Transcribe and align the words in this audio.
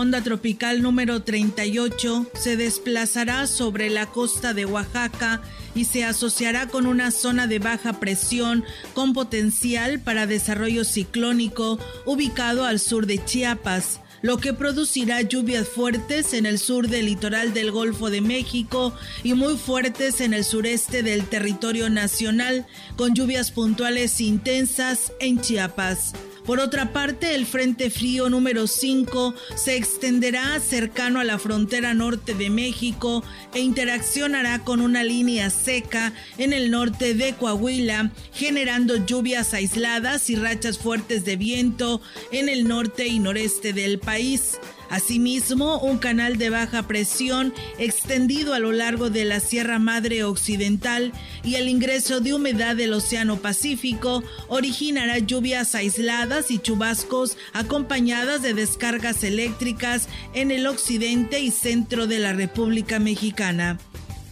Onda 0.00 0.22
tropical 0.22 0.80
número 0.80 1.22
38 1.24 2.30
se 2.32 2.56
desplazará 2.56 3.46
sobre 3.46 3.90
la 3.90 4.06
costa 4.06 4.54
de 4.54 4.64
Oaxaca 4.64 5.42
y 5.74 5.84
se 5.84 6.04
asociará 6.04 6.68
con 6.68 6.86
una 6.86 7.10
zona 7.10 7.46
de 7.46 7.58
baja 7.58 8.00
presión 8.00 8.64
con 8.94 9.12
potencial 9.12 10.00
para 10.00 10.26
desarrollo 10.26 10.84
ciclónico 10.84 11.78
ubicado 12.06 12.64
al 12.64 12.80
sur 12.80 13.04
de 13.06 13.22
Chiapas 13.22 14.00
lo 14.22 14.38
que 14.38 14.54
producirá 14.54 15.20
lluvias 15.20 15.68
fuertes 15.68 16.32
en 16.32 16.46
el 16.46 16.58
sur 16.58 16.88
del 16.88 17.06
litoral 17.06 17.52
del 17.52 17.70
Golfo 17.70 18.08
de 18.08 18.22
México 18.22 18.94
y 19.22 19.34
muy 19.34 19.58
fuertes 19.58 20.22
en 20.22 20.34
el 20.34 20.44
sureste 20.44 21.02
del 21.02 21.24
territorio 21.24 21.88
nacional, 21.88 22.66
con 22.96 23.14
lluvias 23.14 23.50
puntuales 23.50 24.20
intensas 24.20 25.12
en 25.20 25.40
Chiapas. 25.40 26.12
Por 26.50 26.58
otra 26.58 26.92
parte, 26.92 27.36
el 27.36 27.46
Frente 27.46 27.90
Frío 27.90 28.28
número 28.28 28.66
5 28.66 29.36
se 29.54 29.76
extenderá 29.76 30.58
cercano 30.58 31.20
a 31.20 31.24
la 31.24 31.38
frontera 31.38 31.94
norte 31.94 32.34
de 32.34 32.50
México 32.50 33.22
e 33.54 33.60
interaccionará 33.60 34.64
con 34.64 34.80
una 34.80 35.04
línea 35.04 35.48
seca 35.50 36.12
en 36.38 36.52
el 36.52 36.72
norte 36.72 37.14
de 37.14 37.34
Coahuila, 37.34 38.10
generando 38.32 38.96
lluvias 38.96 39.54
aisladas 39.54 40.28
y 40.28 40.34
rachas 40.34 40.76
fuertes 40.76 41.24
de 41.24 41.36
viento 41.36 42.02
en 42.32 42.48
el 42.48 42.66
norte 42.66 43.06
y 43.06 43.20
noreste 43.20 43.72
del 43.72 44.00
país. 44.00 44.58
Asimismo, 44.90 45.78
un 45.78 45.98
canal 45.98 46.36
de 46.36 46.50
baja 46.50 46.82
presión 46.82 47.54
extendido 47.78 48.54
a 48.54 48.58
lo 48.58 48.72
largo 48.72 49.08
de 49.08 49.24
la 49.24 49.38
Sierra 49.38 49.78
Madre 49.78 50.24
Occidental 50.24 51.12
y 51.44 51.54
el 51.54 51.68
ingreso 51.68 52.20
de 52.20 52.34
humedad 52.34 52.74
del 52.74 52.92
Océano 52.92 53.36
Pacífico 53.36 54.24
originará 54.48 55.18
lluvias 55.18 55.76
aisladas 55.76 56.50
y 56.50 56.58
chubascos 56.58 57.36
acompañadas 57.52 58.42
de 58.42 58.52
descargas 58.52 59.22
eléctricas 59.22 60.08
en 60.34 60.50
el 60.50 60.66
occidente 60.66 61.38
y 61.38 61.52
centro 61.52 62.08
de 62.08 62.18
la 62.18 62.32
República 62.32 62.98
Mexicana. 62.98 63.78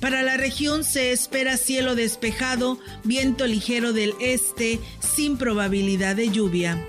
Para 0.00 0.22
la 0.22 0.36
región 0.36 0.82
se 0.82 1.12
espera 1.12 1.56
cielo 1.56 1.94
despejado, 1.94 2.80
viento 3.04 3.46
ligero 3.46 3.92
del 3.92 4.14
este, 4.20 4.80
sin 4.98 5.36
probabilidad 5.36 6.16
de 6.16 6.30
lluvia. 6.30 6.84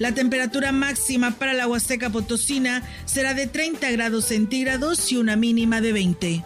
La 0.00 0.14
temperatura 0.14 0.72
máxima 0.72 1.32
para 1.32 1.52
la 1.52 1.68
Huasteca 1.68 2.08
Potosina 2.08 2.82
será 3.04 3.34
de 3.34 3.46
30 3.46 3.90
grados 3.90 4.24
centígrados 4.24 5.12
y 5.12 5.18
una 5.18 5.36
mínima 5.36 5.82
de 5.82 5.92
20. 5.92 6.44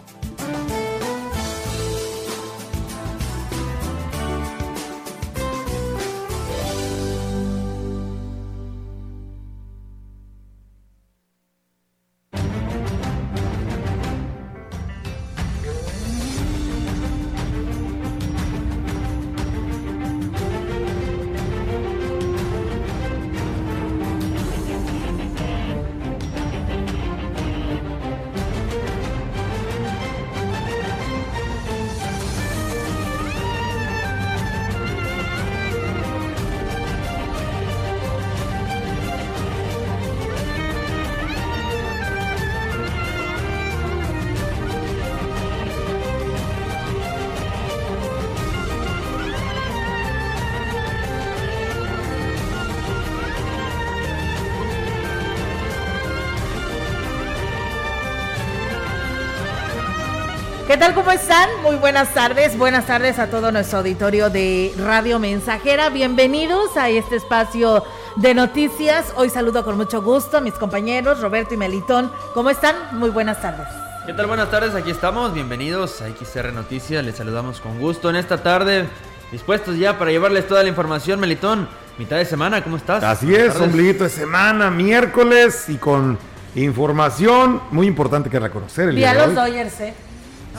¿Qué 60.75 60.81
tal? 60.81 60.93
¿Cómo 60.93 61.11
están? 61.11 61.47
Muy 61.63 61.77
buenas 61.77 62.13
tardes. 62.13 62.57
Buenas 62.57 62.85
tardes 62.85 63.17
a 63.17 63.29
todo 63.29 63.49
nuestro 63.49 63.77
auditorio 63.77 64.29
de 64.29 64.73
Radio 64.77 65.19
Mensajera. 65.19 65.89
Bienvenidos 65.89 66.75
a 66.75 66.89
este 66.89 67.15
espacio 67.15 67.85
de 68.17 68.33
noticias. 68.33 69.13
Hoy 69.15 69.29
saludo 69.29 69.63
con 69.63 69.77
mucho 69.77 70.01
gusto 70.01 70.35
a 70.35 70.41
mis 70.41 70.53
compañeros 70.55 71.21
Roberto 71.21 71.53
y 71.53 71.57
Melitón. 71.57 72.11
¿Cómo 72.33 72.49
están? 72.49 72.75
Muy 72.91 73.09
buenas 73.09 73.41
tardes. 73.41 73.65
¿Qué 74.05 74.11
tal? 74.11 74.25
Buenas 74.25 74.51
tardes, 74.51 74.75
aquí 74.75 74.91
estamos. 74.91 75.33
Bienvenidos 75.33 76.01
a 76.01 76.09
XR 76.09 76.51
Noticias. 76.51 77.05
Les 77.05 77.15
saludamos 77.15 77.61
con 77.61 77.79
gusto 77.79 78.09
en 78.09 78.17
esta 78.17 78.43
tarde. 78.43 78.85
Dispuestos 79.31 79.77
ya 79.77 79.97
para 79.97 80.11
llevarles 80.11 80.45
toda 80.45 80.61
la 80.61 80.67
información, 80.67 81.21
Melitón. 81.21 81.69
Mitad 81.97 82.17
de 82.17 82.25
semana, 82.25 82.61
¿cómo 82.61 82.75
estás? 82.75 83.01
Así 83.01 83.33
es, 83.33 83.55
ombliguito 83.55 84.03
de 84.03 84.09
semana, 84.09 84.69
miércoles 84.71 85.69
y 85.69 85.77
con 85.77 86.19
información 86.53 87.61
muy 87.71 87.87
importante 87.87 88.29
que 88.29 88.41
reconocer. 88.41 88.89
El 88.89 88.95
día, 88.97 89.13
día 89.13 89.25
los 89.25 89.35
Dodgers, 89.35 89.79
¿eh? 89.79 89.93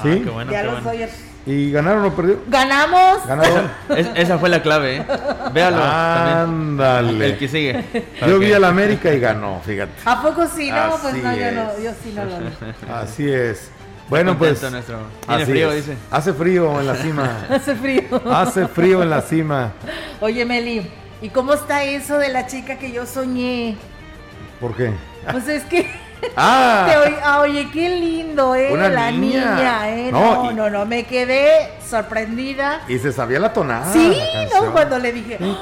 ¿Sí? 0.03 0.09
Ah, 0.21 0.21
qué 0.25 0.31
bueno, 0.31 0.53
ya 0.53 0.61
qué 0.61 0.65
los 0.67 0.75
bueno. 0.83 0.91
Dodgers. 0.91 1.13
¿Y 1.47 1.71
ganaron 1.71 2.05
o 2.05 2.13
perdieron? 2.15 2.43
¡Ganamos! 2.49 3.25
Ganaron. 3.27 3.71
Es- 3.97 4.09
esa 4.17 4.39
fue 4.39 4.49
la 4.49 4.63
clave, 4.63 4.97
¿eh? 4.97 5.07
Véalo. 5.53 5.79
también. 5.79 6.39
Ándale. 6.39 7.27
El 7.27 7.39
que 7.39 7.47
sigue. 7.49 7.85
Yo 8.27 8.35
Ok. 8.37 8.41
vi 8.41 8.53
al 8.53 8.65
América 8.65 9.13
y 9.15 9.21
ganó, 9.21 9.61
fíjate. 9.65 9.93
¿A 10.05 10.21
poco 10.23 10.47
sí? 10.49 10.71
No, 10.71 10.91
pues 11.01 11.05
Así 11.15 11.23
no, 11.23 11.37
yo 11.37 11.45
es. 11.47 11.55
no, 11.55 11.79
yo 11.83 11.91
sí 12.03 12.13
no 12.17 12.25
lo 12.25 12.39
vi. 12.39 12.47
Así 12.93 13.31
es. 13.31 13.71
Bueno, 14.09 14.37
pues. 14.37 14.53
contento 14.61 14.71
nuestro. 14.71 14.99
Tiene 15.27 15.43
así 15.43 15.53
frío, 15.53 15.71
es. 15.73 15.87
dice. 15.87 15.99
Hace 16.11 16.33
frío 16.33 16.81
en 16.81 16.87
la 16.89 16.95
cima. 16.97 17.31
Hace 17.51 17.75
frío. 17.77 18.03
Hace 18.33 18.67
frío 18.69 19.03
en 19.03 19.11
la 19.11 19.21
cima. 19.23 19.73
Oye, 20.21 20.45
Meli, 20.45 20.91
¿y 21.23 21.29
cómo 21.29 21.55
está 21.55 21.85
eso 21.85 22.19
de 22.19 22.29
la 22.29 22.47
chica 22.49 22.77
que 22.79 22.91
yo 22.93 23.07
soñé? 23.07 23.77
¿Por 24.61 24.75
qué? 24.77 24.93
Pues 25.31 25.47
es 25.49 25.63
que. 25.65 25.89
Te 26.21 26.31
¡Ah! 26.37 26.89
ah, 27.23 27.41
oye, 27.41 27.69
qué 27.73 27.89
lindo, 27.91 28.55
¿eh? 28.55 28.69
Una 28.73 28.89
la 28.89 29.11
niña. 29.11 29.55
niña, 29.57 29.91
¿eh? 29.91 30.09
No, 30.13 30.45
No, 30.45 30.51
y- 30.51 30.55
no, 30.55 30.71
no, 30.71 30.87
me 30.87 31.05
quedé 31.05 31.73
sorprendida. 31.89 32.81
Y 32.89 32.99
se 32.99 33.13
sabía 33.13 33.39
la 33.39 33.53
tonada. 33.53 33.93
sí, 33.93 34.17
la. 34.53 34.61
¿no? 34.61 34.73
Cuando 34.73 34.99
le 34.99 35.13
dije, 35.13 35.39
¡ah! 35.41 35.57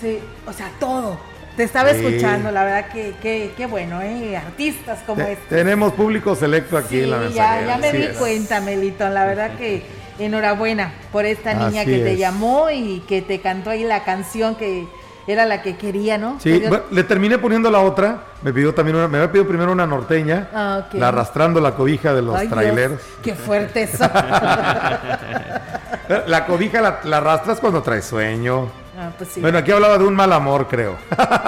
sí, 0.00 0.18
o 0.46 0.52
sea, 0.52 0.70
todo. 0.78 1.18
Te 1.56 1.62
estaba 1.62 1.90
Sí. 1.92 2.04
escuchando, 2.04 2.50
la 2.50 2.64
verdad 2.64 2.86
que, 2.92 3.14
que, 3.22 3.52
qué 3.56 3.66
bueno, 3.66 4.02
¿eh? 4.02 4.36
Artistas 4.36 4.98
como 5.06 5.24
Te- 5.24 5.32
este. 5.32 5.56
tenemos 5.56 5.92
público 5.92 6.34
selecto 6.34 6.76
aquí 6.76 6.96
Sí, 6.96 7.02
en 7.04 7.10
la 7.10 7.16
ya, 7.18 7.22
mensajera. 7.22 7.66
ya 7.66 7.78
me 7.78 7.88
así 7.88 7.96
di 7.96 8.02
es. 8.04 8.16
cuenta, 8.16 8.60
Melitón. 8.60 9.14
La 9.14 9.24
verdad 9.24 9.52
que 9.56 9.82
enhorabuena 10.18 10.92
por 11.12 11.24
esta 11.24 11.54
niña 11.54 11.82
Así 11.82 11.90
que 11.92 11.98
te 11.98 12.16
llamó 12.16 12.70
y 12.70 13.00
que 13.08 13.22
te 13.22 13.40
cantó 13.40 13.70
ahí 13.70 13.84
la 13.84 14.02
canción 14.04 14.56
que 14.56 14.86
era 15.26 15.46
la 15.46 15.62
que 15.62 15.76
quería, 15.76 16.18
¿no? 16.18 16.38
Sí, 16.40 16.62
bueno, 16.68 16.84
le 16.90 17.04
terminé 17.04 17.38
poniendo 17.38 17.70
la 17.70 17.80
otra. 17.80 18.24
Me 18.42 18.52
pidió 18.52 18.74
también 18.74 18.96
una, 18.96 19.08
me 19.08 19.18
había 19.18 19.32
pedido 19.32 19.48
primero 19.48 19.72
una 19.72 19.86
norteña, 19.86 20.48
Ah, 20.54 20.84
ok. 20.86 20.94
la 20.94 21.08
arrastrando 21.08 21.60
la 21.60 21.74
cobija 21.74 22.12
de 22.14 22.22
los 22.22 22.34
Ay, 22.36 22.46
Dios, 22.46 22.52
traileros. 22.58 23.00
Qué 23.22 23.34
fuerte 23.34 23.82
eso. 23.84 24.04
La 26.26 26.44
cobija 26.46 26.80
la, 26.80 27.00
la 27.04 27.16
arrastras 27.18 27.60
cuando 27.60 27.82
traes 27.82 28.04
sueño. 28.04 28.68
Ah, 28.98 29.10
pues 29.16 29.30
sí. 29.30 29.40
Bueno, 29.40 29.58
aquí 29.58 29.72
hablaba 29.72 29.96
de 29.98 30.04
un 30.04 30.14
mal 30.14 30.32
amor, 30.32 30.68
creo. 30.68 30.96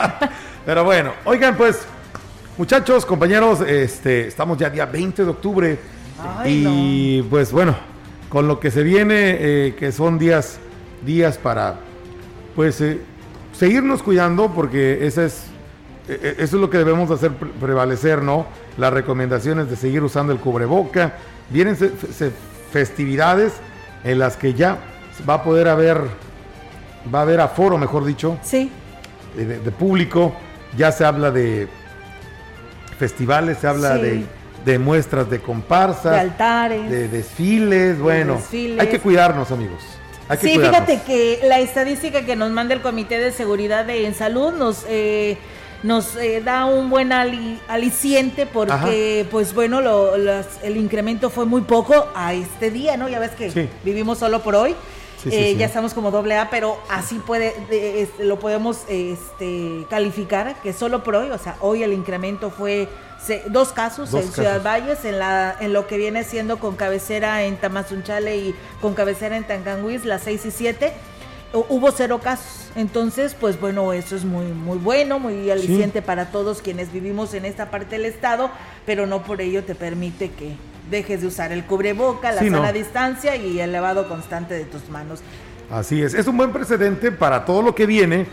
Pero 0.66 0.82
bueno, 0.84 1.12
oigan, 1.24 1.54
pues, 1.56 1.82
muchachos, 2.56 3.04
compañeros, 3.06 3.60
este, 3.60 4.26
estamos 4.26 4.58
ya 4.58 4.70
día 4.70 4.86
20 4.86 5.24
de 5.24 5.30
octubre. 5.30 5.78
Ay, 6.38 6.64
y 6.66 7.22
pues 7.22 7.52
bueno, 7.52 7.76
con 8.30 8.48
lo 8.48 8.58
que 8.58 8.70
se 8.70 8.82
viene, 8.82 9.36
eh, 9.38 9.76
que 9.78 9.92
son 9.92 10.18
días, 10.18 10.58
días 11.04 11.36
para, 11.36 11.74
pues, 12.56 12.80
eh, 12.80 13.00
seguirnos 13.58 14.02
cuidando, 14.02 14.52
porque 14.52 15.06
esa 15.06 15.24
es 15.24 15.46
e, 16.08 16.12
e, 16.12 16.30
eso 16.42 16.56
es 16.56 16.60
lo 16.60 16.70
que 16.70 16.78
debemos 16.78 17.10
hacer 17.10 17.32
prevalecer, 17.32 18.22
¿no? 18.22 18.46
Las 18.78 18.92
recomendaciones 18.92 19.68
de 19.68 19.76
seguir 19.76 20.02
usando 20.02 20.32
el 20.32 20.38
cubreboca. 20.38 21.14
Vienen 21.50 21.76
festividades 22.70 23.54
en 24.04 24.18
las 24.18 24.36
que 24.36 24.54
ya 24.54 24.78
va 25.28 25.34
a 25.34 25.42
poder 25.42 25.68
haber, 25.68 26.00
va 27.12 27.20
a 27.20 27.22
haber 27.22 27.40
aforo, 27.40 27.78
mejor 27.78 28.04
dicho. 28.04 28.38
Sí. 28.42 28.70
De, 29.36 29.70
público. 29.70 30.34
Ya 30.76 30.92
se 30.92 31.04
habla 31.04 31.30
de 31.30 31.68
festivales, 32.98 33.58
se 33.58 33.66
habla 33.66 33.98
de, 33.98 34.78
muestras 34.78 35.28
de 35.28 35.40
comparsas. 35.40 36.12
De 36.12 36.20
altares. 36.20 36.90
De 36.90 37.08
desfiles. 37.08 37.98
Bueno, 37.98 38.40
hay 38.52 38.88
que 38.88 39.00
cuidarnos, 39.00 39.50
amigos. 39.50 39.82
Sí, 40.40 40.58
fíjate 40.58 41.02
que 41.02 41.40
la 41.44 41.60
estadística 41.60 42.24
que 42.24 42.36
nos 42.36 42.50
manda 42.50 42.74
el 42.74 42.80
Comité 42.80 43.18
de 43.18 43.32
Seguridad 43.32 43.84
de, 43.84 44.06
en 44.06 44.14
Salud 44.14 44.52
nos... 44.52 44.84
Eh, 44.88 45.36
nos 45.82 46.16
eh, 46.16 46.40
da 46.44 46.64
un 46.64 46.90
buen 46.90 47.12
aliciente 47.12 48.46
porque, 48.46 49.26
pues 49.30 49.54
bueno, 49.54 49.80
el 50.62 50.76
incremento 50.76 51.30
fue 51.30 51.44
muy 51.44 51.60
poco 51.60 52.08
a 52.14 52.34
este 52.34 52.70
día, 52.70 52.96
¿no? 52.96 53.08
Ya 53.08 53.18
ves 53.20 53.32
que 53.32 53.68
vivimos 53.84 54.18
solo 54.18 54.42
por 54.42 54.56
hoy. 54.56 54.74
Eh, 55.30 55.56
ya 55.56 55.66
estamos 55.66 55.92
como 55.92 56.10
doble 56.10 56.36
A, 56.36 56.50
pero 56.50 56.78
así 56.88 57.18
puede, 57.18 57.54
este, 58.00 58.24
lo 58.24 58.38
podemos 58.38 58.82
este, 58.88 59.86
calificar, 59.90 60.60
que 60.62 60.72
solo 60.72 61.02
por 61.02 61.16
hoy, 61.16 61.30
o 61.30 61.38
sea, 61.38 61.56
hoy 61.60 61.82
el 61.82 61.92
incremento 61.92 62.50
fue 62.50 62.88
dos 63.48 63.72
casos 63.72 64.12
en 64.14 64.30
Ciudad 64.32 64.62
Valles, 64.62 65.04
en, 65.04 65.18
la, 65.18 65.56
en 65.60 65.72
lo 65.72 65.86
que 65.86 65.96
viene 65.96 66.24
siendo 66.24 66.58
con 66.58 66.76
cabecera 66.76 67.44
en 67.44 67.56
Tamazunchale 67.56 68.36
y 68.36 68.54
con 68.80 68.94
cabecera 68.94 69.36
en 69.36 69.44
Tancanguis, 69.44 70.04
las 70.04 70.22
6 70.22 70.46
y 70.46 70.50
7 70.50 70.92
hubo 71.68 71.90
cero 71.90 72.20
casos. 72.22 72.70
Entonces, 72.74 73.34
pues 73.38 73.58
bueno, 73.60 73.92
eso 73.92 74.16
es 74.16 74.24
muy, 74.24 74.46
muy 74.46 74.78
bueno, 74.78 75.18
muy 75.18 75.50
aliciente 75.50 76.02
para 76.02 76.26
todos 76.26 76.60
quienes 76.60 76.92
vivimos 76.92 77.34
en 77.34 77.44
esta 77.44 77.70
parte 77.70 77.96
del 77.96 78.04
estado, 78.04 78.50
pero 78.84 79.06
no 79.06 79.22
por 79.22 79.40
ello 79.40 79.64
te 79.64 79.74
permite 79.74 80.30
que 80.30 80.56
dejes 80.90 81.22
de 81.22 81.26
usar 81.26 81.52
el 81.52 81.64
cubreboca, 81.64 82.32
la 82.32 82.40
sana 82.42 82.72
distancia 82.72 83.36
y 83.36 83.60
el 83.60 83.72
lavado 83.72 84.08
constante 84.08 84.54
de 84.54 84.64
tus 84.64 84.88
manos. 84.88 85.20
Así 85.70 86.02
es, 86.02 86.14
es 86.14 86.26
un 86.26 86.36
buen 86.36 86.52
precedente 86.52 87.10
para 87.10 87.44
todo 87.44 87.62
lo 87.62 87.74
que 87.74 87.86
viene 87.86 88.26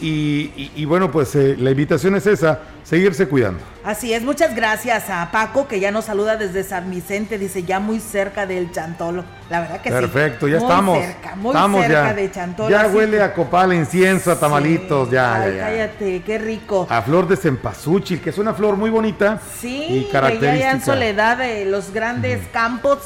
y, 0.00 0.84
bueno, 0.86 1.10
pues 1.10 1.34
eh, 1.36 1.56
la 1.58 1.70
invitación 1.70 2.14
es 2.16 2.26
esa, 2.26 2.60
seguirse 2.82 3.28
cuidando. 3.28 3.60
Así 3.84 4.12
es, 4.12 4.22
muchas 4.22 4.54
gracias 4.54 5.08
a 5.08 5.30
Paco 5.30 5.68
que 5.68 5.78
ya 5.78 5.90
nos 5.90 6.06
saluda 6.06 6.36
desde 6.36 6.64
San 6.64 6.90
Vicente, 6.90 7.38
dice 7.38 7.62
ya 7.62 7.80
muy 7.80 8.00
cerca 8.00 8.46
del 8.46 8.72
Chantolo. 8.72 9.24
La 9.50 9.60
verdad 9.60 9.80
que 9.80 9.90
sí. 9.90 9.94
Perfecto, 9.94 10.48
ya 10.48 10.58
estamos. 10.58 10.98
Cerca, 10.98 11.36
muy 11.36 11.52
cerca 11.82 12.14
de 12.14 12.30
Chantolo. 12.30 12.70
Ya 12.70 12.86
huele 12.88 13.22
a 13.22 13.32
copal, 13.32 13.72
incienso, 13.72 14.32
a 14.32 14.40
tamalitos, 14.40 15.10
ya, 15.10 15.42
Ay, 15.42 15.56
cállate, 15.58 16.22
qué 16.22 16.38
rico. 16.38 16.86
A 16.90 17.02
flor 17.02 17.28
de 17.28 17.36
cempasúchil, 17.36 18.20
que 18.20 18.30
es 18.30 18.38
una 18.38 18.52
flor 18.52 18.76
muy 18.76 18.90
bonita. 18.90 19.40
Sí, 19.60 19.86
y 19.88 20.08
característica. 20.10 20.56
ya 20.56 20.70
en 20.72 20.82
soledad 20.82 21.38
de 21.38 21.66
los 21.66 21.92
grandes 21.92 22.46
campos 22.48 22.98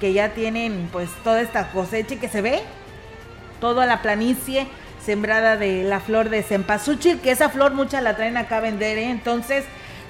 que 0.00 0.12
ya 0.12 0.30
tienen 0.30 0.88
pues 0.90 1.10
toda 1.22 1.42
esta 1.42 1.70
cosecha 1.70 2.14
y 2.14 2.16
que 2.16 2.28
se 2.28 2.40
ve 2.40 2.62
toda 3.60 3.84
la 3.84 4.00
planicie 4.00 4.66
sembrada 5.10 5.56
de 5.56 5.82
la 5.82 5.98
flor 5.98 6.28
de 6.28 6.44
cempasúchil, 6.44 7.18
que 7.18 7.32
esa 7.32 7.48
flor 7.48 7.72
mucha 7.72 8.00
la 8.00 8.14
traen 8.14 8.36
acá 8.36 8.58
a 8.58 8.60
vender, 8.60 8.96
¿eh? 8.96 9.10
entonces 9.10 9.64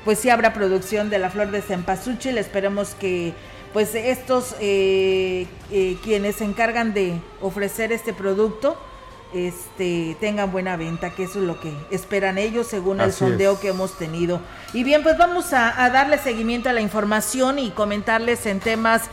pues 0.05 0.19
sí 0.19 0.29
habrá 0.29 0.53
producción 0.53 1.09
de 1.09 1.19
la 1.19 1.31
flor 1.31 1.51
de 1.51 1.63
cempasúchil, 1.63 2.37
esperemos 2.37 2.95
que 3.01 3.33
pues 3.73 3.95
estos 3.95 4.55
eh, 4.61 5.47
eh, 5.71 5.97
quienes 6.05 6.37
se 6.37 6.45
encargan 6.45 6.93
de 6.93 7.15
ofrecer 7.41 7.93
este 7.93 8.13
producto 8.13 8.77
este 9.33 10.19
tengan 10.21 10.53
buena 10.53 10.77
venta, 10.77 11.15
que 11.15 11.23
eso 11.23 11.39
es 11.39 11.47
lo 11.47 11.59
que 11.59 11.73
esperan 11.91 12.37
ellos 12.37 12.67
según 12.67 13.01
el 13.01 13.11
sondeo 13.11 13.59
que 13.59 13.69
hemos 13.69 13.97
tenido. 13.97 14.43
Y 14.75 14.85
bien, 14.85 15.03
pues 15.03 15.17
vamos 15.17 15.55
a, 15.55 15.89
darle 15.89 16.19
seguimiento 16.19 16.69
a 16.69 16.73
la 16.75 16.81
información 16.83 17.59
y 17.59 17.71
comentarles 17.71 18.45
en 18.45 18.59
temas 18.59 19.05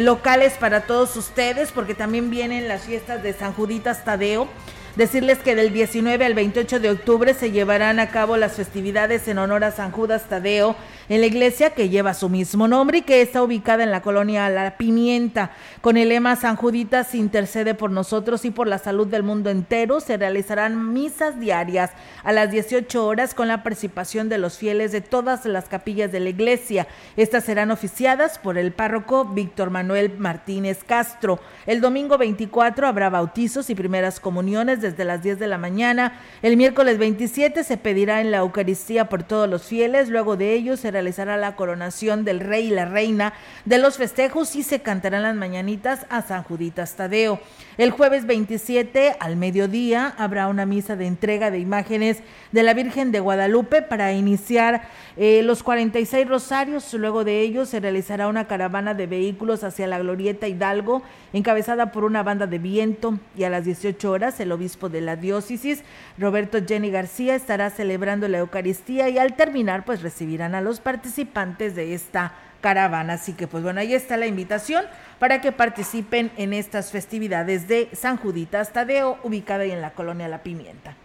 locales 0.00 0.54
para 0.54 0.80
todos 0.82 1.16
ustedes, 1.16 1.70
porque 1.70 1.94
también 1.94 2.28
vienen 2.28 2.66
las 2.66 2.82
fiestas 2.82 3.22
de 3.22 3.32
San 3.32 3.54
Juditas 3.54 4.04
Tadeo. 4.04 4.48
Decirles 4.96 5.38
que 5.38 5.54
del 5.54 5.72
19 5.72 6.22
al 6.22 6.34
28 6.34 6.78
de 6.78 6.90
octubre 6.90 7.32
se 7.32 7.50
llevarán 7.50 7.98
a 7.98 8.10
cabo 8.10 8.36
las 8.36 8.52
festividades 8.52 9.26
en 9.26 9.38
honor 9.38 9.64
a 9.64 9.70
San 9.70 9.90
Judas 9.90 10.28
Tadeo 10.28 10.76
en 11.08 11.20
la 11.20 11.26
iglesia 11.26 11.70
que 11.70 11.88
lleva 11.88 12.14
su 12.14 12.28
mismo 12.28 12.68
nombre 12.68 12.98
y 12.98 13.02
que 13.02 13.22
está 13.22 13.42
ubicada 13.42 13.82
en 13.82 13.90
la 13.90 14.02
colonia 14.02 14.48
La 14.48 14.76
Pimienta. 14.76 15.50
Con 15.80 15.96
el 15.96 16.08
lema 16.10 16.36
San 16.36 16.56
Juditas 16.56 17.14
intercede 17.14 17.74
por 17.74 17.90
nosotros 17.90 18.44
y 18.44 18.50
por 18.50 18.68
la 18.68 18.78
salud 18.78 19.06
del 19.06 19.22
mundo 19.22 19.50
entero, 19.50 20.00
se 20.00 20.16
realizarán 20.16 20.92
misas 20.92 21.40
diarias 21.40 21.90
a 22.22 22.32
las 22.32 22.50
18 22.50 23.04
horas 23.06 23.34
con 23.34 23.48
la 23.48 23.62
participación 23.62 24.28
de 24.28 24.38
los 24.38 24.56
fieles 24.58 24.92
de 24.92 25.00
todas 25.00 25.44
las 25.46 25.68
capillas 25.68 26.12
de 26.12 26.20
la 26.20 26.28
iglesia. 26.28 26.86
Estas 27.16 27.44
serán 27.44 27.70
oficiadas 27.70 28.38
por 28.38 28.56
el 28.58 28.72
párroco 28.72 29.24
Víctor 29.24 29.70
Manuel 29.70 30.18
Martínez 30.18 30.84
Castro. 30.84 31.40
El 31.66 31.80
domingo 31.80 32.16
24 32.16 32.86
habrá 32.86 33.10
bautizos 33.10 33.70
y 33.70 33.74
primeras 33.74 34.20
comuniones 34.20 34.80
desde 34.80 35.04
las 35.04 35.22
10 35.22 35.38
de 35.38 35.48
la 35.48 35.58
mañana. 35.58 36.20
El 36.42 36.56
miércoles 36.56 36.98
27 36.98 37.64
se 37.64 37.76
pedirá 37.76 38.20
en 38.20 38.30
la 38.30 38.38
Eucaristía 38.38 39.08
por 39.08 39.24
todos 39.24 39.48
los 39.48 39.64
fieles. 39.64 40.08
Luego 40.08 40.36
de 40.36 40.54
ello 40.54 40.76
se 40.76 40.91
realizará 40.92 41.36
la 41.36 41.56
coronación 41.56 42.24
del 42.24 42.40
rey 42.40 42.68
y 42.68 42.70
la 42.70 42.84
reina 42.84 43.32
de 43.64 43.78
los 43.78 43.96
festejos 43.96 44.54
y 44.54 44.62
se 44.62 44.80
cantarán 44.80 45.22
las 45.22 45.34
mañanitas 45.34 46.06
a 46.10 46.22
San 46.22 46.42
Juditas 46.42 46.94
Tadeo. 46.94 47.40
El 47.78 47.90
jueves 47.90 48.26
27 48.26 49.16
al 49.18 49.36
mediodía 49.36 50.14
habrá 50.18 50.48
una 50.48 50.66
misa 50.66 50.94
de 50.94 51.06
entrega 51.06 51.50
de 51.50 51.58
imágenes 51.58 52.18
de 52.52 52.62
la 52.62 52.74
Virgen 52.74 53.12
de 53.12 53.20
Guadalupe 53.20 53.80
para 53.80 54.12
iniciar 54.12 54.82
eh, 55.16 55.42
los 55.42 55.62
46 55.62 56.28
rosarios. 56.28 56.92
Luego 56.92 57.24
de 57.24 57.40
ello 57.40 57.64
se 57.64 57.80
realizará 57.80 58.28
una 58.28 58.46
caravana 58.46 58.92
de 58.92 59.06
vehículos 59.06 59.64
hacia 59.64 59.86
la 59.86 59.98
Glorieta 59.98 60.48
Hidalgo, 60.48 61.02
encabezada 61.32 61.92
por 61.92 62.04
una 62.04 62.22
banda 62.22 62.46
de 62.46 62.58
viento. 62.58 63.18
Y 63.36 63.44
a 63.44 63.50
las 63.50 63.64
18 63.64 64.10
horas 64.10 64.38
el 64.38 64.52
obispo 64.52 64.90
de 64.90 65.00
la 65.00 65.16
diócesis, 65.16 65.82
Roberto 66.18 66.58
Jenny 66.66 66.90
García, 66.90 67.34
estará 67.34 67.70
celebrando 67.70 68.28
la 68.28 68.38
Eucaristía 68.38 69.08
y 69.08 69.16
al 69.16 69.34
terminar 69.34 69.86
pues 69.86 70.02
recibirán 70.02 70.54
a 70.54 70.60
los 70.60 70.80
participantes 70.82 71.74
de 71.74 71.94
esta 71.94 72.34
caravana. 72.60 73.14
Así 73.14 73.34
que 73.34 73.46
pues 73.46 73.62
bueno, 73.62 73.80
ahí 73.80 73.94
está 73.94 74.16
la 74.16 74.26
invitación 74.26 74.84
para 75.18 75.40
que 75.40 75.52
participen 75.52 76.30
en 76.36 76.52
estas 76.52 76.90
festividades 76.90 77.68
de 77.68 77.88
San 77.92 78.16
Juditas 78.16 78.72
Tadeo, 78.72 79.18
ubicada 79.22 79.64
ahí 79.64 79.72
en 79.72 79.80
la 79.80 79.90
colonia 79.90 80.28
La 80.28 80.42
Pimienta. 80.42 80.96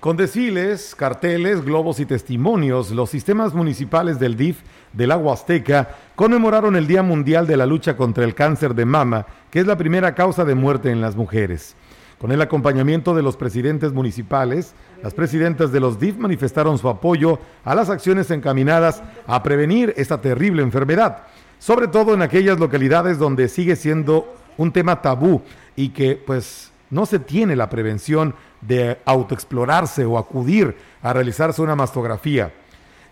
Con 0.00 0.16
desfiles, 0.16 0.94
carteles, 0.94 1.62
globos 1.62 2.00
y 2.00 2.06
testimonios, 2.06 2.90
los 2.90 3.10
sistemas 3.10 3.52
municipales 3.52 4.18
del 4.18 4.34
DIF 4.34 4.62
del 4.94 5.10
Agua 5.10 5.34
Azteca 5.34 5.90
conmemoraron 6.16 6.74
el 6.74 6.86
Día 6.86 7.02
Mundial 7.02 7.46
de 7.46 7.58
la 7.58 7.66
Lucha 7.66 7.98
contra 7.98 8.24
el 8.24 8.34
Cáncer 8.34 8.74
de 8.74 8.86
Mama, 8.86 9.26
que 9.50 9.60
es 9.60 9.66
la 9.66 9.76
primera 9.76 10.14
causa 10.14 10.46
de 10.46 10.54
muerte 10.54 10.90
en 10.90 11.02
las 11.02 11.16
mujeres. 11.16 11.76
Con 12.20 12.32
el 12.32 12.42
acompañamiento 12.42 13.14
de 13.14 13.22
los 13.22 13.38
presidentes 13.38 13.94
municipales, 13.94 14.74
las 15.02 15.14
presidentas 15.14 15.72
de 15.72 15.80
los 15.80 15.98
DIF 15.98 16.18
manifestaron 16.18 16.76
su 16.76 16.90
apoyo 16.90 17.38
a 17.64 17.74
las 17.74 17.88
acciones 17.88 18.30
encaminadas 18.30 19.02
a 19.26 19.42
prevenir 19.42 19.94
esta 19.96 20.20
terrible 20.20 20.60
enfermedad, 20.60 21.22
sobre 21.58 21.88
todo 21.88 22.12
en 22.12 22.20
aquellas 22.20 22.60
localidades 22.60 23.18
donde 23.18 23.48
sigue 23.48 23.74
siendo 23.74 24.34
un 24.58 24.70
tema 24.70 25.00
tabú 25.00 25.40
y 25.74 25.88
que 25.88 26.14
pues 26.14 26.70
no 26.90 27.06
se 27.06 27.20
tiene 27.20 27.56
la 27.56 27.70
prevención 27.70 28.34
de 28.60 28.98
autoexplorarse 29.06 30.04
o 30.04 30.18
acudir 30.18 30.76
a 31.00 31.14
realizarse 31.14 31.62
una 31.62 31.74
mastografía. 31.74 32.52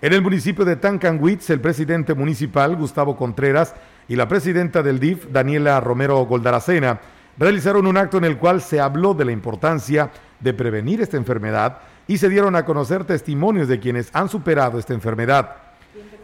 En 0.03 0.13
el 0.13 0.21
municipio 0.21 0.67
de 0.67 0.77
Tancanwitz, 0.77 1.49
el 1.49 1.63
presidente 1.63 2.13
municipal, 2.13 2.77
Gustavo 2.77 3.17
Contreras, 3.17 3.75
y 4.07 4.17
la 4.17 4.29
presidenta 4.29 4.83
del 4.83 5.01
DIF, 5.01 5.29
Daniela 5.33 5.81
Romero 5.81 6.19
Goldaracena, 6.27 7.01
realizaron 7.39 7.87
un 7.87 7.97
acto 7.97 8.19
en 8.19 8.25
el 8.25 8.39
cual 8.39 8.61
se 8.61 8.81
habló 8.81 9.15
de 9.15 9.25
la 9.25 9.33
importancia 9.33 10.11
de 10.41 10.55
prevenir 10.55 11.01
esta 11.01 11.17
enfermedad 11.17 11.79
y 12.07 12.19
se 12.19 12.29
dieron 12.29 12.57
a 12.57 12.65
conocer 12.65 13.05
testimonios 13.05 13.69
de 13.69 13.81
quienes 13.81 14.11
han 14.13 14.29
superado 14.29 14.79
esta 14.79 14.95
enfermedad. 14.95 15.57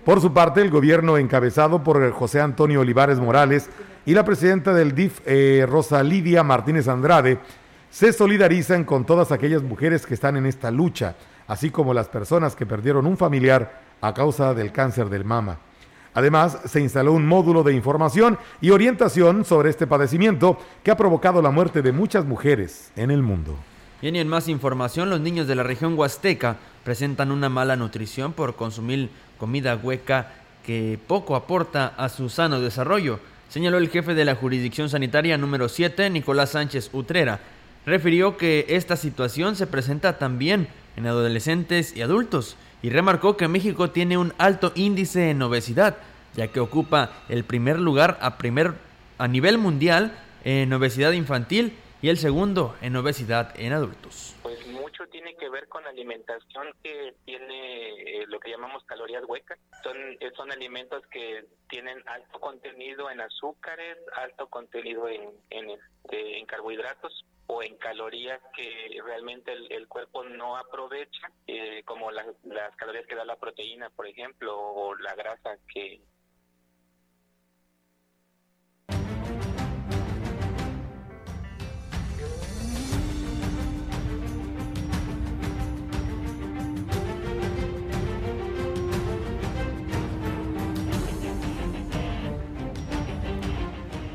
Por 0.04 0.20
su 0.20 0.32
parte, 0.32 0.60
el 0.60 0.70
gobierno 0.70 1.16
encabezado 1.16 1.82
por 1.82 2.10
José 2.12 2.40
Antonio 2.40 2.80
Olivares 2.80 3.18
Morales 3.18 3.70
y 4.04 4.12
la 4.12 4.24
presidenta 4.24 4.74
del 4.74 4.94
DIF, 4.94 5.20
eh, 5.24 5.66
Rosa 5.68 6.02
Lidia 6.02 6.42
Martínez 6.42 6.88
Andrade, 6.88 7.38
se 7.90 8.12
solidarizan 8.12 8.84
con 8.84 9.06
todas 9.06 9.32
aquellas 9.32 9.62
mujeres 9.62 10.04
que 10.04 10.14
están 10.14 10.36
en 10.36 10.46
esta 10.46 10.70
lucha, 10.70 11.14
así 11.46 11.70
como 11.70 11.94
las 11.94 12.08
personas 12.08 12.56
que 12.56 12.66
perdieron 12.66 13.06
un 13.06 13.16
familiar 13.16 13.80
a 14.00 14.12
causa 14.12 14.52
del 14.52 14.72
cáncer 14.72 15.08
del 15.08 15.24
mama. 15.24 15.58
Además, 16.14 16.58
se 16.64 16.80
instaló 16.80 17.12
un 17.12 17.26
módulo 17.26 17.64
de 17.64 17.74
información 17.74 18.38
y 18.60 18.70
orientación 18.70 19.44
sobre 19.44 19.70
este 19.70 19.86
padecimiento 19.86 20.58
que 20.84 20.92
ha 20.92 20.96
provocado 20.96 21.42
la 21.42 21.50
muerte 21.50 21.82
de 21.82 21.92
muchas 21.92 22.24
mujeres 22.24 22.92
en 22.96 23.10
el 23.10 23.22
mundo. 23.22 23.56
y 24.00 24.08
en 24.08 24.28
más 24.28 24.48
información, 24.48 25.10
los 25.10 25.20
niños 25.20 25.48
de 25.48 25.56
la 25.56 25.62
región 25.62 25.98
huasteca 25.98 26.56
presentan 26.84 27.32
una 27.32 27.48
mala 27.48 27.74
nutrición 27.74 28.32
por 28.32 28.54
consumir 28.54 29.10
comida 29.38 29.76
hueca 29.76 30.32
que 30.64 30.98
poco 31.06 31.36
aporta 31.36 31.94
a 31.96 32.08
su 32.08 32.28
sano 32.28 32.60
desarrollo, 32.60 33.18
señaló 33.48 33.78
el 33.78 33.88
jefe 33.88 34.14
de 34.14 34.24
la 34.24 34.36
jurisdicción 34.36 34.88
sanitaria 34.88 35.36
número 35.36 35.68
7, 35.68 36.10
Nicolás 36.10 36.50
Sánchez 36.50 36.90
Utrera. 36.92 37.40
Refirió 37.86 38.36
que 38.36 38.66
esta 38.68 38.96
situación 38.96 39.56
se 39.56 39.66
presenta 39.66 40.18
también 40.18 40.68
en 40.96 41.06
adolescentes 41.06 41.96
y 41.96 42.02
adultos 42.02 42.56
y 42.84 42.90
remarcó 42.90 43.38
que 43.38 43.48
México 43.48 43.88
tiene 43.88 44.18
un 44.18 44.34
alto 44.36 44.70
índice 44.74 45.30
en 45.30 45.40
obesidad, 45.40 45.96
ya 46.34 46.48
que 46.48 46.60
ocupa 46.60 47.12
el 47.30 47.42
primer 47.42 47.78
lugar 47.80 48.18
a, 48.20 48.36
primer, 48.36 48.74
a 49.16 49.26
nivel 49.26 49.56
mundial 49.56 50.12
en 50.44 50.70
obesidad 50.70 51.12
infantil 51.12 51.78
y 52.02 52.10
el 52.10 52.18
segundo 52.18 52.76
en 52.82 52.94
obesidad 52.96 53.54
en 53.56 53.72
adultos. 53.72 54.33
Tiene 55.10 55.36
que 55.36 55.48
ver 55.48 55.68
con 55.68 55.86
alimentación 55.86 56.68
que 56.82 57.14
tiene 57.24 57.88
eh, 57.90 58.24
lo 58.26 58.40
que 58.40 58.50
llamamos 58.50 58.84
calorías 58.84 59.24
huecas. 59.26 59.58
Son, 59.82 59.96
eh, 60.20 60.32
son 60.36 60.50
alimentos 60.50 61.02
que 61.10 61.44
tienen 61.68 62.02
alto 62.06 62.40
contenido 62.40 63.10
en 63.10 63.20
azúcares, 63.20 63.98
alto 64.16 64.48
contenido 64.48 65.08
en, 65.08 65.30
en, 65.50 65.70
este, 65.70 66.44
carbohidratos 66.46 67.24
o 67.46 67.62
en 67.62 67.76
calorías 67.76 68.40
que 68.56 68.98
realmente 69.04 69.52
el, 69.52 69.86
cuerpo 69.88 70.24
no 70.24 70.56
aprovecha, 70.56 71.30
eh, 71.46 71.82
como 71.84 72.10
las 72.10 72.26
calorías 72.76 73.06
que 73.06 73.14
da 73.14 73.24
la 73.24 73.36
proteína, 73.36 73.90
por 73.90 74.06
ejemplo, 74.06 74.56
o 74.56 74.94
la 74.96 75.14
grasa 75.14 75.58
que 75.72 76.00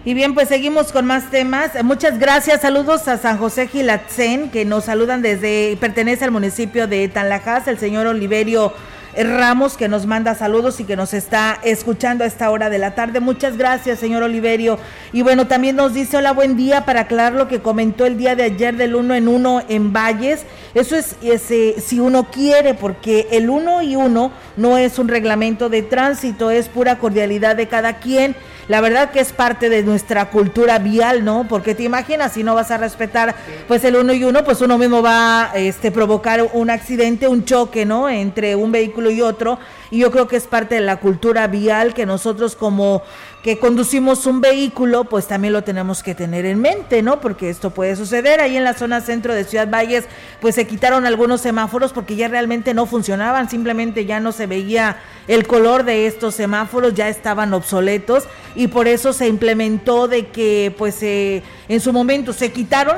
Y 0.05 0.13
bien, 0.13 0.33
pues 0.33 0.47
seguimos 0.47 0.93
con 0.93 1.05
más 1.05 1.29
temas. 1.29 1.71
Muchas 1.83 2.19
gracias. 2.19 2.61
Saludos 2.61 3.09
a 3.09 3.17
San 3.17 3.37
José 3.37 3.67
Gilatzen, 3.67 4.49
que 4.49 4.63
nos 4.63 4.85
saludan 4.85 5.21
desde, 5.21 5.75
pertenece 5.77 6.23
al 6.23 6.31
municipio 6.31 6.87
de 6.87 7.09
Tanlajas, 7.09 7.67
el 7.67 7.77
señor 7.77 8.07
Oliverio 8.07 8.71
Ramos, 9.17 9.75
que 9.75 9.89
nos 9.89 10.05
manda 10.05 10.35
saludos 10.35 10.79
y 10.79 10.85
que 10.85 10.95
nos 10.95 11.13
está 11.13 11.59
escuchando 11.63 12.23
a 12.23 12.27
esta 12.27 12.49
hora 12.49 12.69
de 12.69 12.77
la 12.77 12.95
tarde. 12.95 13.19
Muchas 13.19 13.57
gracias, 13.57 13.99
señor 13.99 14.23
Oliverio. 14.23 14.79
Y 15.11 15.21
bueno, 15.21 15.47
también 15.47 15.75
nos 15.75 15.93
dice, 15.93 16.15
hola, 16.15 16.31
buen 16.31 16.55
día, 16.55 16.85
para 16.85 17.01
aclarar 17.01 17.33
lo 17.33 17.49
que 17.49 17.59
comentó 17.59 18.05
el 18.05 18.17
día 18.17 18.37
de 18.37 18.43
ayer 18.43 18.77
del 18.77 18.95
uno 18.95 19.15
en 19.15 19.27
uno 19.27 19.61
en 19.67 19.91
Valles. 19.91 20.45
Eso 20.75 20.95
es 20.95 21.17
ese, 21.21 21.75
si 21.81 21.99
uno 21.99 22.31
quiere, 22.31 22.73
porque 22.73 23.27
el 23.31 23.49
uno 23.49 23.81
y 23.81 23.97
uno 23.97 24.31
no 24.55 24.77
es 24.77 24.97
un 24.97 25.09
reglamento 25.09 25.67
de 25.67 25.81
tránsito, 25.81 26.51
es 26.51 26.69
pura 26.69 26.99
cordialidad 26.99 27.57
de 27.57 27.67
cada 27.67 27.97
quien 27.99 28.37
la 28.69 28.81
verdad 28.81 29.09
que 29.09 29.19
es 29.19 29.33
parte 29.33 29.67
de 29.67 29.81
nuestra 29.81 30.29
cultura 30.29 30.77
vial, 30.77 31.25
¿no? 31.25 31.47
Porque 31.49 31.73
te 31.73 31.81
imaginas, 31.81 32.33
si 32.33 32.43
no 32.43 32.53
vas 32.53 32.69
a 32.69 32.77
respetar 32.77 33.35
pues 33.67 33.83
el 33.83 33.95
uno 33.95 34.13
y 34.13 34.23
uno, 34.23 34.43
pues 34.43 34.61
uno 34.61 34.77
mismo 34.77 35.01
va 35.01 35.51
a 35.51 35.57
este, 35.57 35.89
provocar 35.89 36.47
un 36.53 36.69
accidente, 36.69 37.27
un 37.27 37.43
choque, 37.45 37.83
¿no? 37.83 38.07
Entre 38.07 38.55
un 38.55 38.71
vehículo 38.71 39.09
y 39.09 39.21
otro. 39.21 39.57
Y 39.91 39.99
yo 39.99 40.11
creo 40.11 40.27
que 40.27 40.35
es 40.35 40.47
parte 40.47 40.75
de 40.75 40.81
la 40.81 40.97
cultura 40.97 41.47
vial 41.47 41.93
que 41.93 42.05
nosotros 42.05 42.55
como 42.55 43.03
que 43.43 43.57
conducimos 43.57 44.25
un 44.25 44.41
vehículo, 44.41 45.05
pues 45.05 45.27
también 45.27 45.53
lo 45.53 45.63
tenemos 45.63 46.03
que 46.03 46.13
tener 46.13 46.45
en 46.45 46.59
mente, 46.59 47.01
¿no? 47.01 47.21
Porque 47.21 47.49
esto 47.49 47.69
puede 47.69 47.95
suceder. 47.95 48.41
Ahí 48.41 48.57
en 48.57 48.65
la 48.65 48.73
zona 48.73 48.99
centro 48.99 49.33
de 49.33 49.45
Ciudad 49.45 49.69
Valles, 49.69 50.05
pues 50.41 50.55
se 50.55 50.67
quitaron 50.67 51.05
algunos 51.05 51.39
semáforos 51.39 51.93
porque 51.93 52.17
ya 52.17 52.27
realmente 52.27 52.73
no 52.73 52.85
funcionaban, 52.85 53.49
simplemente 53.49 54.05
ya 54.05 54.19
no 54.19 54.33
se 54.33 54.45
veía 54.45 54.97
el 55.27 55.47
color 55.47 55.85
de 55.85 56.05
estos 56.05 56.35
semáforos, 56.35 56.95
ya 56.95 57.07
estaban 57.07 57.53
obsoletos 57.53 58.25
y 58.55 58.67
por 58.67 58.87
eso 58.87 59.13
se 59.13 59.27
implementó 59.27 60.07
de 60.07 60.27
que 60.27 60.75
pues 60.77 61.01
eh, 61.01 61.41
en 61.69 61.79
su 61.79 61.93
momento 61.93 62.33
se 62.33 62.51
quitaron 62.51 62.97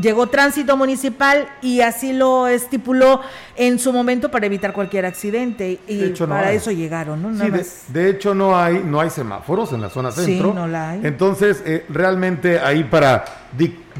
llegó 0.00 0.26
tránsito 0.28 0.76
municipal 0.76 1.48
y 1.62 1.80
así 1.80 2.12
lo 2.12 2.48
estipuló 2.48 3.20
en 3.56 3.78
su 3.78 3.92
momento 3.92 4.30
para 4.30 4.46
evitar 4.46 4.72
cualquier 4.72 5.06
accidente 5.06 5.80
y 5.86 6.10
para 6.26 6.52
eso 6.52 6.70
llegaron, 6.70 7.22
¿no? 7.22 7.30
de, 7.30 8.10
hecho 8.10 8.34
no 8.34 8.58
hay 8.58 8.82
no 8.84 9.00
hay 9.00 9.10
semáforos 9.10 9.72
en 9.72 9.80
la 9.80 9.90
zona 9.90 10.10
centro. 10.10 10.50
Sí, 10.50 10.54
no 10.54 10.66
la 10.66 10.90
hay. 10.90 11.00
Entonces, 11.04 11.62
eh, 11.66 11.84
realmente 11.88 12.60
ahí 12.60 12.84
para 12.84 13.24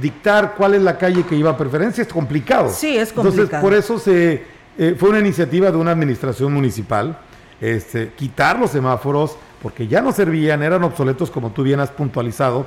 dictar 0.00 0.55
cuál 0.57 0.75
es 0.75 0.83
la 0.83 0.97
calle 0.99 1.25
que 1.25 1.35
iba 1.35 1.50
a 1.50 1.57
preferencia 1.57 2.02
es 2.02 2.09
complicado. 2.09 2.71
Sí, 2.71 2.97
es 2.97 3.12
complicado. 3.12 3.43
Entonces, 3.43 3.61
por 3.61 3.75
eso 3.75 3.99
se 3.99 4.43
eh, 4.78 4.95
fue 4.99 5.11
una 5.11 5.19
iniciativa 5.19 5.71
de 5.71 5.76
una 5.76 5.90
administración 5.90 6.52
municipal 6.52 7.19
este, 7.61 8.12
quitar 8.14 8.59
los 8.59 8.71
semáforos 8.71 9.37
porque 9.62 9.88
ya 9.88 10.00
no 10.00 10.12
servían, 10.12 10.62
eran 10.62 10.84
obsoletos 10.84 11.30
como 11.30 11.50
tú 11.50 11.62
bien 11.62 11.80
has 11.80 11.90
puntualizado. 11.90 12.66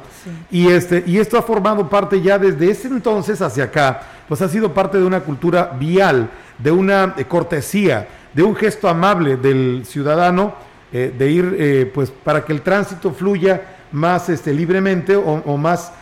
Y, 0.49 0.67
este, 0.67 1.03
y 1.07 1.17
esto 1.17 1.37
ha 1.37 1.41
formado 1.41 1.89
parte 1.89 2.21
ya 2.21 2.37
desde 2.37 2.69
ese 2.69 2.87
entonces 2.87 3.41
hacia 3.41 3.65
acá, 3.65 4.01
pues 4.27 4.41
ha 4.41 4.49
sido 4.49 4.73
parte 4.73 4.97
de 4.97 5.05
una 5.05 5.21
cultura 5.21 5.75
vial, 5.79 6.29
de 6.57 6.71
una 6.71 7.15
eh, 7.17 7.25
cortesía, 7.25 8.07
de 8.33 8.43
un 8.43 8.55
gesto 8.55 8.87
amable 8.87 9.37
del 9.37 9.83
ciudadano, 9.85 10.53
eh, 10.91 11.13
de 11.17 11.31
ir 11.31 11.55
eh, 11.57 11.91
pues 11.93 12.11
para 12.11 12.43
que 12.43 12.51
el 12.51 12.61
tránsito 12.61 13.11
fluya 13.11 13.61
más 13.91 14.29
este, 14.29 14.53
libremente 14.53 15.15
o, 15.15 15.57
más 15.57 15.93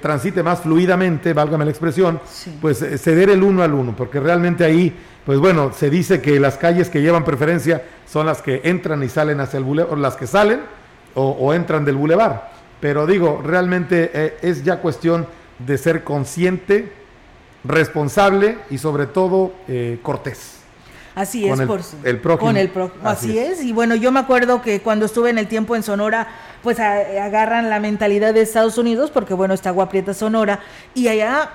transite 0.00 0.42
más 0.42 0.60
fluidamente, 0.60 1.32
válgame 1.32 1.64
la 1.64 1.70
expresión, 1.70 2.20
pues 2.60 2.78
ceder 2.78 3.30
el 3.30 3.42
uno 3.42 3.62
al 3.62 3.74
uno, 3.74 3.94
porque 3.94 4.20
realmente 4.20 4.64
ahí, 4.64 4.96
pues 5.24 5.38
bueno, 5.38 5.72
se 5.72 5.90
dice 5.90 6.22
que 6.22 6.40
las 6.40 6.56
calles 6.56 6.88
que 6.88 7.02
llevan 7.02 7.24
preferencia 7.24 7.82
son 8.06 8.26
las 8.26 8.40
que 8.40 8.62
entran 8.64 9.02
y 9.02 9.08
salen 9.08 9.40
hacia 9.40 9.58
el 9.58 9.64
bulevar, 9.64 9.98
las 9.98 10.16
que 10.16 10.26
salen 10.26 10.60
o, 11.14 11.54
entran 11.54 11.84
del 11.84 11.96
bulevar. 11.96 12.52
Pero 12.80 13.06
digo, 13.06 13.42
realmente 13.44 14.10
eh, 14.12 14.36
es 14.42 14.62
ya 14.62 14.80
cuestión 14.80 15.26
de 15.58 15.78
ser 15.78 16.04
consciente, 16.04 16.92
responsable 17.64 18.58
y 18.70 18.78
sobre 18.78 19.06
todo 19.06 19.52
eh, 19.66 19.98
cortés. 20.02 20.55
Así 21.16 21.48
es, 21.48 21.60
por 21.62 21.80
el 22.04 22.20
prójimo. 22.20 22.46
Con 22.46 22.56
el 22.58 22.68
prójimo, 22.68 23.08
así, 23.08 23.38
es. 23.38 23.64
Y 23.64 23.72
bueno, 23.72 23.94
yo 23.94 24.12
me 24.12 24.20
acuerdo 24.20 24.60
que 24.60 24.82
cuando 24.82 25.06
estuve 25.06 25.30
en 25.30 25.38
el 25.38 25.48
tiempo 25.48 25.74
en 25.74 25.82
Sonora, 25.82 26.28
pues 26.62 26.78
agarran 26.78 27.70
la 27.70 27.80
mentalidad 27.80 28.34
de 28.34 28.42
Estados 28.42 28.76
Unidos, 28.76 29.10
porque 29.10 29.32
bueno, 29.32 29.54
está 29.54 29.70
Agua 29.70 29.88
Prieta 29.88 30.12
Sonora, 30.12 30.60
y 30.94 31.08
allá 31.08 31.50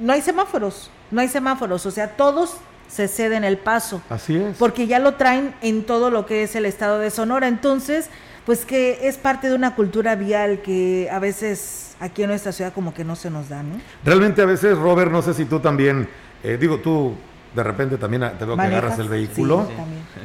no 0.00 0.12
hay 0.12 0.22
semáforos, 0.22 0.90
no 1.12 1.20
hay 1.20 1.28
semáforos, 1.28 1.86
o 1.86 1.90
sea, 1.92 2.16
todos 2.16 2.56
se 2.88 3.06
ceden 3.06 3.44
el 3.44 3.58
paso. 3.58 4.02
Así 4.10 4.36
es. 4.36 4.56
Porque 4.56 4.88
ya 4.88 4.98
lo 4.98 5.14
traen 5.14 5.54
en 5.62 5.84
todo 5.84 6.10
lo 6.10 6.26
que 6.26 6.42
es 6.42 6.56
el 6.56 6.66
estado 6.66 6.98
de 6.98 7.10
Sonora. 7.10 7.46
Entonces, 7.48 8.10
pues 8.44 8.64
que 8.64 9.06
es 9.08 9.18
parte 9.18 9.48
de 9.48 9.54
una 9.54 9.74
cultura 9.74 10.14
vial 10.14 10.62
que 10.62 11.08
a 11.12 11.18
veces 11.18 11.96
aquí 12.00 12.22
en 12.22 12.30
nuestra 12.30 12.52
ciudad 12.52 12.72
como 12.72 12.94
que 12.94 13.04
no 13.04 13.16
se 13.16 13.30
nos 13.30 13.48
da, 13.48 13.62
¿no? 13.62 13.80
Realmente 14.04 14.42
a 14.42 14.46
veces, 14.46 14.76
Robert, 14.76 15.10
no 15.10 15.22
sé 15.22 15.34
si 15.34 15.44
tú 15.44 15.60
también, 15.60 16.08
eh, 16.42 16.56
digo 16.58 16.78
tú, 16.78 17.14
de 17.56 17.62
repente 17.62 17.96
también 17.96 18.30
te 18.38 18.44
veo 18.44 18.54
que 18.54 18.62
agarras 18.62 18.98
el 18.98 19.08
vehículo, 19.08 19.66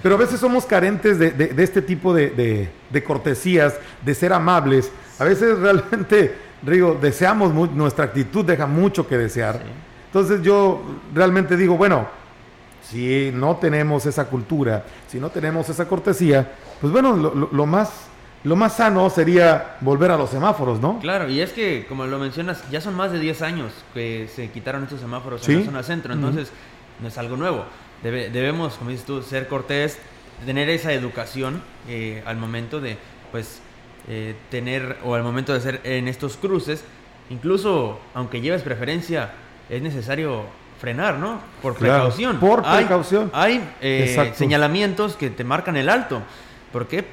pero 0.03 0.15
a 0.15 0.17
veces 0.17 0.38
somos 0.38 0.65
carentes 0.65 1.17
de, 1.17 1.53
este 1.57 1.81
tipo 1.81 2.13
de, 2.13 2.69
cortesías, 3.07 3.75
de 4.03 4.13
ser 4.13 4.33
amables. 4.33 4.91
A 5.17 5.23
veces 5.23 5.57
realmente, 5.57 6.35
digo, 6.61 6.97
deseamos, 7.01 7.53
nuestra 7.53 8.05
actitud 8.05 8.43
deja 8.43 8.67
mucho 8.67 9.07
que 9.07 9.17
desear. 9.17 9.61
Entonces 10.07 10.41
yo 10.41 10.81
realmente 11.13 11.55
digo, 11.55 11.77
bueno, 11.77 12.05
si 12.83 13.31
no 13.33 13.55
tenemos 13.55 14.05
esa 14.05 14.25
cultura, 14.25 14.83
si 15.07 15.17
no 15.17 15.29
tenemos 15.29 15.69
esa 15.69 15.88
cortesía, 15.88 16.51
pues 16.81 16.91
bueno, 16.91 17.15
lo, 17.15 17.65
más 17.65 18.07
lo 18.43 18.55
más 18.57 18.75
sano 18.75 19.09
sería 19.09 19.77
volver 19.81 20.11
a 20.11 20.17
los 20.17 20.31
semáforos, 20.31 20.81
¿no? 20.81 21.00
Claro, 21.00 21.29
y 21.29 21.39
es 21.39 21.53
que, 21.53 21.85
como 21.88 22.05
lo 22.07 22.19
mencionas, 22.19 22.61
ya 22.69 22.81
son 22.81 22.95
más 22.95 23.11
de 23.11 23.19
10 23.19 23.41
años 23.43 23.71
que 23.93 24.27
se 24.35 24.50
quitaron 24.50 24.83
estos 24.83 25.00
semáforos 25.00 25.47
en 25.47 25.59
la 25.59 25.65
zona 25.65 25.83
centro, 25.83 26.13
entonces 26.13 26.51
no 27.01 27.08
es 27.08 27.17
algo 27.17 27.38
nuevo. 27.38 27.65
debemos, 28.03 28.75
como 28.75 28.89
dices 28.89 29.05
tú, 29.05 29.22
ser 29.22 29.48
cortés, 29.48 29.98
tener 30.46 30.70
esa 30.70 30.93
educación 30.93 31.62
eh, 31.88 32.24
al 32.25 32.38
momento 32.38 32.79
de, 32.79 32.98
pues, 33.31 33.62
eh, 34.08 34.36
tener, 34.50 34.98
o 35.03 35.15
al 35.15 35.24
momento 35.24 35.51
de 35.51 35.60
hacer 35.60 35.81
en 35.84 36.08
estos 36.08 36.38
cruces, 36.38 36.84
incluso 37.29 38.00
aunque 38.13 38.41
lleves 38.41 38.62
preferencia, 38.63 39.31
es 39.70 39.81
necesario 39.81 40.46
frenar, 40.79 41.17
¿no? 41.17 41.39
Por 41.62 41.75
precaución. 41.75 42.39
por 42.39 42.63
precaución. 42.63 43.29
Hay, 43.34 43.63
eh, 43.81 44.34
señalamientos 44.36 45.15
que 45.15 45.29
te 45.29 45.43
marcan 45.43 45.77
el 45.77 45.89
alto. 45.89 46.24
¿Por 46.74 46.88
qué? 46.88 47.05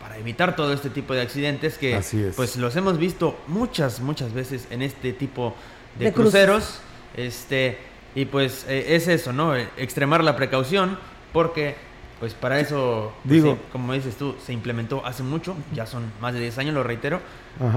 Para 0.00 0.16
evitar 0.16 0.54
todo 0.54 0.72
este 0.72 0.90
tipo 0.90 1.12
de 1.12 1.22
accidentes 1.22 1.76
que 1.76 2.00
pues 2.36 2.56
los 2.56 2.76
hemos 2.76 2.98
visto 2.98 3.36
muchas, 3.48 4.00
muchas 4.00 4.32
veces 4.32 4.68
en 4.70 4.82
este 4.82 5.12
tipo 5.12 5.54
de, 5.98 6.12
cruceros. 6.12 6.80
Este, 7.16 7.78
y 8.16 8.24
pues 8.24 8.64
eh, 8.68 8.96
es 8.96 9.06
eso, 9.06 9.32
¿no? 9.32 9.54
Extremar 9.54 10.24
la 10.24 10.34
precaución 10.34 10.98
porque 11.32 11.76
pues 12.18 12.32
para 12.32 12.58
eso, 12.58 13.12
pues, 13.22 13.42
Digo, 13.42 13.58
como 13.70 13.92
dices 13.92 14.16
tú, 14.16 14.34
se 14.44 14.54
implementó 14.54 15.04
hace 15.04 15.22
mucho, 15.22 15.54
ya 15.74 15.84
son 15.84 16.10
más 16.20 16.32
de 16.32 16.40
10 16.40 16.58
años, 16.58 16.74
lo 16.74 16.82
reitero, 16.82 17.20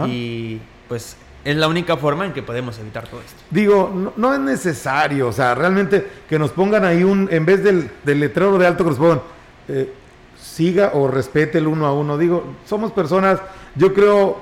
y 0.07 0.59
pues 0.87 1.17
es 1.43 1.57
la 1.57 1.67
única 1.67 1.97
forma 1.97 2.25
en 2.25 2.31
que 2.31 2.41
podemos 2.41 2.79
evitar 2.79 3.05
todo 3.05 3.19
esto. 3.19 3.35
Digo, 3.49 4.13
no, 4.15 4.33
es 4.33 4.39
necesario, 4.39 5.27
o 5.27 5.33
sea, 5.33 5.55
realmente 5.55 6.07
que 6.29 6.39
nos 6.39 6.51
pongan 6.51 6.85
ahí 6.85 7.03
un, 7.03 7.27
en 7.29 7.45
vez 7.45 7.61
del, 7.61 7.91
letrero 8.05 8.57
de 8.57 8.65
alto 8.65 8.85
que 8.85 8.91
nos 8.91 8.99
pongan, 8.99 9.21
eh, 9.67 9.93
siga 10.41 10.91
o 10.93 11.09
respete 11.09 11.57
el 11.57 11.67
uno 11.67 11.85
a 11.85 11.93
uno. 11.93 12.17
Digo, 12.17 12.45
somos 12.65 12.93
personas, 12.93 13.41
yo 13.75 13.93
creo, 13.93 14.39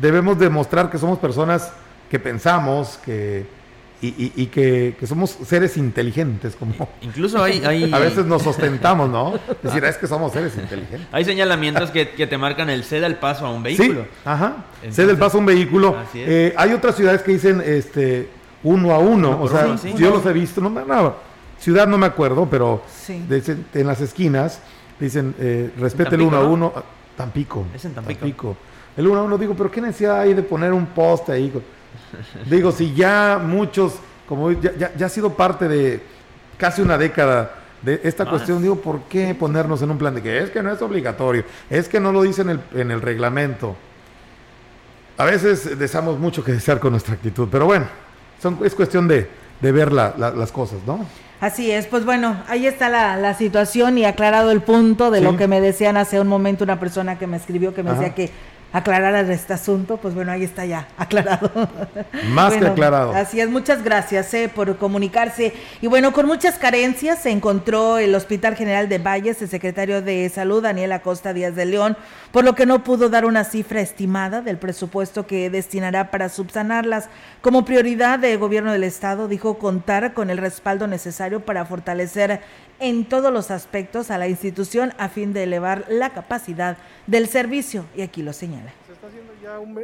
debemos 0.00 0.40
demostrar 0.40 0.90
que 0.90 0.98
somos 0.98 1.20
personas 1.20 1.72
que 2.10 2.18
pensamos, 2.18 2.98
que, 3.04 3.46
y, 4.02 4.46
que, 4.46 4.94
somos 5.06 5.30
seres 5.46 5.76
inteligentes, 5.76 6.54
como 6.54 6.88
incluso 7.00 7.42
hay, 7.42 7.62
a 7.92 7.98
veces 7.98 8.26
nos 8.26 8.46
ostentamos, 8.46 9.08
¿no? 9.08 9.34
Es 9.36 9.62
decir, 9.62 9.84
es 9.84 9.96
que 9.96 10.06
somos 10.06 10.32
seres 10.32 10.56
inteligentes. 10.56 11.08
Hay 11.12 11.24
señalamientos 11.24 11.90
que, 11.90 12.04
te 12.04 12.38
marcan 12.38 12.68
el 12.70 12.84
ceda 12.84 13.06
el 13.06 13.16
paso 13.16 13.46
a 13.46 13.50
un 13.50 13.62
vehículo. 13.62 14.02
Sí, 14.02 14.08
ajá. 14.24 14.64
ceda 14.90 15.10
el 15.12 15.18
paso 15.18 15.38
a 15.38 15.40
un 15.40 15.46
vehículo. 15.46 15.96
Eh, 16.14 16.54
hay 16.56 16.72
otras 16.72 16.96
ciudades 16.96 17.22
que 17.22 17.32
dicen 17.32 17.62
este 17.64 18.28
uno 18.62 18.92
a 18.92 18.98
uno, 18.98 19.40
o 19.40 19.48
sea, 19.48 19.76
yo 19.96 20.10
los 20.10 20.26
he 20.26 20.32
visto, 20.32 20.60
no, 20.60 20.70
no, 20.70 21.16
ciudad 21.58 21.86
no 21.86 21.98
me 21.98 22.06
acuerdo, 22.06 22.48
pero 22.50 22.82
en 23.08 23.86
las 23.86 24.00
esquinas 24.00 24.60
dicen 24.98 25.34
eh, 25.38 25.70
respete 25.78 26.16
el 26.16 26.22
uno 26.22 26.36
a 26.36 26.46
uno. 26.46 26.72
Tampico. 27.16 27.64
Es 27.74 27.84
en 27.86 27.94
Tampico. 27.94 28.56
El 28.96 29.06
uno 29.06 29.20
a 29.20 29.22
uno 29.22 29.38
digo, 29.38 29.54
pero 29.54 29.70
qué 29.70 29.80
necesidad 29.80 30.20
hay 30.20 30.34
de 30.34 30.42
poner 30.42 30.72
un 30.72 30.86
poste 30.86 31.32
ahí. 31.32 31.52
Digo, 32.48 32.72
si 32.72 32.94
ya 32.94 33.40
muchos, 33.42 33.94
como 34.28 34.52
ya, 34.52 34.92
ya, 34.96 35.06
ha 35.06 35.08
sido 35.08 35.34
parte 35.34 35.68
de 35.68 36.02
casi 36.56 36.82
una 36.82 36.98
década 36.98 37.52
de 37.82 38.00
esta 38.04 38.26
cuestión, 38.26 38.62
digo, 38.62 38.76
¿por 38.76 39.02
qué 39.02 39.34
ponernos 39.34 39.82
en 39.82 39.90
un 39.90 39.98
plan 39.98 40.14
de 40.14 40.22
que 40.22 40.38
es 40.38 40.50
que 40.50 40.62
no 40.62 40.72
es 40.72 40.82
obligatorio? 40.82 41.44
Es 41.70 41.88
que 41.88 42.00
no 42.00 42.12
lo 42.12 42.22
dice 42.22 42.42
en 42.42 42.50
el, 42.50 42.60
en 42.74 42.90
el 42.90 43.00
reglamento. 43.00 43.76
A 45.18 45.24
veces 45.24 45.78
deseamos 45.78 46.18
mucho 46.18 46.44
que 46.44 46.52
desear 46.52 46.78
con 46.78 46.92
nuestra 46.92 47.14
actitud, 47.14 47.48
pero 47.50 47.66
bueno, 47.66 47.86
son, 48.40 48.58
es 48.64 48.74
cuestión 48.74 49.08
de, 49.08 49.28
de 49.60 49.72
ver 49.72 49.92
las 49.92 50.52
cosas, 50.52 50.78
¿no? 50.86 51.06
Así 51.40 51.70
es, 51.70 51.86
pues 51.86 52.06
bueno, 52.06 52.42
ahí 52.48 52.66
está 52.66 52.88
la, 52.88 53.16
la 53.18 53.34
situación 53.34 53.98
y 53.98 54.06
aclarado 54.06 54.50
el 54.50 54.62
punto 54.62 55.10
de 55.10 55.20
lo 55.20 55.36
que 55.36 55.46
me 55.46 55.60
decían 55.60 55.98
hace 55.98 56.18
un 56.18 56.28
momento 56.28 56.64
una 56.64 56.80
persona 56.80 57.18
que 57.18 57.26
me 57.26 57.36
escribió 57.36 57.74
que 57.74 57.82
me 57.82 57.92
decía 57.92 58.14
que 58.14 58.30
aclarar 58.76 59.30
este 59.30 59.54
asunto, 59.54 59.96
pues 59.96 60.14
bueno, 60.14 60.32
ahí 60.32 60.44
está 60.44 60.66
ya 60.66 60.86
aclarado. 60.98 61.50
Más 62.28 62.54
que 62.54 62.66
aclarado. 62.66 63.12
Así 63.12 63.40
es, 63.40 63.48
muchas 63.48 63.82
gracias 63.82 64.34
eh, 64.34 64.50
por 64.54 64.76
comunicarse. 64.76 65.54
Y 65.80 65.86
bueno, 65.86 66.12
con 66.12 66.26
muchas 66.26 66.58
carencias 66.58 67.20
se 67.20 67.30
encontró 67.30 67.96
el 67.96 68.14
Hospital 68.14 68.54
General 68.54 68.86
de 68.90 68.98
Valles, 68.98 69.40
el 69.40 69.48
secretario 69.48 70.02
de 70.02 70.28
Salud, 70.28 70.62
Daniel 70.62 70.92
Acosta 70.92 71.32
Díaz 71.32 71.54
de 71.54 71.64
León, 71.64 71.96
por 72.32 72.44
lo 72.44 72.54
que 72.54 72.66
no 72.66 72.84
pudo 72.84 73.08
dar 73.08 73.24
una 73.24 73.44
cifra 73.44 73.80
estimada 73.80 74.42
del 74.42 74.58
presupuesto 74.58 75.26
que 75.26 75.48
destinará 75.48 76.10
para 76.10 76.28
subsanarlas. 76.28 77.08
Como 77.40 77.64
prioridad 77.64 78.18
del 78.18 78.36
gobierno 78.36 78.72
del 78.72 78.84
Estado, 78.84 79.26
dijo 79.26 79.56
contar 79.56 80.12
con 80.12 80.28
el 80.28 80.36
respaldo 80.36 80.86
necesario 80.86 81.40
para 81.40 81.64
fortalecer 81.64 82.42
en 82.80 83.04
todos 83.04 83.32
los 83.32 83.50
aspectos 83.50 84.10
a 84.10 84.18
la 84.18 84.28
institución 84.28 84.92
a 84.98 85.08
fin 85.08 85.32
de 85.32 85.44
elevar 85.44 85.84
la 85.88 86.10
capacidad 86.10 86.76
del 87.06 87.28
servicio, 87.28 87.84
y 87.96 88.02
aquí 88.02 88.22
lo 88.22 88.32
señala 88.32 88.72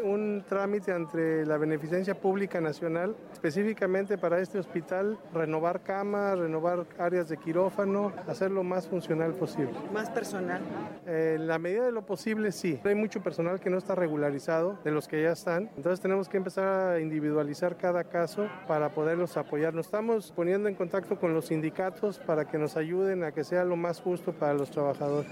un, 0.04 0.44
trámite 0.48 0.92
entre 0.92 1.46
la 1.46 1.56
Beneficencia 1.56 2.18
Pública 2.18 2.60
Nacional, 2.60 3.14
específicamente 3.32 4.18
para 4.18 4.40
este 4.40 4.58
hospital, 4.58 5.18
renovar 5.32 5.82
camas, 5.82 6.38
renovar 6.38 6.86
áreas 6.98 7.28
de 7.28 7.36
quirófano, 7.36 8.12
hacerlo 8.26 8.62
más 8.62 8.88
funcional 8.88 9.34
posible. 9.34 9.72
¿Más 9.92 10.10
personal? 10.10 10.60
Eh, 11.06 11.36
en 11.36 11.46
la 11.46 11.58
medida 11.58 11.84
de 11.84 11.92
lo 11.92 12.04
posible, 12.04 12.52
sí. 12.52 12.80
Hay 12.84 12.94
mucho 12.94 13.22
personal 13.22 13.60
que 13.60 13.70
no 13.70 13.78
está 13.78 13.94
regularizado, 13.94 14.78
de 14.84 14.90
los 14.90 15.08
que 15.08 15.22
ya 15.22 15.32
están, 15.32 15.70
entonces 15.76 16.00
tenemos 16.00 16.28
que 16.28 16.36
empezar 16.36 16.94
a 16.94 17.00
individualizar 17.00 17.76
cada 17.76 18.04
caso 18.04 18.48
para 18.66 18.90
poderlos 18.90 19.36
apoyar. 19.36 19.74
Nos 19.74 19.86
estamos 19.86 20.32
poniendo 20.32 20.68
en 20.68 20.74
contacto 20.74 21.18
con 21.18 21.34
los 21.34 21.46
sindicatos 21.46 22.18
para 22.18 22.46
que 22.46 22.58
nos 22.58 22.76
ayuden 22.76 23.24
a 23.24 23.32
que 23.32 23.44
sea 23.44 23.64
lo 23.64 23.76
más 23.76 24.00
justo 24.00 24.32
para 24.32 24.54
los 24.54 24.70
trabajadores. 24.70 25.30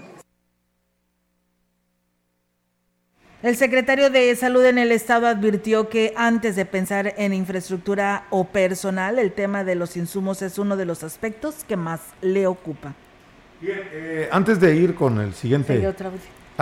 El 3.43 3.55
secretario 3.55 4.11
de 4.11 4.35
Salud 4.35 4.63
en 4.65 4.77
el 4.77 4.91
Estado 4.91 5.25
advirtió 5.25 5.89
que 5.89 6.13
antes 6.15 6.55
de 6.55 6.63
pensar 6.63 7.15
en 7.17 7.33
infraestructura 7.33 8.25
o 8.29 8.43
personal, 8.43 9.17
el 9.17 9.31
tema 9.31 9.63
de 9.63 9.73
los 9.73 9.97
insumos 9.97 10.43
es 10.43 10.59
uno 10.59 10.77
de 10.77 10.85
los 10.85 11.03
aspectos 11.03 11.65
que 11.67 11.75
más 11.75 12.01
le 12.21 12.45
ocupa. 12.45 12.93
Bien, 13.59 13.79
eh, 13.91 14.29
antes 14.31 14.59
de 14.59 14.75
ir 14.75 14.93
con 14.93 15.19
el 15.19 15.33
siguiente... 15.33 15.81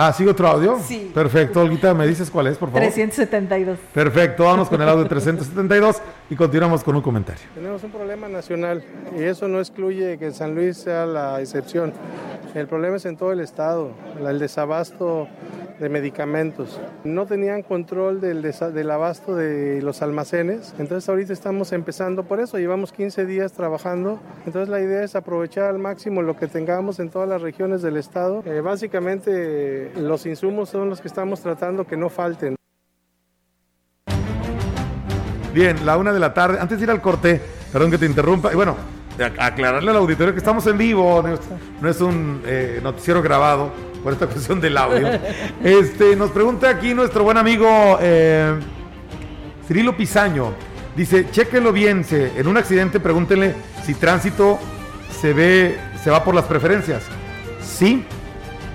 audio? 0.00 0.02
Ah, 0.02 0.12
¿sigue 0.12 0.30
otro 0.30 0.48
audio? 0.48 0.78
Sí. 0.82 1.10
Perfecto, 1.12 1.60
Olguita, 1.60 1.92
¿me 1.92 2.06
dices 2.06 2.30
cuál 2.30 2.46
es, 2.46 2.56
por 2.56 2.70
favor? 2.70 2.80
372. 2.80 3.78
Perfecto, 3.92 4.44
vamos 4.44 4.68
con 4.70 4.80
el 4.80 4.88
audio 4.88 5.06
372 5.06 6.00
y 6.30 6.36
continuamos 6.36 6.82
con 6.82 6.96
un 6.96 7.02
comentario. 7.02 7.42
Tenemos 7.54 7.84
un 7.84 7.90
problema 7.90 8.26
nacional 8.26 8.82
y 9.18 9.22
eso 9.22 9.46
no 9.46 9.58
excluye 9.58 10.16
que 10.16 10.30
San 10.30 10.54
Luis 10.54 10.78
sea 10.78 11.04
la 11.04 11.40
excepción. 11.40 11.92
El 12.54 12.66
problema 12.66 12.96
es 12.96 13.04
en 13.04 13.16
todo 13.16 13.32
el 13.32 13.40
estado, 13.40 13.92
el 14.26 14.38
desabasto 14.38 15.28
de 15.78 15.88
medicamentos. 15.88 16.80
No 17.04 17.26
tenían 17.26 17.62
control 17.62 18.20
del, 18.20 18.42
del 18.42 18.90
abasto 18.90 19.34
de 19.34 19.80
los 19.82 20.02
almacenes, 20.02 20.74
entonces 20.78 21.08
ahorita 21.08 21.32
estamos 21.32 21.72
empezando 21.72 22.24
por 22.24 22.38
eso, 22.40 22.58
llevamos 22.58 22.92
15 22.92 23.24
días 23.24 23.52
trabajando, 23.52 24.20
entonces 24.46 24.68
la 24.68 24.80
idea 24.80 25.02
es 25.02 25.16
aprovechar 25.16 25.64
al 25.64 25.78
máximo 25.78 26.22
lo 26.22 26.36
que 26.36 26.48
tengamos 26.48 27.00
en 27.00 27.08
todas 27.08 27.28
las 27.28 27.40
regiones 27.40 27.82
del 27.82 27.96
estado. 27.96 28.42
Eh, 28.44 28.60
básicamente 28.60 29.89
los 29.96 30.26
insumos 30.26 30.68
son 30.68 30.88
los 30.88 31.00
que 31.00 31.08
estamos 31.08 31.40
tratando 31.40 31.86
que 31.86 31.96
no 31.96 32.08
falten. 32.08 32.56
Bien, 35.52 35.84
la 35.84 35.96
una 35.96 36.12
de 36.12 36.20
la 36.20 36.32
tarde, 36.32 36.58
antes 36.60 36.78
de 36.78 36.84
ir 36.84 36.90
al 36.90 37.00
corte, 37.00 37.40
perdón 37.72 37.90
que 37.90 37.98
te 37.98 38.06
interrumpa, 38.06 38.52
y 38.52 38.54
bueno, 38.54 38.76
aclararle 39.38 39.90
al 39.90 39.96
auditorio 39.96 40.32
que 40.32 40.38
estamos 40.38 40.66
en 40.66 40.78
vivo, 40.78 41.24
no 41.80 41.88
es 41.88 42.00
un 42.00 42.42
eh, 42.46 42.80
noticiero 42.82 43.20
grabado 43.20 43.72
por 44.02 44.12
esta 44.12 44.26
cuestión 44.28 44.60
del 44.60 44.76
audio. 44.76 45.08
Este, 45.62 46.16
nos 46.16 46.30
pregunta 46.30 46.68
aquí 46.70 46.94
nuestro 46.94 47.24
buen 47.24 47.36
amigo 47.36 47.98
eh, 48.00 48.54
Cirilo 49.66 49.96
Pisaño. 49.96 50.52
Dice, 50.96 51.30
chéquelo 51.30 51.72
bien, 51.72 52.04
se, 52.04 52.38
en 52.38 52.46
un 52.46 52.56
accidente 52.56 53.00
pregúntenle 53.00 53.54
si 53.84 53.94
tránsito 53.94 54.58
se 55.20 55.32
ve, 55.32 55.78
se 56.02 56.10
va 56.10 56.24
por 56.24 56.34
las 56.34 56.44
preferencias. 56.44 57.04
Sí, 57.60 58.04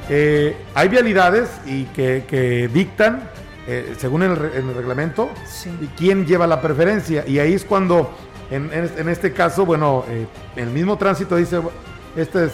eh, 0.10 0.56
hay 0.74 0.88
vialidades 0.89 1.50
y 1.65 1.86
que, 1.86 2.70
dictan, 2.74 3.30
eh, 3.68 3.96
según 3.98 4.24
el, 4.24 4.36
reglamento, 4.36 5.30
quién 5.98 6.26
lleva 6.26 6.48
la 6.48 6.62
preferencia. 6.62 7.24
Y 7.28 7.39
ahí 7.39 7.54
es 7.54 7.65
cuando, 7.65 8.12
en, 8.52 8.70
en 8.74 9.10
este 9.10 9.34
caso, 9.34 9.65
bueno, 9.65 10.06
el 10.56 10.68
mismo 10.68 10.98
tránsito 10.98 11.36
dice, 11.36 11.60
esta, 12.15 12.46
es, 12.46 12.54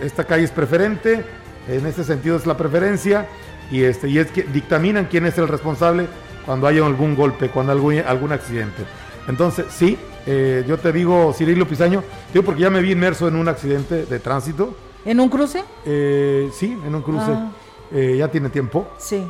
esta 0.00 0.24
calle 0.24 0.44
es 0.44 0.50
preferente, 0.50 1.24
en 1.68 1.86
ese 1.86 2.04
sentido 2.04 2.36
es 2.36 2.46
la 2.46 2.56
preferencia 2.56 3.26
y, 3.70 3.82
este, 3.82 4.08
y 4.08 4.18
es 4.18 4.30
que 4.30 4.42
dictaminan 4.44 5.06
quién 5.06 5.26
es 5.26 5.36
el 5.38 5.48
responsable 5.48 6.06
cuando 6.46 6.66
haya 6.66 6.84
algún 6.84 7.14
golpe, 7.14 7.50
cuando 7.50 7.72
algún, 7.72 7.98
algún 7.98 8.32
accidente. 8.32 8.84
Entonces, 9.28 9.66
sí, 9.68 9.98
eh, 10.26 10.64
yo 10.66 10.78
te 10.78 10.92
digo, 10.92 11.34
Cirilo 11.34 11.68
Pisaño, 11.68 12.02
digo 12.32 12.44
porque 12.44 12.62
ya 12.62 12.70
me 12.70 12.80
vi 12.80 12.92
inmerso 12.92 13.28
en 13.28 13.36
un 13.36 13.48
accidente 13.48 14.06
de 14.06 14.18
tránsito. 14.18 14.74
¿En 15.04 15.20
un 15.20 15.28
cruce? 15.28 15.64
Eh, 15.84 16.50
sí, 16.52 16.78
en 16.84 16.94
un 16.94 17.02
cruce. 17.02 17.30
Ah. 17.30 17.50
Eh, 17.92 18.16
ya 18.18 18.28
tiene 18.28 18.50
tiempo. 18.50 18.88
Sí. 18.98 19.26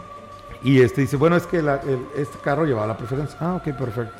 Y 0.63 0.81
este 0.81 1.03
dice, 1.03 1.17
bueno, 1.17 1.37
es 1.37 1.47
que 1.47 1.63
este 2.17 2.39
carro 2.43 2.65
lleva 2.65 2.87
la 2.87 2.97
preferencia. 2.97 3.37
Ah, 3.41 3.55
ok, 3.55 3.75
perfecto. 3.77 4.17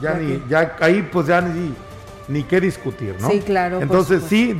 Ya, 0.00 0.14
ni, 0.14 0.42
ya 0.48 0.76
ahí 0.80 1.08
pues 1.10 1.26
ya 1.26 1.40
ni, 1.40 1.74
ni 2.28 2.44
qué 2.44 2.60
discutir, 2.60 3.16
¿no? 3.20 3.28
Sí, 3.28 3.40
claro. 3.40 3.80
Entonces, 3.80 4.22
sí, 4.28 4.56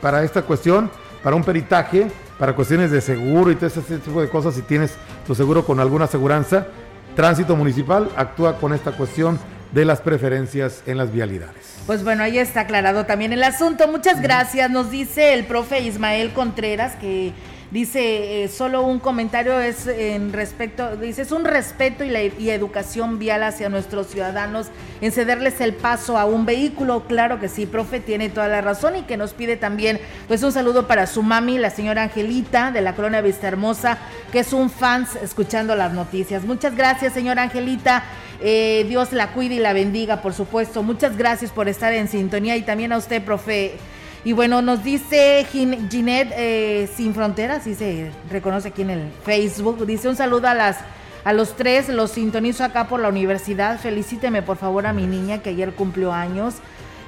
para 0.00 0.24
esta 0.24 0.42
cuestión, 0.42 0.90
para 1.22 1.36
un 1.36 1.44
peritaje, 1.44 2.10
para 2.38 2.54
cuestiones 2.54 2.90
de 2.90 3.00
seguro 3.00 3.50
y 3.50 3.56
todo 3.56 3.66
ese 3.66 3.98
tipo 3.98 4.20
de 4.20 4.28
cosas, 4.28 4.54
si 4.54 4.62
tienes 4.62 4.96
tu 5.26 5.34
seguro 5.34 5.64
con 5.64 5.78
alguna 5.78 6.06
aseguranza, 6.06 6.66
Tránsito 7.14 7.54
Municipal 7.54 8.08
actúa 8.16 8.56
con 8.56 8.72
esta 8.72 8.92
cuestión 8.92 9.38
de 9.72 9.84
las 9.84 10.00
preferencias 10.00 10.82
en 10.86 10.98
las 10.98 11.12
vialidades. 11.12 11.76
Pues 11.86 12.04
bueno, 12.04 12.22
ahí 12.22 12.38
está 12.38 12.60
aclarado 12.60 13.06
también 13.06 13.32
el 13.32 13.42
asunto. 13.42 13.88
Muchas 13.88 14.20
gracias. 14.20 14.70
Nos 14.70 14.90
dice 14.90 15.34
el 15.34 15.44
profe 15.44 15.80
Ismael 15.80 16.32
Contreras 16.32 16.94
que 16.96 17.32
Dice, 17.72 18.44
eh, 18.44 18.48
solo 18.48 18.82
un 18.82 18.98
comentario 18.98 19.58
es 19.58 19.86
en 19.86 20.34
respecto, 20.34 20.94
dice, 20.98 21.22
es 21.22 21.32
un 21.32 21.46
respeto 21.46 22.04
y, 22.04 22.10
la, 22.10 22.22
y 22.22 22.50
educación 22.50 23.18
vial 23.18 23.42
hacia 23.42 23.70
nuestros 23.70 24.08
ciudadanos 24.08 24.66
en 25.00 25.10
cederles 25.10 25.58
el 25.62 25.72
paso 25.72 26.18
a 26.18 26.26
un 26.26 26.44
vehículo. 26.44 27.04
Claro 27.04 27.40
que 27.40 27.48
sí, 27.48 27.64
profe, 27.64 28.00
tiene 28.00 28.28
toda 28.28 28.46
la 28.48 28.60
razón 28.60 28.96
y 28.96 29.02
que 29.04 29.16
nos 29.16 29.32
pide 29.32 29.56
también, 29.56 29.98
pues 30.28 30.42
un 30.42 30.52
saludo 30.52 30.86
para 30.86 31.06
su 31.06 31.22
mami, 31.22 31.56
la 31.56 31.70
señora 31.70 32.02
Angelita 32.02 32.72
de 32.72 32.82
la 32.82 32.94
Colonia 32.94 33.22
Vista 33.22 33.48
Hermosa, 33.48 33.96
que 34.32 34.40
es 34.40 34.52
un 34.52 34.68
fans 34.68 35.16
escuchando 35.16 35.74
las 35.74 35.94
noticias. 35.94 36.44
Muchas 36.44 36.76
gracias, 36.76 37.14
señora 37.14 37.44
Angelita. 37.44 38.04
Eh, 38.44 38.84
Dios 38.88 39.12
la 39.12 39.32
cuide 39.32 39.54
y 39.54 39.58
la 39.60 39.72
bendiga, 39.72 40.20
por 40.20 40.34
supuesto. 40.34 40.82
Muchas 40.82 41.16
gracias 41.16 41.52
por 41.52 41.68
estar 41.68 41.92
en 41.92 42.08
sintonía 42.08 42.56
y 42.56 42.62
también 42.62 42.92
a 42.92 42.98
usted, 42.98 43.22
profe. 43.22 43.76
Y 44.24 44.32
bueno, 44.32 44.62
nos 44.62 44.82
dice 44.82 45.46
Ginette 45.50 46.32
eh, 46.36 46.88
Sin 46.94 47.14
Fronteras, 47.14 47.66
y 47.66 47.74
se 47.74 48.10
reconoce 48.30 48.68
aquí 48.68 48.82
en 48.82 48.90
el 48.90 49.10
Facebook, 49.24 49.86
dice 49.86 50.08
un 50.08 50.16
saludo 50.16 50.48
a 50.48 50.54
las 50.54 50.78
a 51.24 51.32
los 51.32 51.54
tres, 51.56 51.88
los 51.88 52.10
sintonizo 52.10 52.64
acá 52.64 52.88
por 52.88 53.00
la 53.00 53.08
universidad. 53.08 53.78
Felicíteme 53.78 54.42
por 54.42 54.56
favor 54.56 54.86
a 54.86 54.92
mi 54.92 55.06
niña 55.06 55.38
que 55.38 55.50
ayer 55.50 55.72
cumplió 55.72 56.12
años, 56.12 56.56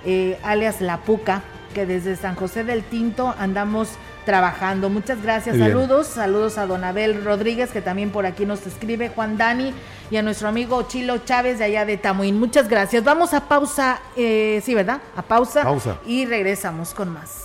eh, 0.04 0.38
alias 0.44 0.80
La 0.80 0.98
Puca, 0.98 1.42
que 1.74 1.84
desde 1.84 2.14
San 2.14 2.36
José 2.36 2.62
del 2.62 2.84
Tinto 2.84 3.34
andamos 3.38 3.88
trabajando. 4.24 4.90
Muchas 4.90 5.22
gracias, 5.22 5.58
saludos, 5.58 6.06
saludos 6.06 6.58
a 6.58 6.66
Don 6.66 6.84
Abel 6.84 7.24
Rodríguez, 7.24 7.70
que 7.70 7.80
también 7.80 8.10
por 8.10 8.26
aquí 8.26 8.46
nos 8.46 8.66
escribe, 8.66 9.08
Juan 9.08 9.36
Dani, 9.36 9.72
y 10.10 10.16
a 10.16 10.22
nuestro 10.22 10.48
amigo 10.48 10.82
Chilo 10.82 11.18
Chávez 11.18 11.58
de 11.58 11.64
allá 11.64 11.84
de 11.84 11.96
Tamuín. 11.96 12.38
Muchas 12.38 12.68
gracias. 12.68 13.04
Vamos 13.04 13.34
a 13.34 13.48
pausa, 13.48 14.00
eh, 14.16 14.60
sí, 14.64 14.74
¿verdad? 14.74 15.00
A 15.16 15.22
pausa. 15.22 15.62
Pausa. 15.62 15.98
Y 16.06 16.26
regresamos 16.26 16.94
con 16.94 17.12
más. 17.12 17.44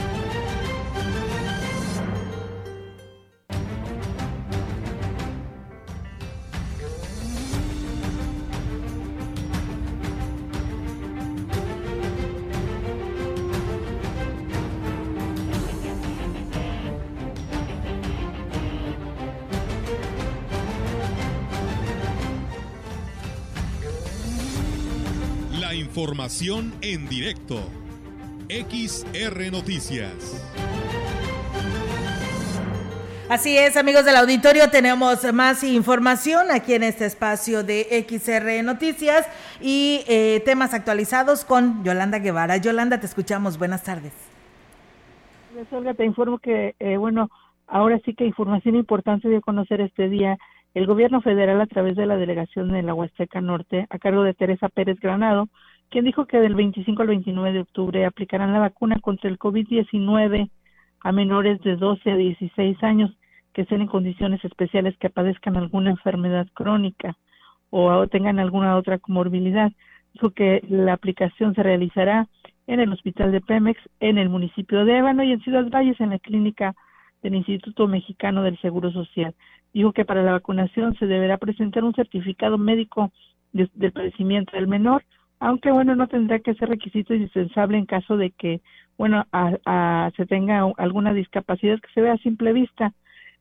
Información 26.01 26.73
en 26.81 27.07
directo. 27.07 27.59
XR 28.49 29.51
Noticias. 29.51 30.11
Así 33.29 33.55
es, 33.55 33.77
amigos 33.77 34.03
del 34.03 34.15
auditorio, 34.15 34.71
tenemos 34.71 35.31
más 35.31 35.63
información 35.63 36.47
aquí 36.49 36.73
en 36.73 36.81
este 36.81 37.05
espacio 37.05 37.63
de 37.63 38.03
XR 38.09 38.63
Noticias 38.63 39.29
y 39.61 40.03
eh, 40.07 40.41
temas 40.43 40.73
actualizados 40.73 41.45
con 41.45 41.83
Yolanda 41.83 42.17
Guevara. 42.17 42.57
Yolanda, 42.57 42.99
te 42.99 43.05
escuchamos. 43.05 43.59
Buenas 43.59 43.83
tardes. 43.83 44.13
Olga, 45.69 45.93
te 45.93 46.03
informo 46.03 46.39
que, 46.39 46.73
eh, 46.79 46.97
bueno, 46.97 47.29
ahora 47.67 47.99
sí 48.03 48.15
que 48.15 48.25
información 48.25 48.75
importante 48.75 49.29
de 49.29 49.39
conocer 49.39 49.81
este 49.81 50.09
día. 50.09 50.39
El 50.73 50.87
gobierno 50.87 51.21
federal, 51.21 51.61
a 51.61 51.67
través 51.67 51.95
de 51.95 52.07
la 52.07 52.15
delegación 52.15 52.71
de 52.71 52.81
la 52.81 52.95
Huasteca 52.95 53.39
Norte, 53.39 53.85
a 53.91 53.99
cargo 53.99 54.23
de 54.23 54.33
Teresa 54.33 54.67
Pérez 54.67 54.99
Granado, 54.99 55.47
quien 55.91 56.05
dijo 56.05 56.25
que 56.25 56.39
del 56.39 56.55
25 56.55 57.01
al 57.01 57.09
29 57.09 57.53
de 57.53 57.59
octubre 57.59 58.05
aplicarán 58.05 58.53
la 58.53 58.59
vacuna 58.59 58.97
contra 59.01 59.29
el 59.29 59.37
COVID-19 59.37 60.49
a 61.01 61.11
menores 61.11 61.61
de 61.61 61.75
12 61.75 62.11
a 62.11 62.15
16 62.15 62.81
años 62.81 63.11
que 63.53 63.63
estén 63.63 63.81
en 63.81 63.87
condiciones 63.87 64.43
especiales 64.45 64.97
que 64.99 65.09
padezcan 65.09 65.57
alguna 65.57 65.89
enfermedad 65.89 66.47
crónica 66.53 67.17
o 67.69 68.07
tengan 68.07 68.39
alguna 68.39 68.77
otra 68.77 68.99
comorbilidad. 68.99 69.73
Dijo 70.13 70.31
que 70.31 70.63
la 70.69 70.93
aplicación 70.93 71.53
se 71.55 71.63
realizará 71.63 72.29
en 72.67 72.79
el 72.79 72.93
hospital 72.93 73.33
de 73.33 73.41
Pemex, 73.41 73.77
en 73.99 74.17
el 74.17 74.29
municipio 74.29 74.85
de 74.85 74.97
Ébano 74.97 75.23
y 75.23 75.33
en 75.33 75.41
Ciudad 75.41 75.69
Valles, 75.69 75.99
en 75.99 76.11
la 76.11 76.19
clínica 76.19 76.73
del 77.21 77.35
Instituto 77.35 77.87
Mexicano 77.89 78.43
del 78.43 78.57
Seguro 78.61 78.91
Social. 78.91 79.35
Dijo 79.73 79.91
que 79.91 80.05
para 80.05 80.23
la 80.23 80.31
vacunación 80.31 80.95
se 80.95 81.05
deberá 81.05 81.37
presentar 81.37 81.83
un 81.83 81.93
certificado 81.93 82.57
médico 82.57 83.11
del 83.51 83.91
padecimiento 83.91 84.55
del 84.55 84.67
menor, 84.67 85.03
aunque 85.41 85.71
bueno, 85.71 85.95
no 85.95 86.07
tendrá 86.07 86.37
que 86.39 86.53
ser 86.53 86.69
requisito 86.69 87.15
indispensable 87.15 87.75
en 87.75 87.87
caso 87.87 88.15
de 88.15 88.29
que, 88.29 88.61
bueno, 88.95 89.25
se 90.15 90.25
tenga 90.27 90.71
alguna 90.77 91.15
discapacidad 91.15 91.79
que 91.79 91.91
se 91.95 92.01
vea 92.01 92.13
a 92.13 92.17
simple 92.17 92.53
vista. 92.53 92.93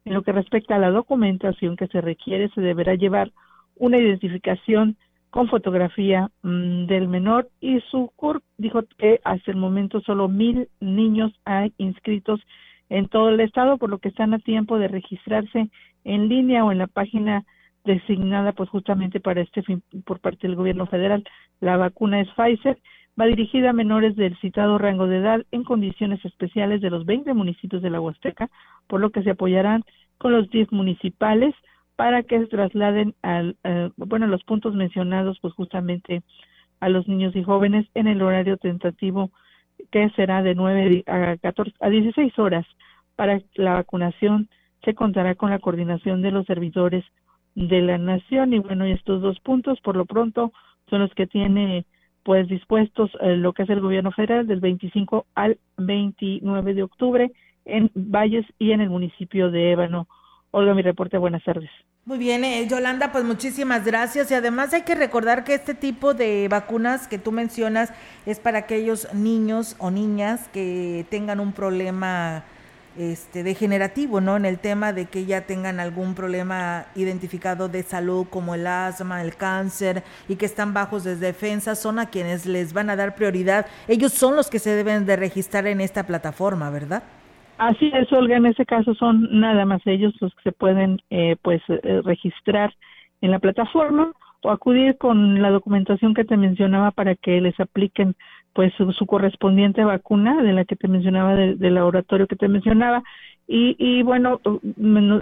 En 0.07 0.15
lo 0.15 0.23
que 0.23 0.33
respecta 0.33 0.77
a 0.77 0.79
la 0.79 0.91
documentación 0.91 1.77
que 1.77 1.89
se 1.89 2.01
requiere, 2.01 2.49
se 2.55 2.63
deberá 2.63 2.95
llevar 2.95 3.31
una 3.77 3.99
identificación 3.99 4.97
con 5.29 5.49
fotografía 5.49 6.31
mm, 6.43 6.87
del 6.87 7.07
menor 7.07 7.51
y 7.61 7.81
su 7.91 8.11
CURP 8.17 8.43
dijo 8.57 8.81
que 8.97 9.21
hasta 9.23 9.51
el 9.51 9.59
momento 9.59 10.01
solo 10.01 10.27
mil 10.27 10.69
niños 10.81 11.33
hay 11.45 11.75
inscritos 11.77 12.41
en 12.89 13.09
todo 13.09 13.29
el 13.29 13.41
estado, 13.41 13.77
por 13.77 13.91
lo 13.91 13.99
que 13.99 14.09
están 14.09 14.33
a 14.33 14.39
tiempo 14.39 14.79
de 14.79 14.89
registrarse 14.89 15.69
en 16.05 16.29
línea 16.31 16.65
o 16.65 16.73
en 16.73 16.79
la 16.79 16.87
página 16.87 17.45
designada 17.85 18.53
pues 18.53 18.69
justamente 18.69 19.21
para 19.21 19.41
este 19.41 19.63
fin 19.63 19.83
por 20.05 20.21
parte 20.21 20.47
del 20.47 20.57
gobierno 20.57 20.87
federal. 20.87 21.25
La 21.61 21.77
vacuna 21.77 22.21
es 22.21 22.29
Pfizer, 22.37 22.79
va 23.21 23.27
dirigida 23.27 23.71
a 23.71 23.75
menores 23.75 24.17
del 24.17 24.37
citado 24.39 24.79
rango 24.79 25.07
de 25.07 25.19
edad 25.19 25.45
en 25.51 25.65
condiciones 25.65 26.25
especiales 26.25 26.81
de 26.81 26.91
los 26.91 27.05
20 27.07 27.33
municipios 27.35 27.83
de 27.83 27.91
la 27.91 28.01
Huasteca, 28.01 28.51
por 28.87 29.01
lo 29.01 29.11
que 29.11 29.23
se 29.23 29.31
apoyarán 29.31 29.85
con 30.19 30.33
los 30.33 30.51
10 30.51 30.73
municipales 30.73 31.55
para 31.97 32.23
que 32.23 32.39
se 32.39 32.47
trasladen 32.47 33.15
al, 33.23 33.57
eh, 33.65 33.91
bueno, 33.97 34.27
los 34.27 34.43
puntos 34.45 34.75
mencionados, 34.75 35.39
pues 35.41 35.53
justamente 35.55 36.23
a 36.81 36.89
los 36.89 37.07
niños 37.09 37.37
y 37.37 37.43
jóvenes 37.43 37.87
en 37.95 38.07
el 38.07 38.23
horario 38.23 38.57
tentativo 38.57 39.31
que 39.91 40.11
será 40.11 40.43
de 40.43 40.55
9 40.55 41.05
a 41.07 41.37
14 41.37 41.73
a 41.81 41.89
16 41.89 42.39
horas. 42.39 42.67
Para 43.17 43.41
la 43.55 43.75
vacunación 43.75 44.49
se 44.85 44.95
contará 44.95 45.35
con 45.35 45.51
la 45.51 45.59
coordinación 45.59 46.23
de 46.23 46.31
los 46.31 46.47
servidores 46.47 47.05
de 47.69 47.83
la 47.83 47.99
nación 47.99 48.55
y 48.55 48.59
bueno, 48.59 48.85
estos 48.85 49.21
dos 49.21 49.39
puntos 49.41 49.81
por 49.81 49.97
lo 49.97 50.07
pronto 50.07 50.53
son 50.89 51.01
los 51.01 51.13
que 51.15 51.27
tiene 51.27 51.85
pues 52.23 52.49
dispuestos 52.49 53.11
eh, 53.21 53.37
lo 53.37 53.53
que 53.53 53.63
es 53.65 53.71
el 53.71 53.81
gobierno 53.81 54.13
federal 54.13 54.47
del 54.47 54.61
25 54.61 55.27
al 55.35 55.59
29 55.77 56.75
de 56.75 56.83
octubre 56.83 57.33
en 57.65 57.91
Valles 57.95 58.47
y 58.59 58.73
en 58.73 58.81
el 58.81 58.91
municipio 58.91 59.51
de 59.51 59.73
Ébano. 59.73 60.09
Olga, 60.53 60.75
mi 60.75 60.83
reporte, 60.83 61.17
buenas 61.19 61.45
tardes. 61.45 61.71
Muy 62.07 62.19
bien, 62.19 62.43
eh, 62.45 62.67
Yolanda, 62.69 63.13
pues 63.13 63.25
muchísimas 63.25 63.85
gracias. 63.85 64.31
Y 64.31 64.35
además 64.35 64.75
hay 64.75 64.83
que 64.83 64.95
recordar 64.95 65.45
que 65.45 65.55
este 65.55 65.75
tipo 65.75 66.15
de 66.15 66.49
vacunas 66.49 67.07
que 67.07 67.19
tú 67.19 67.31
mencionas 67.31 67.93
es 68.27 68.41
para 68.41 68.59
aquellos 68.59 69.13
niños 69.15 69.77
o 69.79 69.91
niñas 69.91 70.49
que 70.49 71.07
tengan 71.11 71.41
un 71.41 71.53
problema 71.53 72.45
este, 72.99 73.43
degenerativo, 73.43 74.21
¿no? 74.21 74.37
En 74.37 74.45
el 74.45 74.59
tema 74.59 74.93
de 74.93 75.07
que 75.07 75.25
ya 75.25 75.47
tengan 75.47 75.81
algún 75.81 76.15
problema 76.15 76.87
identificado 76.95 77.69
de 77.69 77.83
salud 77.83 78.27
como 78.29 78.55
el 78.55 78.67
asma, 78.67 79.23
el 79.23 79.37
cáncer 79.37 80.03
y 80.29 80.37
que 80.37 80.47
están 80.47 80.75
bajos 80.75 81.05
de 81.05 81.17
defensa, 81.17 81.75
son 81.75 81.99
a 81.99 82.07
quienes 82.07 82.47
les 82.47 82.73
van 82.73 82.91
a 82.91 82.97
dar 82.97 83.15
prioridad. 83.15 83.67
Ellos 83.89 84.13
son 84.13 84.37
los 84.37 84.51
que 84.51 84.59
se 84.59 84.71
deben 84.71 85.07
de 85.07 85.17
registrar 85.17 85.67
en 85.67 85.81
esta 85.81 86.07
plataforma, 86.07 86.71
¿verdad? 86.71 87.03
Así 87.59 87.91
es, 87.95 88.11
Olga, 88.13 88.37
en 88.37 88.47
ese 88.47 88.65
caso 88.65 88.95
son 88.95 89.29
nada 89.39 89.67
más 89.67 89.83
ellos 89.85 90.15
los 90.21 90.35
que 90.35 90.43
se 90.45 90.53
pueden 90.53 91.03
eh, 91.11 91.37
pues 91.43 91.61
eh, 91.69 92.01
registrar 92.03 92.75
en 93.21 93.31
la 93.33 93.39
plataforma 93.39 94.13
o 94.43 94.51
acudir 94.51 94.97
con 94.97 95.43
la 95.43 95.51
documentación 95.51 96.15
que 96.15 96.25
te 96.25 96.37
mencionaba 96.39 96.91
para 96.91 97.15
que 97.15 97.41
les 97.41 97.59
apliquen 97.61 98.17
pues 98.53 98.73
su, 98.75 99.07
correspondiente 99.07 99.85
vacuna 99.85 100.43
de 100.43 100.53
la 100.53 100.65
que 100.65 100.77
te 100.77 100.89
mencionaba 100.89 101.35
del 101.35 101.75
laboratorio 101.75 102.27
que 102.27 102.37
te 102.37 102.49
mencionaba. 102.49 103.03
Y, 103.47 103.77
y 103.79 104.03
bueno 104.03 104.41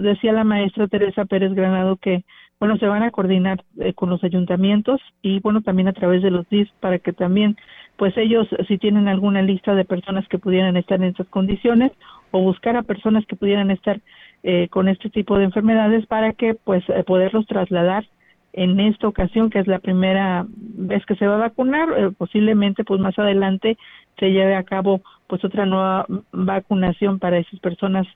decía 0.01 0.33
la 0.33 0.43
maestra 0.43 0.87
Teresa 0.87 1.25
Pérez 1.25 1.53
Granado 1.53 1.97
que 1.97 2.23
bueno 2.59 2.77
se 2.77 2.87
van 2.87 3.01
a 3.01 3.11
coordinar 3.11 3.63
eh, 3.79 3.93
con 3.93 4.09
los 4.09 4.23
ayuntamientos 4.23 5.01
y 5.21 5.39
bueno 5.39 5.61
también 5.61 5.87
a 5.87 5.93
través 5.93 6.21
de 6.21 6.29
los 6.29 6.47
DIS 6.49 6.69
para 6.79 6.99
que 6.99 7.11
también 7.11 7.57
pues 7.97 8.15
ellos 8.17 8.47
si 8.67 8.77
tienen 8.77 9.07
alguna 9.07 9.41
lista 9.41 9.73
de 9.73 9.83
personas 9.83 10.27
que 10.27 10.37
pudieran 10.37 10.77
estar 10.77 11.01
en 11.01 11.09
estas 11.09 11.27
condiciones 11.27 11.91
o 12.31 12.41
buscar 12.41 12.75
a 12.77 12.83
personas 12.83 13.25
que 13.25 13.35
pudieran 13.35 13.71
estar 13.71 13.99
eh, 14.43 14.67
con 14.69 14.87
este 14.89 15.09
tipo 15.09 15.37
de 15.37 15.45
enfermedades 15.45 16.05
para 16.05 16.33
que 16.33 16.53
pues 16.53 16.83
eh, 16.89 17.03
poderlos 17.03 17.47
trasladar 17.47 18.05
en 18.53 18.79
esta 18.79 19.07
ocasión 19.07 19.49
que 19.49 19.59
es 19.59 19.67
la 19.67 19.79
primera 19.79 20.45
vez 20.49 21.05
que 21.05 21.15
se 21.15 21.27
va 21.27 21.35
a 21.35 21.49
vacunar 21.49 21.89
eh, 21.97 22.11
posiblemente 22.17 22.83
pues 22.83 22.99
más 22.99 23.17
adelante 23.19 23.77
se 24.17 24.31
lleve 24.31 24.55
a 24.55 24.63
cabo 24.63 25.01
pues 25.27 25.43
otra 25.43 25.65
nueva 25.65 26.05
vacunación 26.31 27.19
para 27.19 27.37
esas 27.37 27.59
personas 27.59 28.07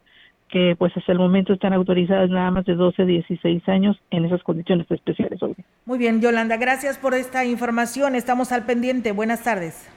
que 0.50 0.76
pues 0.78 0.96
hasta 0.96 1.12
el 1.12 1.18
momento 1.18 1.54
están 1.54 1.74
autorizadas 1.74 2.30
nada 2.30 2.52
más 2.52 2.66
de 2.66 2.76
12 2.76 3.06
16 3.06 3.68
años 3.70 4.00
en 4.12 4.26
esas 4.26 4.44
condiciones 4.44 4.90
especiales. 4.90 5.40
Muy 5.86 5.98
bien, 5.98 6.22
Yolanda, 6.22 6.58
gracias 6.58 7.00
por 7.00 7.16
esta 7.16 7.44
información. 7.44 8.14
Estamos 8.14 8.52
al 8.52 8.64
pendiente. 8.64 9.14
Buenas 9.14 9.44
tardes. 9.44 9.90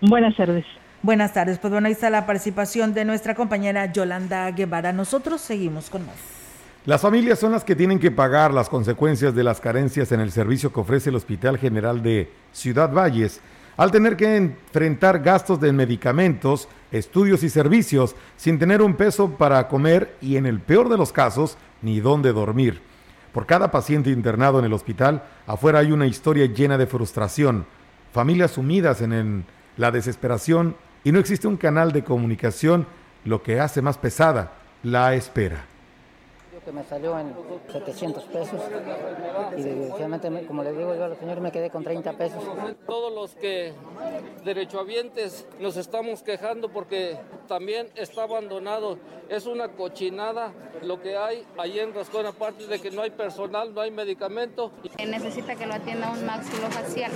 Buenas 0.00 0.34
tardes. 0.34 0.64
Buenas 1.02 1.32
tardes, 1.32 1.58
pues 1.58 1.72
bueno, 1.72 1.86
ahí 1.86 1.92
está 1.92 2.10
la 2.10 2.26
participación 2.26 2.92
de 2.94 3.04
nuestra 3.04 3.34
compañera 3.34 3.92
Yolanda 3.92 4.50
Guevara. 4.50 4.92
Nosotros 4.92 5.42
seguimos 5.42 5.90
con 5.90 6.06
más. 6.06 6.37
Las 6.88 7.02
familias 7.02 7.38
son 7.38 7.52
las 7.52 7.64
que 7.64 7.76
tienen 7.76 7.98
que 7.98 8.10
pagar 8.10 8.54
las 8.54 8.70
consecuencias 8.70 9.34
de 9.34 9.44
las 9.44 9.60
carencias 9.60 10.10
en 10.10 10.20
el 10.20 10.32
servicio 10.32 10.72
que 10.72 10.80
ofrece 10.80 11.10
el 11.10 11.16
Hospital 11.16 11.58
General 11.58 12.02
de 12.02 12.32
Ciudad 12.50 12.90
Valles, 12.90 13.42
al 13.76 13.90
tener 13.90 14.16
que 14.16 14.36
enfrentar 14.36 15.18
gastos 15.18 15.60
de 15.60 15.70
medicamentos, 15.70 16.66
estudios 16.90 17.42
y 17.42 17.50
servicios 17.50 18.16
sin 18.38 18.58
tener 18.58 18.80
un 18.80 18.94
peso 18.94 19.32
para 19.32 19.68
comer 19.68 20.16
y 20.22 20.38
en 20.38 20.46
el 20.46 20.60
peor 20.60 20.88
de 20.88 20.96
los 20.96 21.12
casos, 21.12 21.58
ni 21.82 22.00
dónde 22.00 22.32
dormir. 22.32 22.80
Por 23.34 23.44
cada 23.44 23.70
paciente 23.70 24.08
internado 24.08 24.58
en 24.58 24.64
el 24.64 24.72
hospital, 24.72 25.24
afuera 25.46 25.80
hay 25.80 25.92
una 25.92 26.06
historia 26.06 26.46
llena 26.46 26.78
de 26.78 26.86
frustración, 26.86 27.66
familias 28.14 28.52
sumidas 28.52 29.02
en 29.02 29.44
la 29.76 29.90
desesperación 29.90 30.74
y 31.04 31.12
no 31.12 31.18
existe 31.18 31.48
un 31.48 31.58
canal 31.58 31.92
de 31.92 32.02
comunicación, 32.02 32.86
lo 33.26 33.42
que 33.42 33.60
hace 33.60 33.82
más 33.82 33.98
pesada 33.98 34.54
la 34.82 35.14
espera 35.14 35.66
que 36.68 36.72
me 36.74 36.84
salió 36.84 37.18
en 37.18 37.34
700 37.72 38.24
pesos 38.24 38.60
y 39.56 39.62
desgraciadamente, 39.62 40.46
como 40.46 40.62
le 40.62 40.72
digo 40.72 40.94
yo 40.94 41.04
al 41.04 41.16
señor, 41.16 41.40
me 41.40 41.50
quedé 41.50 41.70
con 41.70 41.82
30 41.82 42.12
pesos. 42.12 42.44
Todos 42.86 43.10
los 43.10 43.34
que 43.36 43.72
derechohabientes 44.44 45.46
nos 45.60 45.78
estamos 45.78 46.22
quejando 46.22 46.68
porque 46.68 47.16
también 47.46 47.86
está 47.94 48.24
abandonado. 48.24 48.98
Es 49.30 49.46
una 49.46 49.68
cochinada 49.68 50.52
lo 50.82 51.00
que 51.00 51.16
hay 51.16 51.46
ahí 51.56 51.78
en 51.78 51.94
Rascón, 51.94 52.26
aparte 52.26 52.66
de 52.66 52.78
que 52.78 52.90
no 52.90 53.00
hay 53.00 53.12
personal, 53.12 53.72
no 53.72 53.80
hay 53.80 53.90
medicamento. 53.90 54.70
Necesita 54.98 55.54
que 55.54 55.64
lo 55.64 55.72
atienda 55.72 56.10
un 56.10 56.26
maxilofacial. 56.26 57.12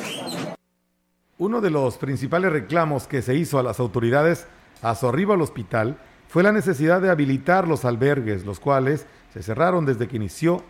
Uno 1.36 1.60
de 1.60 1.68
los 1.68 1.98
principales 1.98 2.50
reclamos 2.52 3.06
que 3.06 3.20
se 3.20 3.34
hizo 3.34 3.58
a 3.58 3.62
las 3.62 3.80
autoridades 3.80 4.46
a 4.80 4.94
su 4.94 5.08
arribo 5.08 5.34
al 5.34 5.42
hospital 5.42 5.98
fue 6.32 6.42
la 6.42 6.50
necesidad 6.52 7.02
de 7.02 7.10
habilitar 7.10 7.68
los 7.68 7.84
albergues, 7.84 8.46
los 8.46 8.58
cuales 8.58 9.04
se 9.32 9.42
cerraron 9.42 9.86
desde 9.86 10.08
que 10.08 10.16
inició 10.16 10.62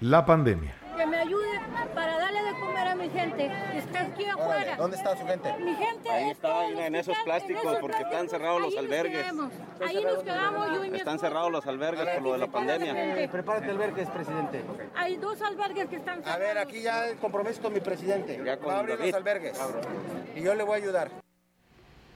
la 0.00 0.26
pandemia. 0.26 0.74
Que 0.96 1.06
me 1.06 1.16
ayude 1.16 1.60
para 1.94 2.18
darle 2.18 2.42
de 2.42 2.52
comer 2.60 2.88
a 2.88 2.94
mi 2.94 3.08
gente 3.08 3.50
está 3.74 4.02
aquí 4.02 4.26
afuera. 4.26 4.76
¿Dónde 4.76 4.96
está 4.98 5.16
su 5.16 5.26
gente? 5.26 5.54
Mi 5.58 5.74
gente 5.74 6.10
Ahí 6.10 6.30
está, 6.30 6.68
en, 6.68 6.94
esos 6.94 7.16
plásticos 7.24 7.78
porque 7.80 8.02
están 8.02 8.28
cerrados 8.28 8.60
los 8.60 8.76
albergues. 8.76 9.26
Ahí 9.86 10.04
nos 10.04 10.22
quedamos 10.22 10.66
yo 10.74 10.84
y 10.84 10.90
mi 10.90 10.98
Están 10.98 11.18
cerrados 11.18 11.50
los 11.50 11.66
albergues 11.66 12.06
por 12.08 12.22
lo 12.22 12.32
de 12.32 12.38
la 12.38 12.46
pandemia. 12.48 13.30
Prepárate 13.30 13.70
albergues, 13.70 14.08
presidente. 14.10 14.62
Hay 14.94 15.16
dos 15.16 15.40
albergues 15.40 15.88
que 15.88 15.96
están 15.96 16.22
cerrados. 16.22 16.36
A 16.36 16.38
ver, 16.38 16.58
aquí 16.58 16.82
ya 16.82 17.08
el 17.08 17.16
compromiso 17.16 17.62
con 17.62 17.72
mi 17.72 17.80
presidente. 17.80 18.40
Ya 18.44 18.56
Va 18.56 18.76
a 18.76 18.78
abrir 18.80 18.98
los 18.98 19.14
albergues. 19.14 19.58
Y 20.36 20.42
yo 20.42 20.54
le 20.54 20.62
voy 20.62 20.74
a 20.74 20.82
ayudar. 20.82 21.10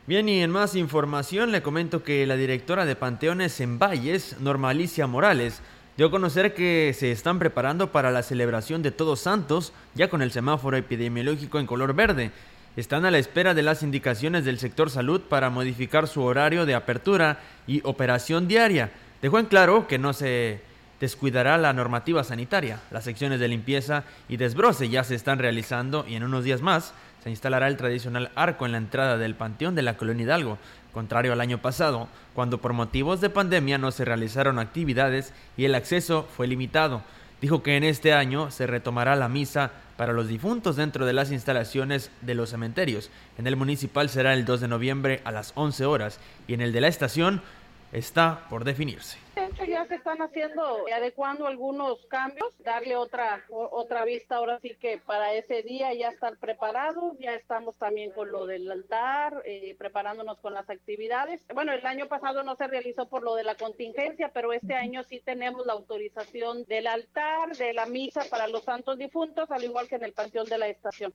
Bien, 0.06 0.28
y 0.28 0.42
en 0.42 0.50
más 0.50 0.74
información 0.74 1.50
le 1.50 1.62
comento 1.62 2.02
que 2.02 2.26
la 2.26 2.36
directora 2.36 2.84
de 2.84 2.94
Panteones 2.94 3.58
en 3.60 3.78
Valles, 3.78 4.36
Norma 4.38 4.68
Alicia 4.68 5.06
Morales, 5.06 5.62
dio 5.96 6.06
a 6.06 6.10
conocer 6.10 6.54
que 6.54 6.94
se 6.98 7.12
están 7.12 7.38
preparando 7.38 7.92
para 7.92 8.10
la 8.10 8.22
celebración 8.22 8.82
de 8.82 8.90
Todos 8.90 9.20
Santos, 9.20 9.72
ya 9.94 10.08
con 10.08 10.22
el 10.22 10.32
semáforo 10.32 10.76
epidemiológico 10.76 11.58
en 11.60 11.66
color 11.66 11.94
verde. 11.94 12.32
Están 12.76 13.04
a 13.04 13.12
la 13.12 13.18
espera 13.18 13.54
de 13.54 13.62
las 13.62 13.84
indicaciones 13.84 14.44
del 14.44 14.58
sector 14.58 14.90
salud 14.90 15.20
para 15.20 15.50
modificar 15.50 16.08
su 16.08 16.22
horario 16.22 16.66
de 16.66 16.74
apertura 16.74 17.38
y 17.68 17.80
operación 17.84 18.48
diaria. 18.48 18.90
Dejó 19.22 19.38
en 19.38 19.46
claro 19.46 19.86
que 19.86 19.98
no 19.98 20.12
se 20.12 20.60
descuidará 20.98 21.56
la 21.58 21.72
normativa 21.72 22.24
sanitaria. 22.24 22.80
Las 22.90 23.04
secciones 23.04 23.38
de 23.38 23.46
limpieza 23.46 24.02
y 24.28 24.36
desbroce 24.36 24.88
ya 24.88 25.04
se 25.04 25.14
están 25.14 25.38
realizando 25.38 26.04
y 26.08 26.16
en 26.16 26.24
unos 26.24 26.42
días 26.42 26.62
más 26.62 26.94
se 27.22 27.30
instalará 27.30 27.68
el 27.68 27.76
tradicional 27.76 28.32
arco 28.34 28.66
en 28.66 28.72
la 28.72 28.78
entrada 28.78 29.16
del 29.16 29.34
Panteón 29.34 29.74
de 29.74 29.82
la 29.82 29.96
Colonia 29.96 30.24
Hidalgo, 30.24 30.58
contrario 30.94 31.34
al 31.34 31.42
año 31.42 31.60
pasado, 31.60 32.08
cuando 32.32 32.62
por 32.62 32.72
motivos 32.72 33.20
de 33.20 33.28
pandemia 33.28 33.76
no 33.76 33.90
se 33.90 34.06
realizaron 34.06 34.58
actividades 34.58 35.34
y 35.58 35.66
el 35.66 35.74
acceso 35.74 36.26
fue 36.34 36.46
limitado. 36.46 37.02
Dijo 37.42 37.62
que 37.62 37.76
en 37.76 37.84
este 37.84 38.14
año 38.14 38.50
se 38.50 38.66
retomará 38.66 39.16
la 39.16 39.28
misa 39.28 39.72
para 39.98 40.14
los 40.14 40.28
difuntos 40.28 40.76
dentro 40.76 41.04
de 41.04 41.12
las 41.12 41.30
instalaciones 41.30 42.10
de 42.22 42.34
los 42.34 42.50
cementerios. 42.50 43.10
En 43.36 43.46
el 43.46 43.56
municipal 43.56 44.08
será 44.08 44.32
el 44.32 44.46
2 44.46 44.62
de 44.62 44.68
noviembre 44.68 45.20
a 45.24 45.32
las 45.32 45.52
11 45.54 45.84
horas 45.84 46.18
y 46.48 46.54
en 46.54 46.62
el 46.62 46.72
de 46.72 46.80
la 46.80 46.88
estación 46.88 47.42
está 47.92 48.46
por 48.48 48.64
definirse. 48.64 49.23
De 49.44 49.50
hecho 49.50 49.64
ya 49.66 49.84
se 49.84 49.96
están 49.96 50.22
haciendo, 50.22 50.86
adecuando 50.90 51.46
algunos 51.46 51.98
cambios, 52.06 52.56
darle 52.60 52.96
otra 52.96 53.44
otra 53.50 54.06
vista 54.06 54.36
ahora 54.36 54.58
sí 54.60 54.74
que 54.80 54.96
para 54.96 55.34
ese 55.34 55.62
día 55.62 55.92
ya 55.92 56.08
estar 56.08 56.38
preparados, 56.38 57.18
ya 57.18 57.34
estamos 57.34 57.76
también 57.76 58.10
con 58.12 58.32
lo 58.32 58.46
del 58.46 58.70
altar, 58.72 59.42
eh, 59.44 59.76
preparándonos 59.78 60.38
con 60.38 60.54
las 60.54 60.70
actividades. 60.70 61.42
Bueno, 61.54 61.74
el 61.74 61.84
año 61.84 62.08
pasado 62.08 62.42
no 62.42 62.56
se 62.56 62.68
realizó 62.68 63.06
por 63.06 63.22
lo 63.22 63.34
de 63.34 63.44
la 63.44 63.54
contingencia, 63.54 64.30
pero 64.32 64.54
este 64.54 64.76
año 64.76 65.02
sí 65.02 65.20
tenemos 65.20 65.66
la 65.66 65.74
autorización 65.74 66.64
del 66.64 66.86
altar, 66.86 67.54
de 67.54 67.74
la 67.74 67.84
misa 67.84 68.22
para 68.30 68.48
los 68.48 68.64
santos 68.64 68.96
difuntos, 68.96 69.50
al 69.50 69.62
igual 69.62 69.88
que 69.88 69.96
en 69.96 70.04
el 70.04 70.14
Panteón 70.14 70.46
de 70.46 70.56
la 70.56 70.68
Estación. 70.68 71.12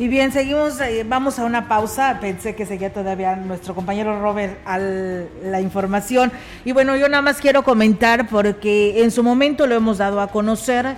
Y 0.00 0.08
bien, 0.08 0.32
seguimos, 0.32 0.80
eh, 0.80 1.04
vamos 1.06 1.38
a 1.38 1.44
una 1.44 1.68
pausa. 1.68 2.20
Pensé 2.22 2.54
que 2.54 2.64
seguía 2.64 2.90
todavía 2.90 3.36
nuestro 3.36 3.74
compañero 3.74 4.18
Robert 4.18 4.58
a 4.64 4.78
la 4.78 5.60
información. 5.60 6.32
Y 6.64 6.72
bueno, 6.72 6.96
yo 6.96 7.06
nada 7.10 7.20
más 7.20 7.36
quiero 7.36 7.64
comentar 7.64 8.26
porque 8.26 9.02
en 9.02 9.10
su 9.10 9.22
momento 9.22 9.66
lo 9.66 9.74
hemos 9.74 9.98
dado 9.98 10.22
a 10.22 10.28
conocer. 10.28 10.96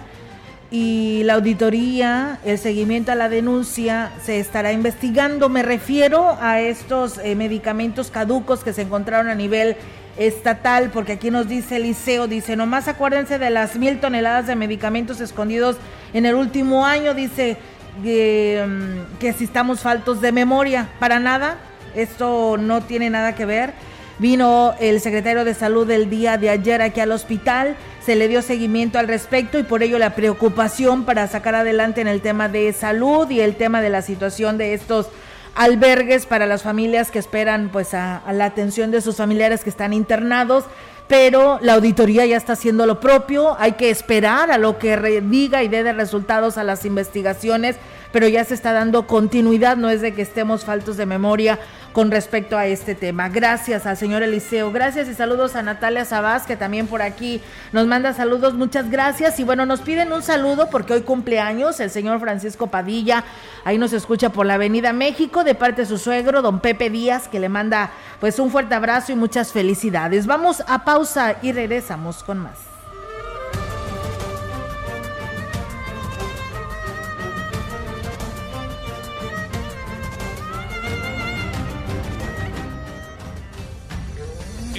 y 0.71 1.23
la 1.25 1.35
auditoría, 1.35 2.39
el 2.45 2.59
seguimiento 2.59 3.11
a 3.11 3.17
la 3.17 3.29
denuncia 3.29 4.13
se 4.25 4.39
estará 4.39 4.73
investigando. 4.73 5.49
Me 5.49 5.65
refiero 5.65 6.39
a 6.41 6.61
estos 6.61 7.19
eh, 7.19 7.35
medicamentos 7.35 8.09
caducos 8.09 8.63
que 8.63 8.73
se 8.73 8.83
encontraron 8.83 9.29
a 9.29 9.35
nivel 9.35 9.77
estatal, 10.17 10.91
porque 10.93 11.13
aquí 11.13 11.31
nos 11.31 11.49
dice 11.49 11.79
liceo, 11.79 12.27
dice, 12.29 12.55
nomás 12.55 12.87
acuérdense 12.87 13.39
de 13.39 13.51
las 13.51 13.77
mil 13.77 13.99
toneladas 13.99 14.47
de 14.47 14.57
medicamentos 14.57 15.21
escondidos 15.21 15.77
en 16.13 16.27
el 16.27 16.35
último 16.35 16.85
año, 16.85 17.15
dice 17.15 17.57
mm, 17.99 19.19
que 19.19 19.33
si 19.37 19.45
estamos 19.45 19.81
faltos 19.81 20.21
de 20.21 20.33
memoria, 20.33 20.89
para 20.99 21.19
nada, 21.19 21.59
esto 21.95 22.57
no 22.59 22.83
tiene 22.83 23.11
nada 23.11 23.35
que 23.35 23.47
ver. 23.47 23.73
Vino 24.19 24.75
el 24.79 25.01
secretario 25.01 25.45
de 25.45 25.55
salud 25.55 25.91
el 25.91 26.09
día 26.09 26.37
de 26.37 26.51
ayer 26.51 26.83
aquí 26.83 27.01
al 27.01 27.13
hospital, 27.13 27.77
se 28.05 28.15
le 28.15 28.29
dio 28.29 28.43
seguimiento 28.43 28.99
al 28.99 29.09
respecto 29.09 29.59
y 29.59 29.63
por 29.63 29.83
ello 29.83 29.99
la 29.99 30.15
preocupación 30.15 31.05
para 31.05 31.27
sacar 31.27 31.55
adelante 31.55 32.01
en 32.01 32.09
el 32.09 32.21
tema 32.21 32.49
de 32.49 32.73
salud 32.73 33.29
y 33.31 33.41
el 33.41 33.57
tema 33.57 33.81
de 33.81 33.91
la 33.91 34.03
situación 34.03 34.59
de 34.59 34.75
estos 34.75 35.09
albergues 35.55 36.27
para 36.27 36.47
las 36.47 36.63
familias 36.63 37.11
que 37.11 37.19
esperan 37.19 37.69
pues 37.71 37.95
a, 37.95 38.23
la 38.33 38.47
atención 38.47 38.91
de 38.91 39.01
sus 39.01 39.17
familiares 39.17 39.65
que 39.65 39.71
están 39.71 39.93
internados 39.93 40.65
pero 41.09 41.59
la 41.61 41.75
auditoría 41.75 42.25
ya 42.27 42.37
está 42.37 42.55
haciendo 42.55 42.87
lo 42.87 43.01
propio, 43.01 43.57
hay 43.59 43.73
que 43.73 43.91
esperar 43.91 44.51
a 44.51 44.59
lo 44.59 44.79
que 44.79 44.97
diga 45.23 45.63
y 45.63 45.69
dé 45.69 45.83
de 45.83 45.93
resultados 45.93 46.59
a 46.59 46.65
las 46.65 46.85
investigaciones, 46.85 47.77
pero 48.13 48.29
ya 48.29 48.45
se 48.45 48.55
está 48.55 48.73
dando 48.73 49.07
continuidad, 49.07 49.77
no 49.77 49.91
es 49.91 50.01
de 50.01 50.15
que 50.15 50.23
estemos 50.23 50.65
faltos 50.65 50.97
de 50.97 51.07
memoria 51.07 51.59
con 51.93 52.11
respecto 52.11 52.57
a 52.57 52.67
este 52.67 52.95
tema. 52.95 53.29
Gracias 53.29 53.87
al 53.87 53.97
señor 53.97 54.23
Eliseo, 54.23 54.73
gracias 54.73 55.09
y 55.09 55.15
saludos 55.15 55.57
a 55.57 55.63
Natalia 55.63 56.05
Sabás, 56.05 56.45
que 56.45 56.57
también 56.57 56.87
por 56.87 57.03
aquí 57.03 57.41
nos 57.73 57.87
manda 57.87 58.13
saludos, 58.13 58.55
muchas 58.55 58.91
gracias. 58.91 59.39
Y 59.41 59.45
bueno, 59.45 59.67
nos 59.67 59.81
piden 59.81 60.13
un 60.13 60.23
saludo 60.23 60.69
porque 60.71 60.95
hoy 60.95 61.03
cumpleaños 61.03 61.81
el 61.81 61.91
señor 61.91 62.21
Francisco 62.21 62.69
Padilla, 62.69 63.25
ahí 63.65 63.79
nos 63.79 63.93
escucha 63.93 64.31
por 64.31 64.47
la 64.47 64.55
Avenida 64.55 64.93
México, 64.93 65.45
de 65.45 65.55
parte 65.55 65.83
de 65.83 65.87
su 65.87 65.99
suegro, 65.99 66.43
don 66.43 66.61
Pepe 66.61 66.91
Díaz, 66.91 67.29
que 67.29 67.41
le 67.41 67.49
manda 67.49 67.91
pues 68.21 68.39
un 68.39 68.51
fuerte 68.51 68.75
abrazo 68.75 69.13
y 69.13 69.17
muchas 69.17 69.53
felicidades. 69.53 70.27
Vamos 70.27 70.63
a 70.67 70.85
pausa 70.85 71.37
y 71.43 71.53
regresamos 71.53 72.23
con 72.23 72.39
más. 72.39 72.72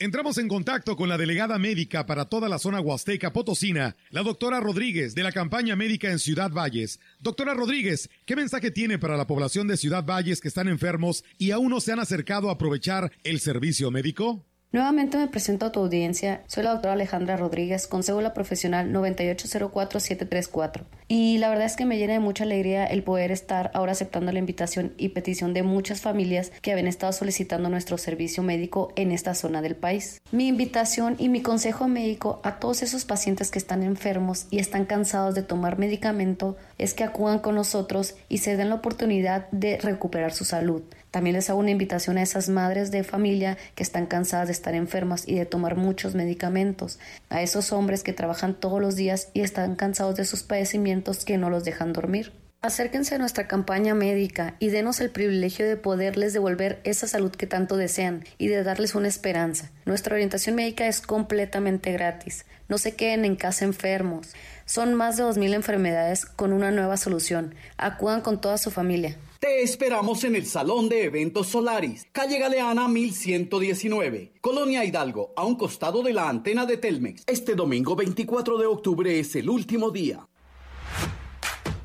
Entramos 0.00 0.38
en 0.38 0.46
contacto 0.46 0.94
con 0.94 1.08
la 1.08 1.18
delegada 1.18 1.58
médica 1.58 2.06
para 2.06 2.26
toda 2.26 2.48
la 2.48 2.60
zona 2.60 2.80
huasteca 2.80 3.32
potosina, 3.32 3.96
la 4.10 4.22
doctora 4.22 4.60
Rodríguez, 4.60 5.16
de 5.16 5.24
la 5.24 5.32
campaña 5.32 5.74
médica 5.74 6.08
en 6.12 6.20
Ciudad 6.20 6.52
Valles. 6.52 7.00
Doctora 7.18 7.52
Rodríguez, 7.52 8.08
¿qué 8.24 8.36
mensaje 8.36 8.70
tiene 8.70 9.00
para 9.00 9.16
la 9.16 9.26
población 9.26 9.66
de 9.66 9.76
Ciudad 9.76 10.04
Valles 10.04 10.40
que 10.40 10.46
están 10.46 10.68
enfermos 10.68 11.24
y 11.36 11.50
aún 11.50 11.70
no 11.70 11.80
se 11.80 11.90
han 11.90 11.98
acercado 11.98 12.48
a 12.48 12.52
aprovechar 12.52 13.10
el 13.24 13.40
servicio 13.40 13.90
médico? 13.90 14.46
Nuevamente 14.70 15.16
me 15.16 15.28
presento 15.28 15.64
a 15.64 15.72
tu 15.72 15.80
audiencia. 15.80 16.42
Soy 16.46 16.62
la 16.62 16.72
doctora 16.72 16.92
Alejandra 16.92 17.38
Rodríguez, 17.38 17.86
con 17.86 18.02
cédula 18.02 18.34
profesional 18.34 18.92
9804734. 18.92 20.82
Y 21.08 21.38
la 21.38 21.48
verdad 21.48 21.64
es 21.64 21.74
que 21.74 21.86
me 21.86 21.96
llena 21.96 22.12
de 22.12 22.20
mucha 22.20 22.44
alegría 22.44 22.84
el 22.84 23.02
poder 23.02 23.32
estar 23.32 23.70
ahora 23.72 23.92
aceptando 23.92 24.30
la 24.30 24.40
invitación 24.40 24.92
y 24.98 25.08
petición 25.08 25.54
de 25.54 25.62
muchas 25.62 26.02
familias 26.02 26.52
que 26.60 26.70
habían 26.70 26.86
estado 26.86 27.14
solicitando 27.14 27.70
nuestro 27.70 27.96
servicio 27.96 28.42
médico 28.42 28.92
en 28.94 29.10
esta 29.10 29.34
zona 29.34 29.62
del 29.62 29.74
país. 29.74 30.20
Mi 30.32 30.48
invitación 30.48 31.16
y 31.18 31.30
mi 31.30 31.40
consejo 31.40 31.88
médico 31.88 32.38
a 32.44 32.58
todos 32.58 32.82
esos 32.82 33.06
pacientes 33.06 33.50
que 33.50 33.58
están 33.58 33.82
enfermos 33.82 34.48
y 34.50 34.58
están 34.58 34.84
cansados 34.84 35.34
de 35.34 35.42
tomar 35.42 35.78
medicamento 35.78 36.58
es 36.76 36.92
que 36.92 37.04
acudan 37.04 37.38
con 37.38 37.54
nosotros 37.54 38.16
y 38.28 38.38
se 38.38 38.58
den 38.58 38.68
la 38.68 38.74
oportunidad 38.74 39.48
de 39.50 39.78
recuperar 39.78 40.34
su 40.34 40.44
salud. 40.44 40.82
También 41.10 41.36
les 41.36 41.48
hago 41.50 41.60
una 41.60 41.70
invitación 41.70 42.18
a 42.18 42.22
esas 42.22 42.48
madres 42.48 42.90
de 42.90 43.04
familia 43.04 43.56
que 43.74 43.82
están 43.82 44.06
cansadas 44.06 44.48
de 44.48 44.52
estar 44.52 44.74
enfermas 44.74 45.26
y 45.26 45.36
de 45.36 45.46
tomar 45.46 45.76
muchos 45.76 46.14
medicamentos, 46.14 46.98
a 47.30 47.42
esos 47.42 47.72
hombres 47.72 48.02
que 48.02 48.12
trabajan 48.12 48.54
todos 48.54 48.80
los 48.80 48.96
días 48.96 49.28
y 49.32 49.40
están 49.40 49.76
cansados 49.76 50.16
de 50.16 50.24
sus 50.24 50.42
padecimientos 50.42 51.24
que 51.24 51.38
no 51.38 51.50
los 51.50 51.64
dejan 51.64 51.92
dormir. 51.92 52.32
Acérquense 52.60 53.14
a 53.14 53.18
nuestra 53.18 53.46
campaña 53.46 53.94
médica 53.94 54.56
y 54.58 54.70
denos 54.70 55.00
el 55.00 55.10
privilegio 55.10 55.64
de 55.64 55.76
poderles 55.76 56.32
devolver 56.32 56.80
esa 56.82 57.06
salud 57.06 57.30
que 57.30 57.46
tanto 57.46 57.76
desean 57.76 58.24
y 58.36 58.48
de 58.48 58.64
darles 58.64 58.96
una 58.96 59.06
esperanza. 59.06 59.70
Nuestra 59.84 60.14
orientación 60.14 60.56
médica 60.56 60.88
es 60.88 61.00
completamente 61.00 61.92
gratis. 61.92 62.46
No 62.68 62.76
se 62.76 62.96
queden 62.96 63.24
en 63.24 63.36
casa 63.36 63.64
enfermos. 63.64 64.34
Son 64.68 64.94
más 64.94 65.16
de 65.16 65.24
2.000 65.24 65.54
enfermedades 65.54 66.26
con 66.26 66.52
una 66.52 66.70
nueva 66.70 66.98
solución. 66.98 67.54
Acudan 67.78 68.20
con 68.20 68.38
toda 68.38 68.58
su 68.58 68.70
familia. 68.70 69.18
Te 69.40 69.62
esperamos 69.62 70.24
en 70.24 70.36
el 70.36 70.44
Salón 70.44 70.90
de 70.90 71.04
Eventos 71.04 71.46
Solaris, 71.46 72.06
calle 72.12 72.38
Galeana 72.38 72.86
1119, 72.86 74.34
Colonia 74.42 74.84
Hidalgo, 74.84 75.32
a 75.36 75.44
un 75.44 75.56
costado 75.56 76.02
de 76.02 76.12
la 76.12 76.28
antena 76.28 76.66
de 76.66 76.76
Telmex. 76.76 77.22
Este 77.26 77.54
domingo 77.54 77.96
24 77.96 78.58
de 78.58 78.66
octubre 78.66 79.18
es 79.18 79.34
el 79.36 79.48
último 79.48 79.90
día. 79.90 80.28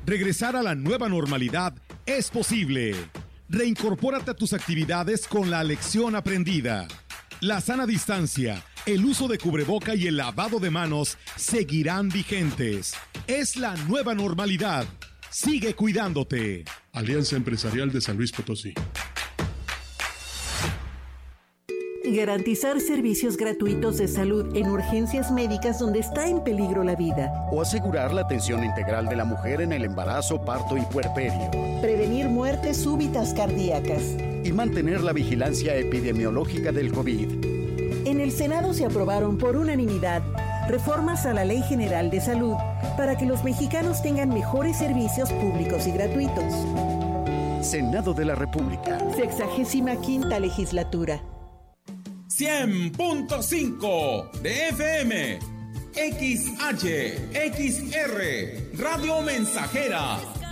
Regresar 0.04 0.54
a 0.54 0.62
la 0.62 0.74
nueva 0.74 1.08
normalidad 1.08 1.72
es 2.04 2.28
posible. 2.28 2.94
Reincorpórate 3.48 4.32
a 4.32 4.34
tus 4.34 4.52
actividades 4.52 5.26
con 5.26 5.50
la 5.50 5.64
lección 5.64 6.16
aprendida. 6.16 6.86
La 7.40 7.62
sana 7.62 7.86
distancia, 7.86 8.62
el 8.86 9.04
uso 9.04 9.28
de 9.28 9.38
cubreboca 9.38 9.94
y 9.94 10.06
el 10.06 10.16
lavado 10.18 10.58
de 10.58 10.70
manos 10.70 11.16
seguirán 11.36 12.08
vigentes. 12.10 12.94
Es 13.26 13.56
la 13.56 13.74
nueva 13.88 14.14
normalidad. 14.14 14.84
Sigue 15.30 15.74
cuidándote. 15.74 16.64
Alianza 16.92 17.36
Empresarial 17.36 17.90
de 17.90 18.00
San 18.00 18.16
Luis 18.16 18.30
Potosí. 18.30 18.74
Garantizar 22.06 22.78
servicios 22.80 23.38
gratuitos 23.38 23.96
de 23.96 24.06
salud 24.06 24.54
en 24.54 24.68
urgencias 24.68 25.32
médicas 25.32 25.78
donde 25.78 26.00
está 26.00 26.28
en 26.28 26.44
peligro 26.44 26.84
la 26.84 26.94
vida. 26.94 27.32
O 27.50 27.62
asegurar 27.62 28.12
la 28.12 28.20
atención 28.20 28.62
integral 28.62 29.08
de 29.08 29.16
la 29.16 29.24
mujer 29.24 29.62
en 29.62 29.72
el 29.72 29.84
embarazo, 29.84 30.44
parto 30.44 30.76
y 30.76 30.82
puerperio. 30.82 31.50
Prevenir 31.80 32.28
muertes 32.28 32.76
súbitas 32.76 33.32
cardíacas. 33.32 34.02
Y 34.44 34.52
mantener 34.52 35.00
la 35.00 35.14
vigilancia 35.14 35.74
epidemiológica 35.74 36.70
del 36.70 36.92
COVID. 36.92 37.63
Senado 38.34 38.74
se 38.74 38.84
aprobaron 38.84 39.38
por 39.38 39.56
unanimidad 39.56 40.22
reformas 40.68 41.24
a 41.26 41.34
la 41.34 41.44
Ley 41.44 41.62
General 41.62 42.10
de 42.10 42.20
Salud 42.20 42.56
para 42.96 43.16
que 43.16 43.26
los 43.26 43.44
mexicanos 43.44 44.02
tengan 44.02 44.30
mejores 44.30 44.78
servicios 44.78 45.30
públicos 45.32 45.86
y 45.86 45.92
gratuitos. 45.92 46.52
Senado 47.62 48.12
de 48.12 48.24
la 48.24 48.34
República. 48.34 48.98
Sexagésima 49.14 49.94
quinta 50.00 50.40
legislatura. 50.40 51.22
100.5 52.28 54.32
de 54.40 54.70
FM 54.70 55.38
XH, 55.94 57.30
XR, 57.32 58.82
Radio 58.82 59.22
Mensajera. 59.22 60.18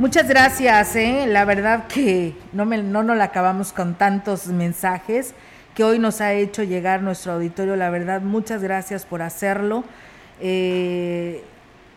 Muchas 0.00 0.28
gracias, 0.28 0.96
¿eh? 0.96 1.26
la 1.28 1.44
verdad 1.44 1.86
que 1.86 2.34
no, 2.54 2.64
me, 2.64 2.82
no 2.82 3.02
nos 3.02 3.18
la 3.18 3.24
acabamos 3.24 3.74
con 3.74 3.96
tantos 3.96 4.46
mensajes 4.46 5.34
que 5.74 5.84
hoy 5.84 5.98
nos 5.98 6.22
ha 6.22 6.32
hecho 6.32 6.62
llegar 6.62 7.02
nuestro 7.02 7.34
auditorio, 7.34 7.76
la 7.76 7.90
verdad, 7.90 8.22
muchas 8.22 8.62
gracias 8.62 9.04
por 9.04 9.20
hacerlo. 9.20 9.84
Eh, 10.40 11.44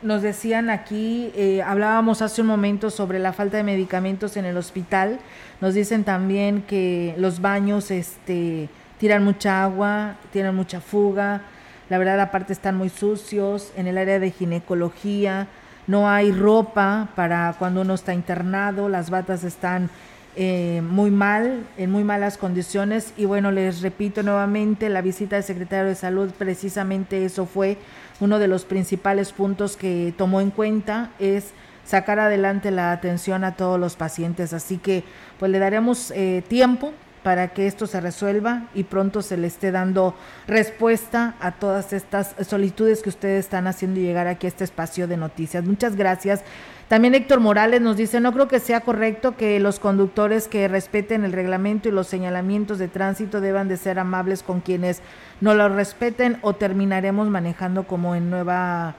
nos 0.01 0.21
decían 0.21 0.69
aquí, 0.69 1.31
eh, 1.33 1.61
hablábamos 1.65 2.21
hace 2.21 2.41
un 2.41 2.47
momento 2.47 2.89
sobre 2.89 3.19
la 3.19 3.31
falta 3.31 3.55
de 3.55 3.63
medicamentos 3.63 4.35
en 4.35 4.43
el 4.43 4.57
hospital, 4.57 5.19
nos 5.61 5.73
dicen 5.73 6.03
también 6.03 6.63
que 6.63 7.15
los 7.17 7.39
baños 7.39 7.89
este, 7.89 8.67
tiran 8.97 9.23
mucha 9.23 9.63
agua, 9.63 10.15
tienen 10.33 10.53
mucha 10.53 10.81
fuga, 10.81 11.43
la 11.89 11.97
verdad 11.99 12.19
aparte 12.19 12.51
están 12.51 12.75
muy 12.75 12.89
sucios, 12.89 13.71
en 13.77 13.87
el 13.87 13.97
área 13.97 14.19
de 14.19 14.29
ginecología 14.29 15.47
no 15.87 16.09
hay 16.09 16.31
ropa 16.31 17.09
para 17.15 17.55
cuando 17.59 17.81
uno 17.81 17.93
está 17.93 18.13
internado, 18.13 18.89
las 18.89 19.09
batas 19.09 19.43
están 19.43 19.89
eh, 20.35 20.81
muy 20.89 21.11
mal, 21.11 21.63
en 21.77 21.91
muy 21.91 22.03
malas 22.03 22.37
condiciones. 22.37 23.13
Y 23.17 23.25
bueno, 23.25 23.51
les 23.51 23.81
repito 23.81 24.23
nuevamente, 24.23 24.89
la 24.89 25.01
visita 25.01 25.35
del 25.35 25.43
secretario 25.43 25.85
de 25.85 25.95
Salud, 25.95 26.31
precisamente 26.37 27.25
eso 27.25 27.45
fue 27.45 27.77
uno 28.19 28.39
de 28.39 28.47
los 28.47 28.65
principales 28.65 29.31
puntos 29.31 29.77
que 29.77 30.13
tomó 30.17 30.41
en 30.41 30.51
cuenta, 30.51 31.11
es 31.19 31.51
sacar 31.85 32.19
adelante 32.19 32.71
la 32.71 32.91
atención 32.91 33.43
a 33.43 33.55
todos 33.55 33.79
los 33.79 33.95
pacientes. 33.95 34.53
Así 34.53 34.77
que 34.77 35.03
pues 35.37 35.51
le 35.51 35.59
daremos 35.59 36.11
eh, 36.11 36.43
tiempo 36.47 36.93
para 37.23 37.49
que 37.49 37.65
esto 37.65 37.87
se 37.87 38.01
resuelva 38.01 38.63
y 38.75 38.83
pronto 38.83 39.21
se 39.21 39.37
le 39.37 39.47
esté 39.47 39.71
dando 39.71 40.13
respuesta 40.45 41.35
a 41.39 41.53
todas 41.53 41.93
estas 41.93 42.35
solicitudes 42.45 43.01
que 43.01 43.09
ustedes 43.09 43.45
están 43.45 43.65
haciendo 43.67 43.99
llegar 43.99 44.27
aquí 44.27 44.45
a 44.45 44.49
este 44.49 44.65
espacio 44.65 45.07
de 45.07 45.17
noticias. 45.17 45.63
Muchas 45.63 45.95
gracias. 45.95 46.43
También 46.89 47.15
Héctor 47.15 47.39
Morales 47.39 47.81
nos 47.81 47.95
dice, 47.97 48.19
no 48.19 48.33
creo 48.33 48.47
que 48.47 48.59
sea 48.59 48.81
correcto 48.81 49.37
que 49.37 49.59
los 49.59 49.79
conductores 49.79 50.47
que 50.47 50.67
respeten 50.67 51.23
el 51.23 51.31
reglamento 51.31 51.87
y 51.87 51.93
los 51.93 52.07
señalamientos 52.07 52.77
de 52.77 52.89
tránsito 52.89 53.41
deban 53.41 53.69
de 53.69 53.77
ser 53.77 53.97
amables 53.97 54.43
con 54.43 54.59
quienes 54.59 55.01
no 55.39 55.55
lo 55.55 55.69
respeten 55.69 56.37
o 56.41 56.53
terminaremos 56.53 57.29
manejando 57.29 57.87
como 57.87 58.15
en 58.15 58.29
Nueva, 58.29 58.95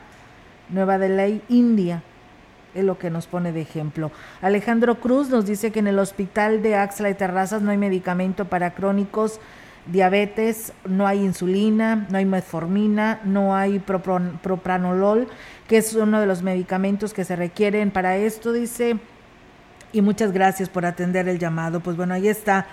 Nueva 0.71 0.99
Delhi, 0.99 1.43
India 1.49 2.03
es 2.75 2.85
lo 2.85 2.99
que 2.99 3.11
nos 3.11 3.27
pone 3.27 3.53
de 3.53 3.61
ejemplo. 3.61 4.11
Alejandro 4.43 5.01
Cruz 5.01 5.31
nos 5.31 5.47
dice 5.47 5.71
que 5.71 5.79
en 5.79 5.87
el 5.87 5.99
hospital 5.99 6.63
de 6.63 6.77
Axla 6.77 7.11
y 7.11 7.15
Terrazas 7.15 7.63
no 7.63 7.71
hay 7.71 7.79
medicamento 7.79 8.45
para 8.47 8.75
crónicos, 8.75 9.41
diabetes, 9.87 10.73
no 10.87 11.07
hay 11.07 11.21
insulina, 11.21 12.07
no 12.11 12.19
hay 12.19 12.25
metformina, 12.25 13.21
no 13.25 13.55
hay 13.55 13.79
propranolol, 13.79 15.29
que 15.69 15.77
es 15.77 15.95
uno 15.95 16.21
de 16.21 16.27
los 16.27 16.43
medicamentos 16.43 17.15
que 17.15 17.25
se 17.25 17.37
requieren 17.37 17.91
para 17.91 18.17
esto, 18.17 18.53
dice. 18.53 18.99
Y 19.93 20.03
muchas 20.03 20.33
gracias 20.33 20.69
por 20.69 20.87
atender 20.87 21.29
el 21.29 21.39
llamado. 21.39 21.81
Pues 21.81 21.97
bueno, 21.97 22.15
ahí 22.15 22.29
está 22.29 22.67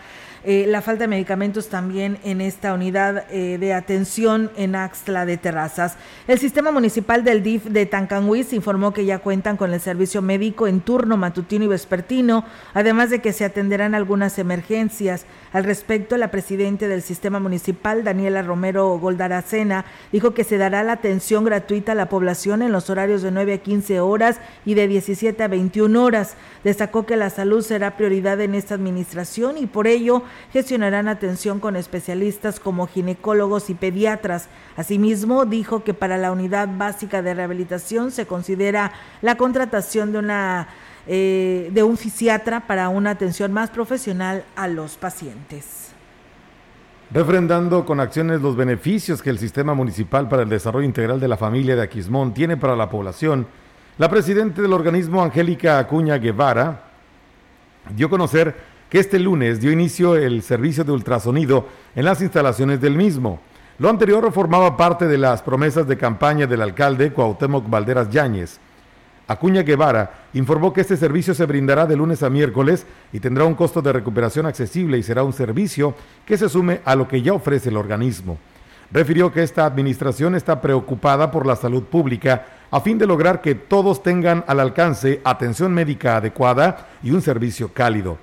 eh, 0.43 0.65
la 0.67 0.81
falta 0.81 1.03
de 1.03 1.07
medicamentos 1.07 1.69
también 1.69 2.17
en 2.23 2.41
esta 2.41 2.73
unidad 2.73 3.25
eh, 3.29 3.57
de 3.59 3.73
atención 3.73 4.51
en 4.55 4.75
Axtla 4.75 5.25
de 5.25 5.37
Terrazas. 5.37 5.97
El 6.27 6.39
sistema 6.39 6.71
municipal 6.71 7.23
del 7.23 7.43
DIF 7.43 7.65
de 7.65 7.85
Tancanhuiz 7.85 8.51
informó 8.53 8.91
que 8.91 9.05
ya 9.05 9.19
cuentan 9.19 9.55
con 9.55 9.73
el 9.73 9.79
servicio 9.79 10.21
médico 10.21 10.67
en 10.67 10.81
turno 10.81 11.15
matutino 11.15 11.65
y 11.65 11.67
vespertino, 11.67 12.43
además 12.73 13.11
de 13.11 13.19
que 13.19 13.33
se 13.33 13.45
atenderán 13.45 13.93
algunas 13.93 14.39
emergencias. 14.39 15.25
Al 15.53 15.65
respecto, 15.65 16.15
la 16.15 16.31
presidenta 16.31 16.87
del 16.87 17.01
sistema 17.01 17.41
municipal, 17.41 18.05
Daniela 18.05 18.41
Romero 18.41 18.97
Goldaracena, 18.97 19.83
dijo 20.13 20.33
que 20.33 20.45
se 20.45 20.57
dará 20.57 20.81
la 20.81 20.93
atención 20.93 21.43
gratuita 21.43 21.91
a 21.91 21.95
la 21.95 22.07
población 22.07 22.61
en 22.61 22.71
los 22.71 22.89
horarios 22.89 23.21
de 23.21 23.31
9 23.31 23.55
a 23.55 23.57
15 23.57 23.99
horas 23.99 24.39
y 24.63 24.75
de 24.75 24.87
17 24.87 25.43
a 25.43 25.49
21 25.49 26.01
horas. 26.01 26.37
Destacó 26.63 27.05
que 27.05 27.17
la 27.17 27.29
salud 27.29 27.61
será 27.63 27.97
prioridad 27.97 28.39
en 28.39 28.55
esta 28.55 28.75
administración 28.75 29.57
y 29.57 29.65
por 29.65 29.87
ello 29.87 30.23
gestionarán 30.53 31.09
atención 31.09 31.59
con 31.59 31.75
especialistas 31.75 32.61
como 32.61 32.87
ginecólogos 32.87 33.69
y 33.69 33.73
pediatras. 33.73 34.47
Asimismo, 34.77 35.45
dijo 35.45 35.83
que 35.83 35.93
para 35.93 36.17
la 36.17 36.31
unidad 36.31 36.69
básica 36.77 37.21
de 37.21 37.33
rehabilitación 37.33 38.11
se 38.11 38.25
considera 38.25 38.93
la 39.21 39.35
contratación 39.35 40.13
de 40.13 40.19
una 40.19 40.69
eh, 41.07 41.69
de 41.73 41.83
un 41.83 41.97
fisiatra 41.97 42.67
para 42.67 42.89
una 42.89 43.11
atención 43.11 43.51
más 43.51 43.69
profesional 43.69 44.43
a 44.55 44.67
los 44.67 44.95
pacientes. 44.97 45.91
Refrendando 47.13 47.85
con 47.85 47.99
acciones 47.99 48.41
los 48.41 48.55
beneficios 48.55 49.21
que 49.21 49.29
el 49.29 49.37
Sistema 49.37 49.73
Municipal 49.73 50.29
para 50.29 50.43
el 50.43 50.49
Desarrollo 50.49 50.85
Integral 50.85 51.19
de 51.19 51.27
la 51.27 51.37
Familia 51.37 51.75
de 51.75 51.81
Aquismón 51.81 52.33
tiene 52.33 52.55
para 52.55 52.75
la 52.75 52.89
población, 52.89 53.47
la 53.97 54.09
presidenta 54.09 54.61
del 54.61 54.71
organismo, 54.71 55.21
Angélica 55.21 55.77
Acuña 55.77 56.17
Guevara, 56.17 56.83
dio 57.93 58.07
a 58.07 58.09
conocer 58.09 58.55
que 58.89 58.99
este 58.99 59.19
lunes 59.19 59.59
dio 59.59 59.71
inicio 59.71 60.15
el 60.15 60.41
servicio 60.41 60.83
de 60.83 60.91
ultrasonido 60.91 61.67
en 61.95 62.05
las 62.05 62.21
instalaciones 62.21 62.79
del 62.79 62.95
mismo. 62.95 63.39
Lo 63.77 63.89
anterior 63.89 64.31
formaba 64.31 64.77
parte 64.77 65.07
de 65.07 65.17
las 65.17 65.41
promesas 65.41 65.87
de 65.87 65.97
campaña 65.97 66.45
del 66.45 66.61
alcalde 66.61 67.11
Cuauhtémoc 67.11 67.69
Valderas 67.69 68.09
Yáñez. 68.09 68.59
Acuña 69.31 69.63
Guevara 69.63 70.25
informó 70.33 70.73
que 70.73 70.81
este 70.81 70.97
servicio 70.97 71.33
se 71.33 71.45
brindará 71.45 71.85
de 71.85 71.95
lunes 71.95 72.21
a 72.21 72.29
miércoles 72.29 72.85
y 73.13 73.21
tendrá 73.21 73.45
un 73.45 73.55
costo 73.55 73.81
de 73.81 73.93
recuperación 73.93 74.45
accesible 74.45 74.97
y 74.97 75.03
será 75.03 75.23
un 75.23 75.31
servicio 75.31 75.95
que 76.25 76.37
se 76.37 76.49
sume 76.49 76.81
a 76.83 76.95
lo 76.95 77.07
que 77.07 77.21
ya 77.21 77.31
ofrece 77.31 77.69
el 77.69 77.77
organismo. 77.77 78.37
Refirió 78.91 79.31
que 79.31 79.41
esta 79.41 79.65
administración 79.65 80.35
está 80.35 80.59
preocupada 80.59 81.31
por 81.31 81.45
la 81.45 81.55
salud 81.55 81.83
pública 81.83 82.45
a 82.71 82.81
fin 82.81 82.97
de 82.97 83.07
lograr 83.07 83.41
que 83.41 83.55
todos 83.55 84.03
tengan 84.03 84.43
al 84.47 84.59
alcance 84.59 85.21
atención 85.23 85.73
médica 85.73 86.17
adecuada 86.17 86.89
y 87.01 87.11
un 87.11 87.21
servicio 87.21 87.71
cálido. 87.73 88.17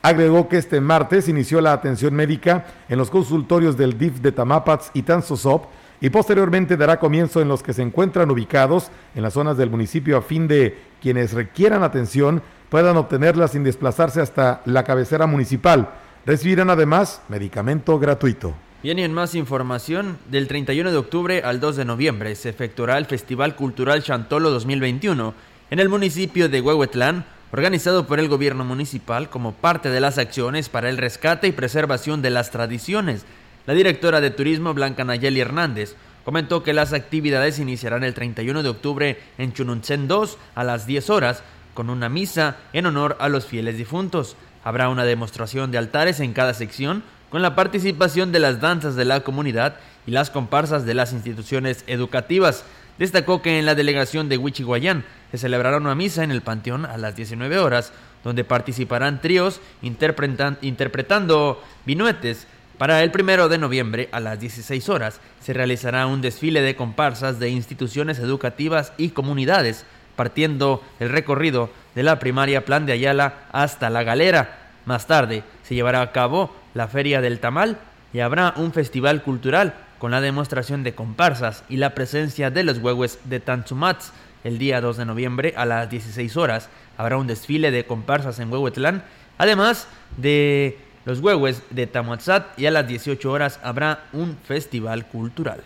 Agregó 0.00 0.48
que 0.48 0.56
este 0.56 0.80
martes 0.80 1.28
inició 1.28 1.60
la 1.60 1.74
atención 1.74 2.14
médica 2.14 2.64
en 2.88 2.96
los 2.96 3.10
consultorios 3.10 3.76
del 3.76 3.98
DIF 3.98 4.20
de 4.20 4.32
Tamapats 4.32 4.90
y 4.94 5.02
Tanzosop 5.02 5.66
y 6.00 6.10
posteriormente 6.10 6.76
dará 6.76 6.98
comienzo 6.98 7.40
en 7.40 7.48
los 7.48 7.62
que 7.62 7.72
se 7.72 7.82
encuentran 7.82 8.30
ubicados 8.30 8.90
en 9.14 9.22
las 9.22 9.34
zonas 9.34 9.56
del 9.56 9.70
municipio 9.70 10.16
a 10.16 10.22
fin 10.22 10.48
de 10.48 10.76
quienes 11.00 11.32
requieran 11.32 11.82
atención 11.82 12.42
puedan 12.68 12.96
obtenerla 12.96 13.48
sin 13.48 13.64
desplazarse 13.64 14.20
hasta 14.20 14.62
la 14.64 14.84
cabecera 14.84 15.26
municipal. 15.26 15.90
Recibirán 16.26 16.70
además 16.70 17.22
medicamento 17.28 17.98
gratuito. 17.98 18.54
Bien, 18.82 18.98
y 18.98 19.02
en 19.02 19.14
más 19.14 19.34
información, 19.34 20.18
del 20.30 20.46
31 20.46 20.90
de 20.90 20.96
octubre 20.98 21.42
al 21.42 21.58
2 21.58 21.76
de 21.76 21.84
noviembre 21.86 22.34
se 22.34 22.50
efectuará 22.50 22.98
el 22.98 23.06
Festival 23.06 23.56
Cultural 23.56 24.02
Chantolo 24.02 24.50
2021 24.50 25.32
en 25.70 25.78
el 25.78 25.88
municipio 25.88 26.50
de 26.50 26.60
Huehuetlán, 26.60 27.24
organizado 27.50 28.06
por 28.06 28.20
el 28.20 28.28
gobierno 28.28 28.64
municipal 28.64 29.30
como 29.30 29.52
parte 29.52 29.88
de 29.88 30.00
las 30.00 30.18
acciones 30.18 30.68
para 30.68 30.90
el 30.90 30.98
rescate 30.98 31.46
y 31.46 31.52
preservación 31.52 32.20
de 32.20 32.30
las 32.30 32.50
tradiciones. 32.50 33.24
La 33.66 33.72
directora 33.72 34.20
de 34.20 34.30
Turismo, 34.30 34.74
Blanca 34.74 35.04
Nayeli 35.04 35.40
Hernández, 35.40 35.96
comentó 36.24 36.62
que 36.62 36.74
las 36.74 36.92
actividades 36.92 37.58
iniciarán 37.58 38.04
el 38.04 38.12
31 38.12 38.62
de 38.62 38.68
octubre 38.68 39.18
en 39.38 39.54
Chununchen 39.54 40.06
2 40.06 40.38
a 40.54 40.64
las 40.64 40.86
10 40.86 41.08
horas, 41.08 41.42
con 41.72 41.88
una 41.88 42.10
misa 42.10 42.58
en 42.74 42.84
honor 42.84 43.16
a 43.20 43.30
los 43.30 43.46
fieles 43.46 43.78
difuntos. 43.78 44.36
Habrá 44.64 44.90
una 44.90 45.04
demostración 45.04 45.70
de 45.70 45.78
altares 45.78 46.20
en 46.20 46.34
cada 46.34 46.52
sección, 46.52 47.02
con 47.30 47.40
la 47.40 47.56
participación 47.56 48.32
de 48.32 48.38
las 48.38 48.60
danzas 48.60 48.96
de 48.96 49.06
la 49.06 49.20
comunidad 49.20 49.76
y 50.06 50.10
las 50.10 50.30
comparsas 50.30 50.84
de 50.84 50.94
las 50.94 51.12
instituciones 51.12 51.84
educativas. 51.86 52.64
Destacó 52.98 53.40
que 53.40 53.58
en 53.58 53.66
la 53.66 53.74
delegación 53.74 54.28
de 54.28 54.36
Huichihuayán 54.36 55.04
se 55.32 55.38
celebrará 55.38 55.78
una 55.78 55.94
misa 55.94 56.22
en 56.22 56.30
el 56.30 56.42
Panteón 56.42 56.84
a 56.84 56.98
las 56.98 57.16
19 57.16 57.58
horas, 57.58 57.92
donde 58.22 58.44
participarán 58.44 59.20
tríos 59.20 59.60
interpretando 59.82 61.62
vinuetes. 61.84 62.46
Para 62.78 63.04
el 63.04 63.12
primero 63.12 63.48
de 63.48 63.58
noviembre 63.58 64.08
a 64.10 64.18
las 64.18 64.40
16 64.40 64.88
horas 64.88 65.20
se 65.40 65.52
realizará 65.52 66.08
un 66.08 66.20
desfile 66.20 66.60
de 66.60 66.74
comparsas 66.74 67.38
de 67.38 67.48
instituciones 67.48 68.18
educativas 68.18 68.92
y 68.96 69.10
comunidades, 69.10 69.84
partiendo 70.16 70.82
el 70.98 71.10
recorrido 71.10 71.70
de 71.94 72.02
la 72.02 72.18
primaria 72.18 72.64
Plan 72.64 72.84
de 72.84 72.92
Ayala 72.92 73.34
hasta 73.52 73.90
la 73.90 74.02
galera. 74.02 74.58
Más 74.86 75.06
tarde 75.06 75.44
se 75.62 75.76
llevará 75.76 76.02
a 76.02 76.10
cabo 76.10 76.54
la 76.74 76.88
Feria 76.88 77.20
del 77.20 77.38
Tamal 77.38 77.78
y 78.12 78.18
habrá 78.20 78.54
un 78.56 78.72
festival 78.72 79.22
cultural 79.22 79.74
con 80.00 80.10
la 80.10 80.20
demostración 80.20 80.82
de 80.82 80.96
comparsas 80.96 81.62
y 81.68 81.76
la 81.76 81.94
presencia 81.94 82.50
de 82.50 82.64
los 82.64 82.78
huehues 82.78 83.20
de 83.24 83.38
Tanzumats. 83.38 84.12
El 84.42 84.58
día 84.58 84.80
2 84.80 84.96
de 84.96 85.04
noviembre 85.04 85.54
a 85.56 85.64
las 85.64 85.88
16 85.88 86.36
horas 86.36 86.68
habrá 86.98 87.18
un 87.18 87.28
desfile 87.28 87.70
de 87.70 87.86
comparsas 87.86 88.40
en 88.40 88.52
Huehuetlán, 88.52 89.04
además 89.38 89.86
de 90.16 90.76
los 91.04 91.20
huehues 91.20 91.62
de 91.70 91.86
Tamatzat 91.86 92.58
y 92.58 92.66
a 92.66 92.70
las 92.70 92.86
18 92.86 93.30
horas 93.30 93.60
habrá 93.62 94.04
un 94.12 94.36
festival 94.36 95.06
cultural. 95.06 95.62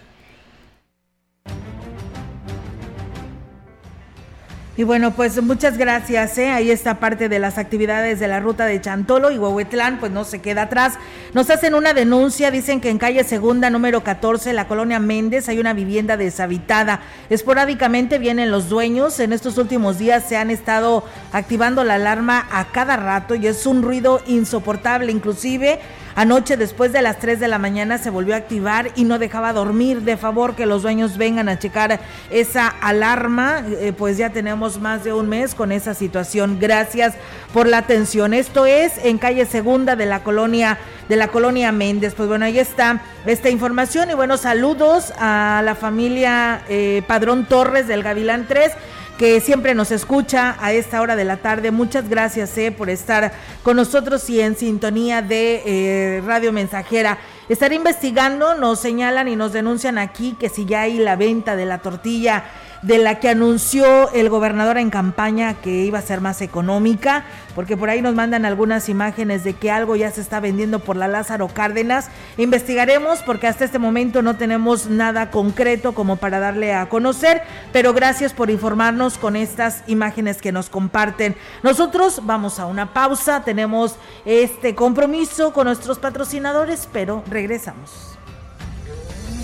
Y 4.79 4.85
bueno, 4.85 5.11
pues 5.11 5.43
muchas 5.43 5.76
gracias. 5.76 6.39
¿eh? 6.39 6.51
Ahí 6.51 6.70
está 6.70 7.01
parte 7.01 7.29
de 7.29 7.41
las 7.41 7.59
actividades 7.59 8.20
de 8.20 8.29
la 8.29 8.39
ruta 8.39 8.64
de 8.64 8.81
Chantolo 8.81 9.33
y 9.33 9.37
Huehuetlán, 9.37 9.99
pues 9.99 10.12
no 10.12 10.22
se 10.22 10.39
queda 10.39 10.62
atrás. 10.62 10.95
Nos 11.35 11.51
hacen 11.51 11.74
una 11.74 11.95
denuncia, 11.95 12.53
dicen 12.53 12.81
que 12.81 12.89
en 12.89 12.99
calle 12.99 13.24
Segunda, 13.24 13.70
número 13.70 14.05
14, 14.05 14.53
la 14.53 14.68
colonia 14.68 15.01
Méndez, 15.01 15.49
hay 15.49 15.59
una 15.59 15.72
vivienda 15.72 16.16
deshabitada. 16.16 17.01
Esporádicamente 17.29 18.18
vienen 18.18 18.53
los 18.53 18.68
dueños. 18.68 19.18
En 19.18 19.33
estos 19.33 19.59
últimos 19.59 19.99
días 19.99 20.22
se 20.29 20.37
han 20.37 20.49
estado 20.49 21.03
activando 21.33 21.83
la 21.83 21.95
alarma 21.95 22.47
a 22.49 22.66
cada 22.66 22.97
rato 22.97 23.35
y 23.35 23.49
es 23.49 23.66
un 23.66 23.83
ruido 23.83 24.22
insoportable. 24.29 25.11
Inclusive 25.11 25.81
Anoche, 26.18 26.56
después 26.56 26.92
de 26.92 27.00
las 27.00 27.20
3 27.20 27.38
de 27.38 27.46
la 27.46 27.58
mañana, 27.60 27.96
se 27.96 28.10
volvió 28.10 28.34
a 28.34 28.38
activar 28.38 28.90
y 28.96 29.04
no 29.04 29.20
dejaba 29.20 29.52
dormir. 29.52 30.00
De 30.02 30.16
favor 30.16 30.56
que 30.56 30.66
los 30.66 30.82
dueños 30.82 31.16
vengan 31.16 31.48
a 31.48 31.60
checar 31.60 32.00
esa 32.28 32.66
alarma, 32.66 33.62
eh, 33.68 33.92
pues 33.96 34.16
ya 34.16 34.30
tenemos 34.30 34.80
más 34.80 35.04
de 35.04 35.12
un 35.12 35.28
mes 35.28 35.54
con 35.54 35.70
esa 35.70 35.94
situación. 35.94 36.58
Gracias 36.60 37.14
por 37.52 37.68
la 37.68 37.78
atención. 37.78 38.34
Esto 38.34 38.66
es 38.66 38.98
en 39.04 39.18
calle 39.18 39.46
Segunda 39.46 39.94
de 39.94 40.06
la 40.06 40.24
colonia 40.24 40.76
de 41.08 41.14
la 41.14 41.28
colonia 41.28 41.70
Méndez. 41.70 42.14
Pues 42.16 42.28
bueno, 42.28 42.46
ahí 42.46 42.58
está 42.58 43.00
esta 43.24 43.48
información 43.48 44.10
y 44.10 44.14
buenos 44.14 44.40
saludos 44.40 45.12
a 45.20 45.62
la 45.64 45.76
familia 45.76 46.62
eh, 46.68 47.04
Padrón 47.06 47.46
Torres 47.46 47.86
del 47.86 48.02
Gavilán 48.02 48.46
3 48.48 48.72
que 49.18 49.40
siempre 49.40 49.74
nos 49.74 49.90
escucha 49.90 50.56
a 50.60 50.72
esta 50.72 51.02
hora 51.02 51.16
de 51.16 51.24
la 51.24 51.38
tarde. 51.38 51.72
Muchas 51.72 52.08
gracias 52.08 52.56
eh, 52.56 52.70
por 52.70 52.88
estar 52.88 53.32
con 53.64 53.76
nosotros 53.76 54.30
y 54.30 54.40
en 54.40 54.56
sintonía 54.56 55.22
de 55.22 55.62
eh, 55.66 56.22
Radio 56.24 56.52
Mensajera. 56.52 57.18
Estar 57.48 57.72
investigando, 57.72 58.54
nos 58.54 58.78
señalan 58.78 59.26
y 59.26 59.34
nos 59.34 59.52
denuncian 59.52 59.98
aquí 59.98 60.36
que 60.38 60.48
si 60.48 60.66
ya 60.66 60.82
hay 60.82 60.98
la 60.98 61.16
venta 61.16 61.56
de 61.56 61.66
la 61.66 61.78
tortilla 61.78 62.44
de 62.83 62.99
la 62.99 63.20
que 63.20 63.29
anunció 63.29 64.11
el 64.12 64.29
gobernador 64.29 64.79
en 64.79 64.91
campaña 64.91 65.55
que 65.55 65.85
iba 65.85 65.99
a 65.99 66.03
ser 66.03 66.20
más 66.20 66.41
económica, 66.41 67.24
porque 67.55 67.76
por 67.76 67.91
ahí 67.91 68.03
nos 68.03 68.14
mandan 68.14 68.45
algunas 68.45 68.89
imágenes 68.89 69.45
de 69.45 69.55
que 69.55 69.70
algo 69.70 69.97
ya 69.97 70.11
se 70.11 70.20
está 70.20 70.41
vendiendo 70.41 70.79
por 70.79 70.97
la 70.97 71.09
Lázaro 71.09 71.49
Cárdenas. 71.49 72.09
Investigaremos 72.37 73.20
porque 73.22 73.47
hasta 73.47 73.64
este 73.64 73.79
momento 73.79 74.22
no 74.22 74.37
tenemos 74.37 74.89
nada 74.89 75.31
concreto 75.31 75.93
como 75.93 76.16
para 76.16 76.39
darle 76.39 76.74
a 76.74 76.89
conocer, 76.89 77.43
pero 77.72 77.93
gracias 77.93 78.33
por 78.33 78.51
informarnos 78.51 79.18
con 79.18 79.37
estas 79.37 79.83
imágenes 79.87 80.41
que 80.41 80.53
nos 80.53 80.70
comparten. 80.70 81.37
Nosotros 81.62 82.20
vamos 82.24 82.59
a 82.61 82.66
una 82.66 82.93
pausa, 82.93 83.43
tenemos 83.45 83.97
este 84.24 84.74
compromiso 84.74 85.53
con 85.53 85.66
nuestros 85.66 85.99
patrocinadores, 85.99 86.89
pero 86.93 87.24
regresamos. 87.29 88.17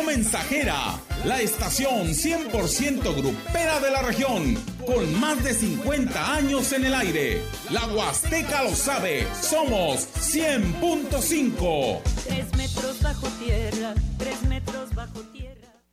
Mensajera, 0.00 0.98
la 1.24 1.42
estación 1.42 2.08
100% 2.08 3.14
grupera 3.14 3.78
de 3.80 3.90
la 3.90 4.00
región, 4.00 4.56
con 4.86 5.20
más 5.20 5.44
de 5.44 5.52
50 5.52 6.34
años 6.34 6.72
en 6.72 6.86
el 6.86 6.94
aire. 6.94 7.42
La 7.70 7.86
Huasteca 7.86 8.64
lo 8.64 8.74
sabe, 8.74 9.26
somos 9.42 10.08
100.5. 10.14 12.00
Tres 12.24 12.56
metros 12.56 13.02
bajo 13.02 13.26
tierra, 13.44 13.94
tres 14.16 14.42
metros 14.44 14.94
bajo 14.94 15.20
tierra. 15.32 15.51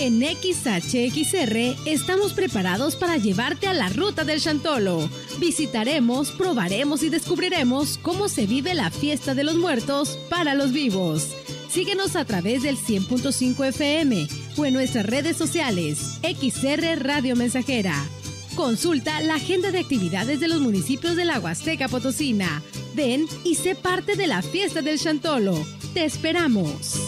En 0.00 0.22
XHXR 0.22 1.76
estamos 1.84 2.32
preparados 2.32 2.94
para 2.94 3.16
llevarte 3.16 3.66
a 3.66 3.72
la 3.72 3.88
ruta 3.88 4.22
del 4.22 4.40
Chantolo. 4.40 5.10
Visitaremos, 5.40 6.30
probaremos 6.30 7.02
y 7.02 7.08
descubriremos 7.08 7.98
cómo 8.00 8.28
se 8.28 8.46
vive 8.46 8.74
la 8.74 8.92
fiesta 8.92 9.34
de 9.34 9.42
los 9.42 9.56
muertos 9.56 10.16
para 10.30 10.54
los 10.54 10.70
vivos. 10.70 11.34
Síguenos 11.68 12.14
a 12.14 12.24
través 12.24 12.62
del 12.62 12.76
100.5 12.76 13.66
FM 13.66 14.28
o 14.56 14.64
en 14.64 14.74
nuestras 14.74 15.04
redes 15.04 15.36
sociales 15.36 15.98
XR 16.22 17.00
Radio 17.00 17.34
Mensajera. 17.34 17.94
Consulta 18.54 19.20
la 19.20 19.34
agenda 19.34 19.72
de 19.72 19.80
actividades 19.80 20.38
de 20.38 20.46
los 20.46 20.60
municipios 20.60 21.16
de 21.16 21.24
la 21.24 21.40
Huasteca 21.40 21.88
Potosina. 21.88 22.62
Ven 22.94 23.26
y 23.42 23.56
sé 23.56 23.74
parte 23.74 24.14
de 24.14 24.28
la 24.28 24.42
fiesta 24.42 24.80
del 24.80 25.00
Chantolo. 25.00 25.58
Te 25.92 26.04
esperamos. 26.04 27.07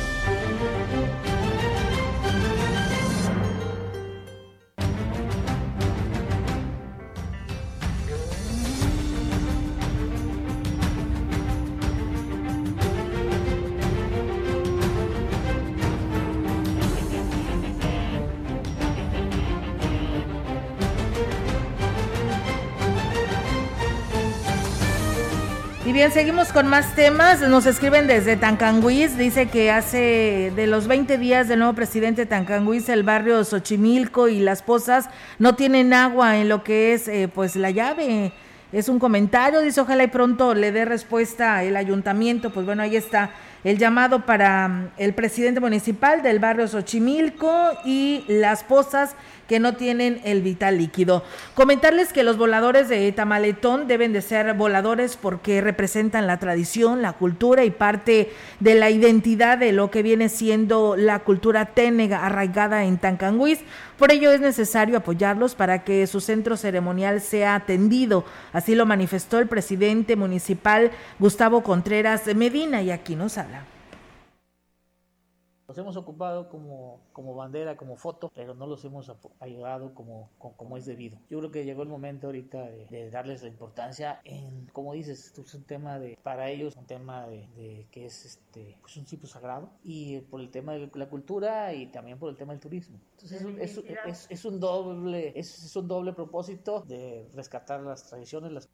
Bien, 26.01 26.11
seguimos 26.11 26.51
con 26.51 26.65
más 26.65 26.95
temas. 26.95 27.41
Nos 27.41 27.67
escriben 27.67 28.07
desde 28.07 28.35
Tancanguis. 28.35 29.19
Dice 29.19 29.49
que 29.49 29.69
hace 29.69 30.51
de 30.55 30.65
los 30.65 30.87
20 30.87 31.19
días 31.19 31.47
del 31.47 31.59
nuevo 31.59 31.75
presidente 31.75 32.25
Tancanguis, 32.25 32.89
el 32.89 33.03
barrio 33.03 33.43
Xochimilco 33.43 34.27
y 34.27 34.39
Las 34.39 34.63
Pozas 34.63 35.09
no 35.37 35.53
tienen 35.53 35.93
agua 35.93 36.39
en 36.39 36.49
lo 36.49 36.63
que 36.63 36.95
es 36.95 37.07
eh, 37.07 37.29
pues 37.31 37.55
la 37.55 37.69
llave 37.69 38.33
es 38.71 38.87
un 38.87 38.99
comentario, 38.99 39.59
dice 39.59 39.81
ojalá 39.81 40.05
y 40.05 40.07
pronto 40.07 40.55
le 40.55 40.71
dé 40.71 40.85
respuesta 40.85 41.61
el 41.63 41.75
ayuntamiento, 41.75 42.51
pues 42.51 42.65
bueno, 42.65 42.83
ahí 42.83 42.95
está 42.95 43.31
el 43.63 43.77
llamado 43.77 44.25
para 44.25 44.67
mm, 44.67 44.91
el 44.97 45.13
presidente 45.13 45.59
municipal 45.59 46.23
del 46.23 46.39
barrio 46.39 46.67
Xochimilco 46.67 47.51
y 47.83 48.23
las 48.27 48.63
pozas 48.63 49.15
que 49.51 49.59
no 49.59 49.75
tienen 49.75 50.21
el 50.23 50.41
vital 50.41 50.77
líquido. 50.77 51.25
Comentarles 51.55 52.13
que 52.13 52.23
los 52.23 52.37
voladores 52.37 52.87
de 52.87 53.11
Tamaletón 53.11 53.85
deben 53.85 54.13
de 54.13 54.21
ser 54.21 54.53
voladores 54.53 55.17
porque 55.17 55.59
representan 55.59 56.25
la 56.25 56.39
tradición, 56.39 57.01
la 57.01 57.11
cultura 57.11 57.65
y 57.65 57.69
parte 57.69 58.31
de 58.61 58.75
la 58.75 58.89
identidad 58.89 59.57
de 59.57 59.73
lo 59.73 59.91
que 59.91 60.03
viene 60.03 60.29
siendo 60.29 60.95
la 60.95 61.19
cultura 61.19 61.65
ténega 61.65 62.25
arraigada 62.25 62.85
en 62.85 62.97
Tancanguis. 62.97 63.59
Por 63.97 64.13
ello 64.13 64.31
es 64.31 64.39
necesario 64.39 64.95
apoyarlos 64.95 65.53
para 65.53 65.83
que 65.83 66.07
su 66.07 66.21
centro 66.21 66.55
ceremonial 66.55 67.19
sea 67.19 67.55
atendido. 67.55 68.23
Así 68.53 68.73
lo 68.73 68.85
manifestó 68.85 69.37
el 69.37 69.49
presidente 69.49 70.15
municipal 70.15 70.91
Gustavo 71.19 71.61
Contreras 71.61 72.25
Medina 72.33 72.81
y 72.83 72.91
aquí 72.91 73.17
nos 73.17 73.37
habla. 73.37 73.70
Los 75.71 75.77
hemos 75.77 75.95
ocupado 75.95 76.49
como, 76.49 76.99
como 77.13 77.33
bandera, 77.33 77.77
como 77.77 77.95
foto, 77.95 78.29
pero 78.35 78.53
no 78.53 78.67
los 78.67 78.83
hemos 78.83 79.09
ayudado 79.39 79.93
como, 79.93 80.29
como, 80.37 80.75
es 80.75 80.85
debido. 80.85 81.17
Yo 81.29 81.39
creo 81.39 81.49
que 81.49 81.63
llegó 81.63 81.81
el 81.83 81.87
momento 81.87 82.27
ahorita 82.27 82.61
de, 82.89 83.09
darles 83.09 83.41
la 83.41 83.47
importancia 83.47 84.19
en, 84.25 84.67
como 84.73 84.91
dices, 84.91 85.27
esto 85.27 85.43
es 85.43 85.53
un 85.53 85.63
tema 85.63 85.97
de, 85.97 86.19
para 86.23 86.49
ellos, 86.49 86.75
un 86.75 86.87
tema 86.87 87.25
de, 87.25 87.87
que 87.89 88.05
es 88.05 88.25
este, 88.25 88.75
pues 88.81 88.97
un 88.97 89.07
sitio 89.07 89.29
sagrado 89.29 89.69
y 89.81 90.19
por 90.19 90.41
el 90.41 90.49
tema 90.49 90.73
de 90.73 90.91
la 90.93 91.07
cultura 91.07 91.73
y 91.73 91.85
también 91.85 92.19
por 92.19 92.29
el 92.29 92.35
tema 92.35 92.51
del 92.51 92.59
turismo. 92.59 92.99
Entonces 93.13 93.41
es, 93.41 93.77
es, 94.05 94.27
es, 94.29 94.43
un 94.43 94.59
doble, 94.59 95.31
es, 95.39 95.73
un 95.73 95.87
doble 95.87 96.11
propósito 96.11 96.81
de 96.81 97.29
rescatar 97.33 97.79
las 97.79 98.05
tradiciones, 98.09 98.51
las 98.51 98.67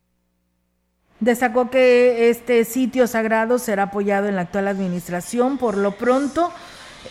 Destacó 1.20 1.72
que 1.72 2.30
este 2.30 2.64
sitio 2.64 3.08
sagrado 3.08 3.58
será 3.58 3.84
apoyado 3.84 4.28
en 4.28 4.36
la 4.36 4.42
actual 4.42 4.68
administración. 4.68 5.58
Por 5.58 5.76
lo 5.76 5.98
pronto, 5.98 6.52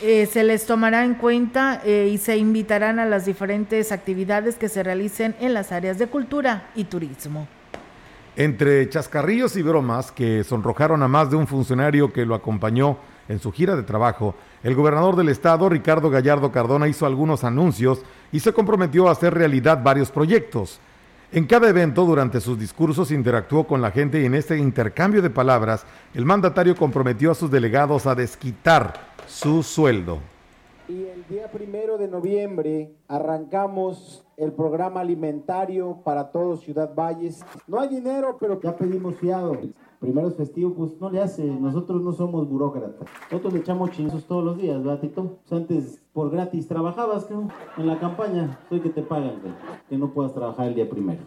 eh, 0.03 0.27
se 0.27 0.45
les 0.45 0.67
tomará 0.67 1.05
en 1.05 1.15
cuenta 1.15 1.81
eh, 1.85 2.11
y 2.13 2.19
se 2.19 2.37
invitarán 2.37 2.99
a 2.99 3.05
las 3.07 3.27
diferentes 3.27 3.93
actividades 3.93 4.57
que 4.57 4.69
se 4.69 4.83
realicen 4.83 5.35
en 5.41 5.55
las 5.55 5.73
áreas 5.73 5.99
de 5.99 6.07
cultura 6.07 6.71
y 6.75 6.85
turismo. 6.85 7.47
Entre 8.37 8.89
chascarrillos 8.89 9.57
y 9.57 9.63
bromas 9.63 10.13
que 10.13 10.45
sonrojaron 10.45 11.03
a 11.03 11.09
más 11.09 11.31
de 11.31 11.37
un 11.37 11.47
funcionario 11.47 12.13
que 12.13 12.27
lo 12.27 12.35
acompañó 12.35 12.99
en 13.29 13.39
su 13.39 13.51
gira 13.51 13.77
de 13.77 13.83
trabajo, 13.83 14.35
el 14.63 14.75
gobernador 14.75 15.17
del 15.17 15.31
estado, 15.31 15.69
Ricardo 15.69 16.11
Gallardo 16.11 16.53
Cardona, 16.53 16.89
hizo 16.89 17.07
algunos 17.07 17.45
anuncios 17.45 18.03
y 18.33 18.41
se 18.41 18.53
comprometió 18.53 19.09
a 19.09 19.13
hacer 19.13 19.33
realidad 19.33 19.83
varios 19.83 20.11
proyectos. 20.11 20.81
En 21.33 21.47
cada 21.47 21.69
evento, 21.69 22.05
durante 22.05 22.41
sus 22.41 22.59
discursos, 22.59 23.11
interactuó 23.11 23.67
con 23.67 23.83
la 23.83 23.91
gente 23.91 24.21
y 24.21 24.27
en 24.27 24.35
este 24.35 24.59
intercambio 24.59 25.23
de 25.23 25.31
palabras, 25.31 25.85
el 26.15 26.25
mandatario 26.25 26.77
comprometió 26.77 27.31
a 27.31 27.35
sus 27.35 27.51
delegados 27.51 28.07
a 28.07 28.15
desquitar 28.15 29.16
su 29.27 29.63
sueldo. 29.63 30.19
Y 30.89 31.03
el 31.03 31.27
día 31.29 31.51
primero 31.51 31.99
de 31.99 32.07
noviembre 32.07 32.95
arrancamos 33.09 34.25
el 34.37 34.53
programa 34.53 35.01
alimentario 35.01 35.99
para 36.05 36.31
todo 36.31 36.57
Ciudad 36.57 36.95
Valles. 36.95 37.45
No 37.67 37.81
hay 37.81 37.89
dinero, 37.89 38.37
pero 38.39 38.61
ya 38.61 38.77
pedimos 38.77 39.17
fiado. 39.17 39.57
Primero 39.99 40.29
es 40.29 40.37
festivo, 40.37 40.75
pues 40.75 40.93
no 41.01 41.11
le 41.11 41.21
hace. 41.21 41.45
Nosotros 41.45 42.01
no 42.03 42.13
somos 42.13 42.49
burócratas. 42.49 43.09
Nosotros 43.31 43.55
le 43.55 43.61
echamos 43.61 43.91
chinzos 43.91 44.27
todos 44.27 44.45
los 44.45 44.59
días, 44.59 44.79
¿verdad, 44.79 45.01
Tito? 45.01 45.39
Pues 45.49 45.61
antes 45.61 46.01
por 46.13 46.31
gratis 46.31 46.69
trabajabas, 46.69 47.29
¿no? 47.31 47.49
En 47.77 47.87
la 47.89 47.99
campaña. 47.99 48.61
Soy 48.69 48.81
que 48.81 48.91
te 48.91 49.03
pagan, 49.03 49.41
que 49.89 49.99
no 49.99 50.13
puedas 50.13 50.35
trabajar 50.35 50.69
el 50.69 50.77
día 50.77 50.89
primero. 50.89 51.23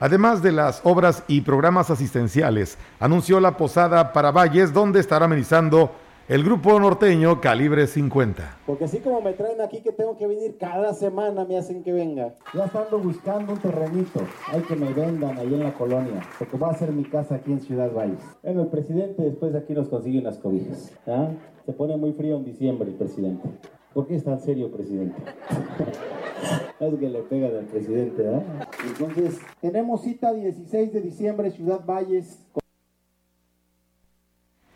Además 0.00 0.42
de 0.42 0.50
las 0.50 0.80
obras 0.84 1.22
y 1.28 1.42
programas 1.42 1.90
asistenciales, 1.90 2.78
anunció 2.98 3.38
la 3.38 3.58
posada 3.58 4.14
para 4.14 4.30
Valles, 4.30 4.72
donde 4.72 4.98
estará 4.98 5.26
amenizando 5.26 5.90
el 6.26 6.42
grupo 6.42 6.80
norteño 6.80 7.38
Calibre 7.38 7.86
50. 7.86 8.60
Porque 8.64 8.84
así 8.84 9.00
como 9.00 9.20
me 9.20 9.34
traen 9.34 9.60
aquí 9.60 9.82
que 9.82 9.92
tengo 9.92 10.16
que 10.16 10.26
venir 10.26 10.56
cada 10.58 10.94
semana, 10.94 11.44
me 11.44 11.58
hacen 11.58 11.82
que 11.82 11.92
venga. 11.92 12.32
Ya 12.54 12.64
estando 12.64 12.98
buscando 12.98 13.52
un 13.52 13.58
terrenito, 13.58 14.20
hay 14.50 14.62
que 14.62 14.74
me 14.74 14.90
vendan 14.94 15.36
ahí 15.36 15.52
en 15.52 15.64
la 15.64 15.74
colonia, 15.74 16.22
porque 16.38 16.56
va 16.56 16.70
a 16.70 16.74
ser 16.78 16.92
mi 16.92 17.04
casa 17.04 17.34
aquí 17.34 17.52
en 17.52 17.60
Ciudad 17.60 17.92
Valles. 17.92 18.22
Bueno, 18.42 18.62
el 18.62 18.68
presidente 18.68 19.20
después 19.20 19.52
de 19.52 19.58
aquí 19.58 19.74
nos 19.74 19.88
consigue 19.88 20.20
unas 20.20 20.38
cobijas. 20.38 20.92
¿ah? 21.08 21.28
Se 21.66 21.74
pone 21.74 21.98
muy 21.98 22.14
frío 22.14 22.38
en 22.38 22.44
diciembre 22.46 22.88
el 22.88 22.94
presidente. 22.94 23.50
¿Por 23.92 24.06
qué 24.06 24.16
es 24.16 24.24
tan 24.24 24.40
serio, 24.40 24.70
presidente? 24.70 25.16
es 26.80 26.98
que 26.98 27.08
le 27.08 27.20
pegan 27.22 27.56
al 27.56 27.64
presidente, 27.64 28.22
¿eh? 28.22 28.42
Entonces, 28.86 29.40
tenemos 29.60 30.02
cita 30.02 30.32
16 30.32 30.92
de 30.92 31.00
diciembre, 31.00 31.50
Ciudad 31.50 31.84
Valles. 31.84 32.38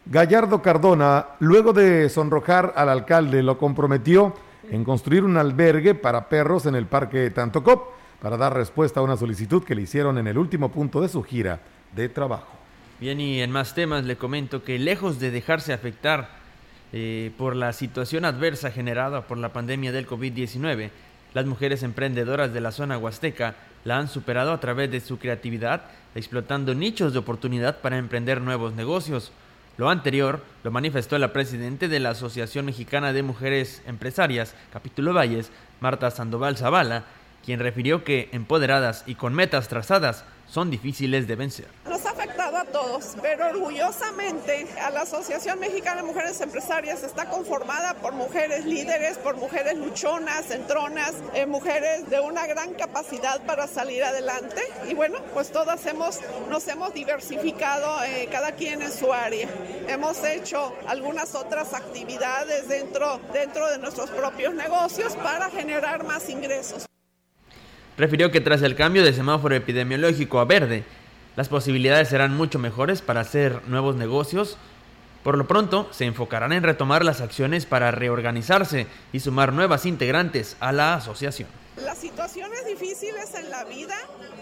Gallardo 0.06 0.60
Cardona, 0.60 1.28
luego 1.38 1.72
de 1.72 2.08
sonrojar 2.08 2.72
al 2.76 2.88
alcalde, 2.88 3.42
lo 3.42 3.56
comprometió 3.56 4.34
en 4.70 4.84
construir 4.84 5.24
un 5.24 5.36
albergue 5.36 5.94
para 5.94 6.28
perros 6.28 6.66
en 6.66 6.74
el 6.74 6.86
Parque 6.86 7.30
Tantocop 7.30 7.88
para 8.20 8.36
dar 8.36 8.54
respuesta 8.54 9.00
a 9.00 9.02
una 9.02 9.16
solicitud 9.16 9.64
que 9.64 9.74
le 9.74 9.82
hicieron 9.82 10.18
en 10.18 10.26
el 10.26 10.38
último 10.38 10.70
punto 10.70 11.00
de 11.00 11.08
su 11.08 11.22
gira 11.22 11.60
de 11.94 12.08
trabajo. 12.08 12.48
Bien, 13.00 13.20
y 13.20 13.40
en 13.40 13.50
más 13.50 13.74
temas 13.74 14.04
le 14.04 14.16
comento 14.16 14.62
que 14.62 14.78
lejos 14.78 15.18
de 15.20 15.30
dejarse 15.30 15.72
afectar 15.72 16.43
eh, 16.96 17.32
por 17.36 17.56
la 17.56 17.72
situación 17.72 18.24
adversa 18.24 18.70
generada 18.70 19.22
por 19.22 19.36
la 19.36 19.52
pandemia 19.52 19.90
del 19.90 20.06
COVID-19, 20.06 20.90
las 21.34 21.44
mujeres 21.44 21.82
emprendedoras 21.82 22.52
de 22.52 22.60
la 22.60 22.70
zona 22.70 22.98
huasteca 22.98 23.56
la 23.82 23.98
han 23.98 24.06
superado 24.06 24.52
a 24.52 24.60
través 24.60 24.92
de 24.92 25.00
su 25.00 25.18
creatividad, 25.18 25.82
explotando 26.14 26.72
nichos 26.72 27.12
de 27.12 27.18
oportunidad 27.18 27.80
para 27.80 27.98
emprender 27.98 28.40
nuevos 28.40 28.74
negocios. 28.74 29.32
Lo 29.76 29.90
anterior 29.90 30.44
lo 30.62 30.70
manifestó 30.70 31.18
la 31.18 31.32
presidenta 31.32 31.88
de 31.88 31.98
la 31.98 32.10
Asociación 32.10 32.66
Mexicana 32.66 33.12
de 33.12 33.24
Mujeres 33.24 33.82
Empresarias, 33.88 34.54
Capítulo 34.72 35.12
Valles, 35.12 35.50
Marta 35.80 36.12
Sandoval 36.12 36.56
Zavala, 36.56 37.06
quien 37.44 37.58
refirió 37.58 38.04
que 38.04 38.28
empoderadas 38.30 39.02
y 39.08 39.16
con 39.16 39.34
metas 39.34 39.66
trazadas 39.66 40.24
son 40.46 40.70
difíciles 40.70 41.26
de 41.26 41.34
vencer 41.34 41.83
todos, 42.64 43.16
pero 43.20 43.48
orgullosamente 43.48 44.66
a 44.80 44.90
la 44.90 45.02
Asociación 45.02 45.58
Mexicana 45.58 46.02
de 46.02 46.06
Mujeres 46.06 46.40
Empresarias 46.40 47.02
está 47.02 47.26
conformada 47.26 47.94
por 47.94 48.12
mujeres 48.12 48.64
líderes, 48.64 49.18
por 49.18 49.36
mujeres 49.36 49.76
luchonas, 49.76 50.50
entronas, 50.50 51.12
eh, 51.34 51.46
mujeres 51.46 52.08
de 52.10 52.20
una 52.20 52.46
gran 52.46 52.74
capacidad 52.74 53.40
para 53.46 53.66
salir 53.66 54.02
adelante 54.02 54.62
y 54.88 54.94
bueno, 54.94 55.18
pues 55.32 55.50
todas 55.50 55.84
hemos, 55.86 56.20
nos 56.48 56.66
hemos 56.68 56.92
diversificado 56.94 58.02
eh, 58.04 58.28
cada 58.30 58.52
quien 58.52 58.82
en 58.82 58.92
su 58.92 59.12
área. 59.12 59.48
Hemos 59.88 60.22
hecho 60.24 60.74
algunas 60.86 61.34
otras 61.34 61.74
actividades 61.74 62.68
dentro, 62.68 63.20
dentro 63.32 63.70
de 63.70 63.78
nuestros 63.78 64.10
propios 64.10 64.54
negocios 64.54 65.14
para 65.16 65.50
generar 65.50 66.04
más 66.04 66.28
ingresos. 66.28 66.86
Refirió 67.96 68.30
que 68.30 68.40
tras 68.40 68.62
el 68.62 68.74
cambio 68.74 69.04
de 69.04 69.12
semáforo 69.12 69.54
epidemiológico 69.54 70.40
a 70.40 70.44
verde, 70.44 70.84
las 71.36 71.48
posibilidades 71.48 72.08
serán 72.08 72.36
mucho 72.36 72.58
mejores 72.58 73.02
para 73.02 73.20
hacer 73.20 73.66
nuevos 73.66 73.96
negocios. 73.96 74.56
Por 75.24 75.36
lo 75.36 75.48
pronto, 75.48 75.88
se 75.90 76.04
enfocarán 76.04 76.52
en 76.52 76.62
retomar 76.62 77.04
las 77.04 77.20
acciones 77.20 77.66
para 77.66 77.90
reorganizarse 77.90 78.86
y 79.12 79.20
sumar 79.20 79.52
nuevas 79.52 79.84
integrantes 79.84 80.56
a 80.60 80.70
la 80.70 80.94
asociación. 80.94 81.48
Las 81.76 81.98
situaciones 81.98 82.64
difíciles 82.66 83.34
en 83.34 83.50
la 83.50 83.64
vida 83.64 83.96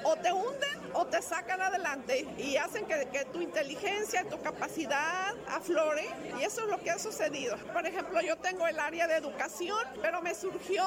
o 0.05 0.17
te 0.17 0.33
hunden 0.33 0.82
o 0.95 1.07
te 1.07 1.23
sacan 1.23 1.61
adelante 1.61 2.27
y 2.39 2.57
hacen 2.57 2.87
que, 2.87 3.25
tu 3.33 3.41
inteligencia, 3.41 4.25
tu 4.25 4.41
capacidad 4.41 5.35
aflore 5.49 6.07
y 6.39 6.45
eso 6.45 6.63
es 6.63 6.69
lo 6.69 6.81
que 6.81 6.91
ha 6.91 6.99
sucedido. 6.99 7.57
Por 7.73 7.87
ejemplo, 7.87 8.21
yo 8.21 8.37
tengo 8.37 8.67
el 8.67 8.79
área 8.79 9.07
de 9.07 9.17
educación, 9.17 9.87
pero 10.01 10.23
me 10.23 10.35
surgió 10.35 10.85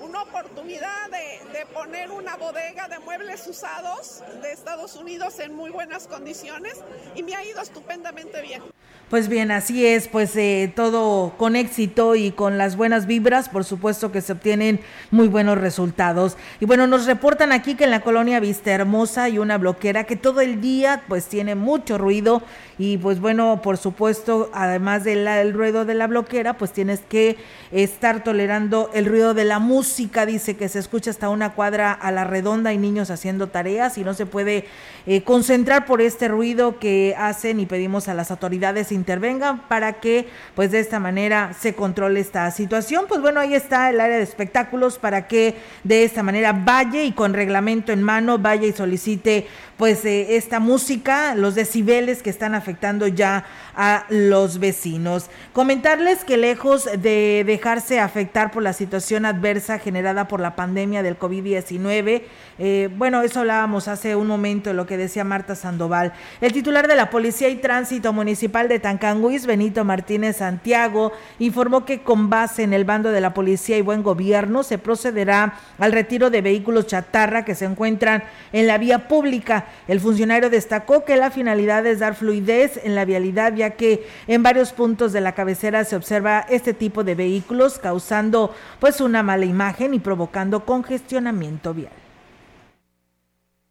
una 0.00 0.22
oportunidad 0.22 1.10
de, 1.10 1.58
de 1.58 1.66
poner 1.66 2.10
una 2.10 2.36
bodega 2.36 2.88
de 2.88 2.98
muebles 3.00 3.46
usados 3.46 4.22
de 4.42 4.52
Estados 4.52 4.96
Unidos 4.96 5.38
en 5.38 5.54
muy 5.54 5.70
buenas 5.70 6.06
condiciones 6.06 6.80
y 7.14 7.22
me 7.22 7.34
ha 7.34 7.44
ido 7.44 7.60
estupendamente 7.60 8.40
bien. 8.42 8.62
Pues 9.10 9.28
bien, 9.28 9.50
así 9.50 9.84
es, 9.84 10.06
pues 10.06 10.36
eh, 10.36 10.72
todo 10.76 11.32
con 11.36 11.56
éxito 11.56 12.14
y 12.14 12.30
con 12.30 12.58
las 12.58 12.76
buenas 12.76 13.06
vibras, 13.06 13.48
por 13.48 13.64
supuesto 13.64 14.12
que 14.12 14.20
se 14.20 14.34
obtienen 14.34 14.78
muy 15.10 15.26
buenos 15.26 15.58
resultados. 15.58 16.36
Y 16.60 16.64
bueno, 16.64 16.86
nos 16.86 17.06
reportan 17.06 17.50
aquí 17.50 17.74
que 17.74 17.82
en 17.82 17.90
la 17.90 18.02
colonia 18.02 18.38
Vista 18.38 18.70
Hermosa 18.70 19.24
hay 19.24 19.40
una 19.40 19.58
bloquera 19.58 20.04
que 20.04 20.14
todo 20.14 20.40
el 20.40 20.60
día 20.60 21.02
pues 21.08 21.26
tiene 21.26 21.56
mucho 21.56 21.98
ruido 21.98 22.44
y 22.78 22.98
pues 22.98 23.20
bueno, 23.20 23.60
por 23.62 23.78
supuesto, 23.78 24.48
además 24.54 25.02
del 25.02 25.52
ruido 25.52 25.84
de 25.84 25.94
la 25.94 26.06
bloquera, 26.06 26.54
pues 26.56 26.72
tienes 26.72 27.00
que 27.00 27.36
estar 27.72 28.24
tolerando 28.24 28.90
el 28.94 29.06
ruido 29.06 29.34
de 29.34 29.44
la 29.44 29.58
música, 29.58 30.24
dice 30.24 30.56
que 30.56 30.68
se 30.68 30.78
escucha 30.78 31.10
hasta 31.10 31.28
una 31.28 31.52
cuadra 31.52 31.92
a 31.92 32.10
la 32.10 32.24
redonda 32.24 32.72
y 32.72 32.78
niños 32.78 33.10
haciendo 33.10 33.48
tareas 33.48 33.98
y 33.98 34.04
no 34.04 34.14
se 34.14 34.24
puede 34.24 34.64
eh, 35.06 35.22
concentrar 35.24 35.84
por 35.84 36.00
este 36.00 36.28
ruido 36.28 36.78
que 36.78 37.14
hacen 37.18 37.60
y 37.60 37.66
pedimos 37.66 38.08
a 38.08 38.14
las 38.14 38.30
autoridades 38.30 38.92
intervengan 39.00 39.60
para 39.68 39.94
que 39.94 40.28
pues 40.54 40.70
de 40.70 40.78
esta 40.80 41.00
manera 41.00 41.52
se 41.58 41.74
controle 41.74 42.20
esta 42.20 42.50
situación. 42.50 43.06
Pues 43.08 43.20
bueno, 43.20 43.40
ahí 43.40 43.54
está 43.54 43.90
el 43.90 44.00
área 44.00 44.18
de 44.18 44.22
espectáculos 44.22 44.98
para 44.98 45.26
que 45.26 45.56
de 45.82 46.04
esta 46.04 46.22
manera, 46.22 46.52
vaya 46.52 47.02
y 47.02 47.12
con 47.12 47.34
reglamento 47.34 47.92
en 47.92 48.02
mano, 48.02 48.38
vaya 48.38 48.66
y 48.66 48.72
solicite 48.72 49.46
pues 49.80 50.04
eh, 50.04 50.36
esta 50.36 50.60
música, 50.60 51.34
los 51.34 51.54
decibeles 51.54 52.22
que 52.22 52.28
están 52.28 52.54
afectando 52.54 53.06
ya 53.06 53.46
a 53.74 54.04
los 54.10 54.58
vecinos. 54.58 55.30
Comentarles 55.54 56.22
que 56.22 56.36
lejos 56.36 56.84
de 56.84 57.44
dejarse 57.46 57.98
afectar 57.98 58.50
por 58.50 58.62
la 58.62 58.74
situación 58.74 59.24
adversa 59.24 59.78
generada 59.78 60.28
por 60.28 60.38
la 60.38 60.54
pandemia 60.54 61.02
del 61.02 61.18
COVID-19, 61.18 62.24
eh, 62.58 62.90
bueno, 62.94 63.22
eso 63.22 63.40
hablábamos 63.40 63.88
hace 63.88 64.16
un 64.16 64.26
momento 64.26 64.74
lo 64.74 64.84
que 64.84 64.98
decía 64.98 65.24
Marta 65.24 65.54
Sandoval. 65.54 66.12
El 66.42 66.52
titular 66.52 66.86
de 66.86 66.94
la 66.94 67.08
Policía 67.08 67.48
y 67.48 67.56
Tránsito 67.56 68.12
Municipal 68.12 68.68
de 68.68 68.80
Tancanguis, 68.80 69.46
Benito 69.46 69.82
Martínez 69.86 70.36
Santiago, 70.36 71.12
informó 71.38 71.86
que 71.86 72.02
con 72.02 72.28
base 72.28 72.64
en 72.64 72.74
el 72.74 72.84
bando 72.84 73.12
de 73.12 73.22
la 73.22 73.32
Policía 73.32 73.78
y 73.78 73.80
Buen 73.80 74.02
Gobierno 74.02 74.62
se 74.62 74.76
procederá 74.76 75.54
al 75.78 75.92
retiro 75.92 76.28
de 76.28 76.42
vehículos 76.42 76.86
chatarra 76.86 77.46
que 77.46 77.54
se 77.54 77.64
encuentran 77.64 78.24
en 78.52 78.66
la 78.66 78.76
vía 78.76 79.08
pública. 79.08 79.64
El 79.88 80.00
funcionario 80.00 80.50
destacó 80.50 81.04
que 81.04 81.16
la 81.16 81.30
finalidad 81.30 81.86
es 81.86 81.98
dar 81.98 82.14
fluidez 82.14 82.80
en 82.84 82.94
la 82.94 83.04
vialidad, 83.04 83.54
ya 83.54 83.70
que 83.70 84.06
en 84.26 84.42
varios 84.42 84.72
puntos 84.72 85.12
de 85.12 85.20
la 85.20 85.34
cabecera 85.34 85.84
se 85.84 85.96
observa 85.96 86.40
este 86.48 86.74
tipo 86.74 87.04
de 87.04 87.14
vehículos, 87.14 87.78
causando 87.78 88.54
pues 88.78 89.00
una 89.00 89.22
mala 89.22 89.44
imagen 89.44 89.94
y 89.94 89.98
provocando 90.00 90.64
congestionamiento 90.64 91.74
vial. 91.74 91.92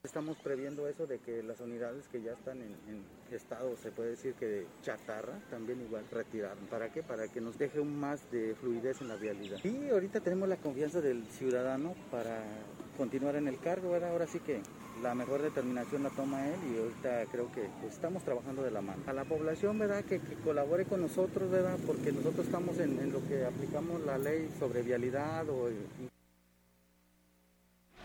Estamos 0.02 0.38
previendo 0.38 0.88
eso 0.88 1.06
de 1.06 1.20
que 1.20 1.44
las 1.44 1.60
unidades 1.60 2.08
que 2.08 2.22
ya 2.22 2.32
están 2.32 2.62
en, 2.62 3.04
estado, 3.32 3.76
se 3.78 3.92
puede 3.92 4.12
decir 4.12 4.34
que 4.34 4.46
de 4.48 4.68
chatarra, 4.82 5.34
también 5.52 5.82
igual 5.82 6.04
retirar. 6.10 6.56
¿Para 6.70 6.90
qué? 6.92 7.04
Para 7.04 7.28
que 7.28 7.42
nos 7.42 7.60
deje 7.60 7.80
un 7.80 8.00
más 8.00 8.20
de 8.32 8.56
fluidez 8.56 9.02
en 9.02 9.10
la 9.10 9.18
vialidad. 9.18 9.60
Y 9.64 9.90
ahorita 9.90 10.22
tenemos 10.22 10.48
la 10.50 10.56
confianza 10.56 11.02
del 11.02 11.26
ciudadano 11.28 11.94
para 12.10 12.42
continuar 12.98 13.36
en 13.36 13.50
el 13.50 13.60
cargo, 13.60 13.92
¿verdad? 13.92 14.12
Ahora 14.12 14.26
sí 14.26 14.40
que 14.40 14.62
la 15.02 15.16
mejor 15.16 15.42
determinación 15.42 16.04
la 16.04 16.10
toma 16.10 16.48
él 16.48 16.56
y 16.72 16.78
ahorita 16.78 17.32
creo 17.32 17.52
que 17.52 17.68
estamos 17.88 18.24
trabajando 18.24 18.64
de 18.64 18.72
la 18.72 18.82
mano. 18.82 19.02
A 19.08 19.14
la 19.14 19.24
población, 19.24 19.80
¿verdad? 19.80 20.04
Que, 20.04 20.20
colabore 20.44 20.86
con 20.86 21.02
nosotros, 21.02 21.50
¿verdad? 21.50 21.78
Porque 21.86 22.12
nosotros 22.12 22.46
estamos 22.46 22.78
en, 22.80 23.00
en, 23.00 23.12
lo 23.12 23.26
que 23.28 23.46
aplicamos 23.46 24.02
la 24.06 24.18
ley 24.18 24.50
sobre 24.60 24.82
vialidad 24.82 25.48
o 25.50 25.70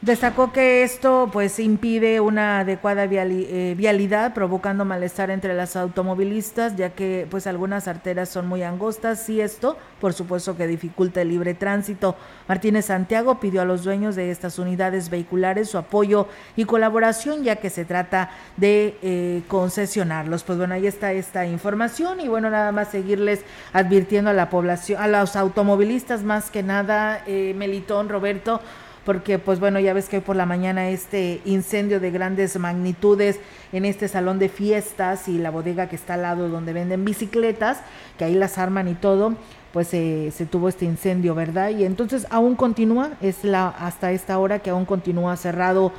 Destacó 0.04 0.52
que 0.52 0.82
esto 0.82 1.30
pues 1.32 1.58
impide 1.58 2.20
una 2.20 2.58
adecuada 2.58 3.06
eh, 3.10 3.74
vialidad, 3.74 4.34
provocando 4.34 4.84
malestar 4.84 5.30
entre 5.30 5.54
las 5.54 5.76
automovilistas, 5.76 6.76
ya 6.76 6.90
que 6.90 7.26
pues 7.30 7.46
algunas 7.46 7.88
arteras 7.88 8.28
son 8.28 8.46
muy 8.46 8.62
angostas 8.62 9.26
y 9.30 9.40
esto, 9.40 9.78
por 10.02 10.12
supuesto, 10.12 10.58
que 10.58 10.66
dificulta 10.66 11.22
el 11.22 11.30
libre 11.30 11.54
tránsito. 11.54 12.16
Martínez 12.46 12.84
Santiago 12.84 13.40
pidió 13.40 13.62
a 13.62 13.64
los 13.64 13.82
dueños 13.82 14.14
de 14.14 14.30
estas 14.30 14.58
unidades 14.58 15.08
vehiculares 15.08 15.70
su 15.70 15.78
apoyo 15.78 16.28
y 16.54 16.66
colaboración, 16.66 17.42
ya 17.42 17.56
que 17.56 17.70
se 17.70 17.86
trata 17.86 18.30
de 18.58 18.98
eh, 19.00 19.42
concesionarlos. 19.48 20.44
Pues 20.44 20.58
bueno, 20.58 20.74
ahí 20.74 20.86
está 20.86 21.14
esta 21.14 21.46
información 21.46 22.20
y 22.20 22.28
bueno, 22.28 22.50
nada 22.50 22.72
más 22.72 22.88
seguirles 22.88 23.40
advirtiendo 23.72 24.28
a 24.28 24.34
la 24.34 24.50
población, 24.50 25.00
a 25.00 25.08
los 25.08 25.34
automovilistas 25.34 26.24
más 26.24 26.50
que 26.50 26.62
nada, 26.62 27.22
eh, 27.26 27.54
Melitón, 27.56 28.10
Roberto, 28.10 28.60
porque 29.04 29.38
pues 29.38 29.60
bueno, 29.60 29.80
ya 29.80 29.92
ves 29.92 30.08
que 30.08 30.16
hoy 30.16 30.22
por 30.22 30.36
la 30.36 30.46
mañana 30.46 30.88
este 30.88 31.40
incendio 31.44 32.00
de 32.00 32.10
grandes 32.10 32.58
magnitudes 32.58 33.38
en 33.72 33.84
este 33.84 34.08
salón 34.08 34.38
de 34.38 34.48
fiestas 34.48 35.28
y 35.28 35.38
la 35.38 35.50
bodega 35.50 35.88
que 35.88 35.96
está 35.96 36.14
al 36.14 36.22
lado 36.22 36.48
donde 36.48 36.72
venden 36.72 37.04
bicicletas, 37.04 37.80
que 38.18 38.24
ahí 38.24 38.34
las 38.34 38.58
arman 38.58 38.88
y 38.88 38.94
todo, 38.94 39.34
pues 39.72 39.88
se 39.88 40.46
tuvo 40.50 40.68
este 40.68 40.84
incendio, 40.84 41.34
¿verdad? 41.34 41.70
Y 41.70 41.84
entonces 41.84 42.26
aún 42.30 42.54
continúa, 42.54 43.10
es 43.20 43.42
la 43.42 43.68
hasta 43.68 44.12
esta 44.12 44.38
hora 44.38 44.60
que 44.60 44.70
aún 44.70 44.84
continúa 44.84 45.36
cerrado 45.36 45.92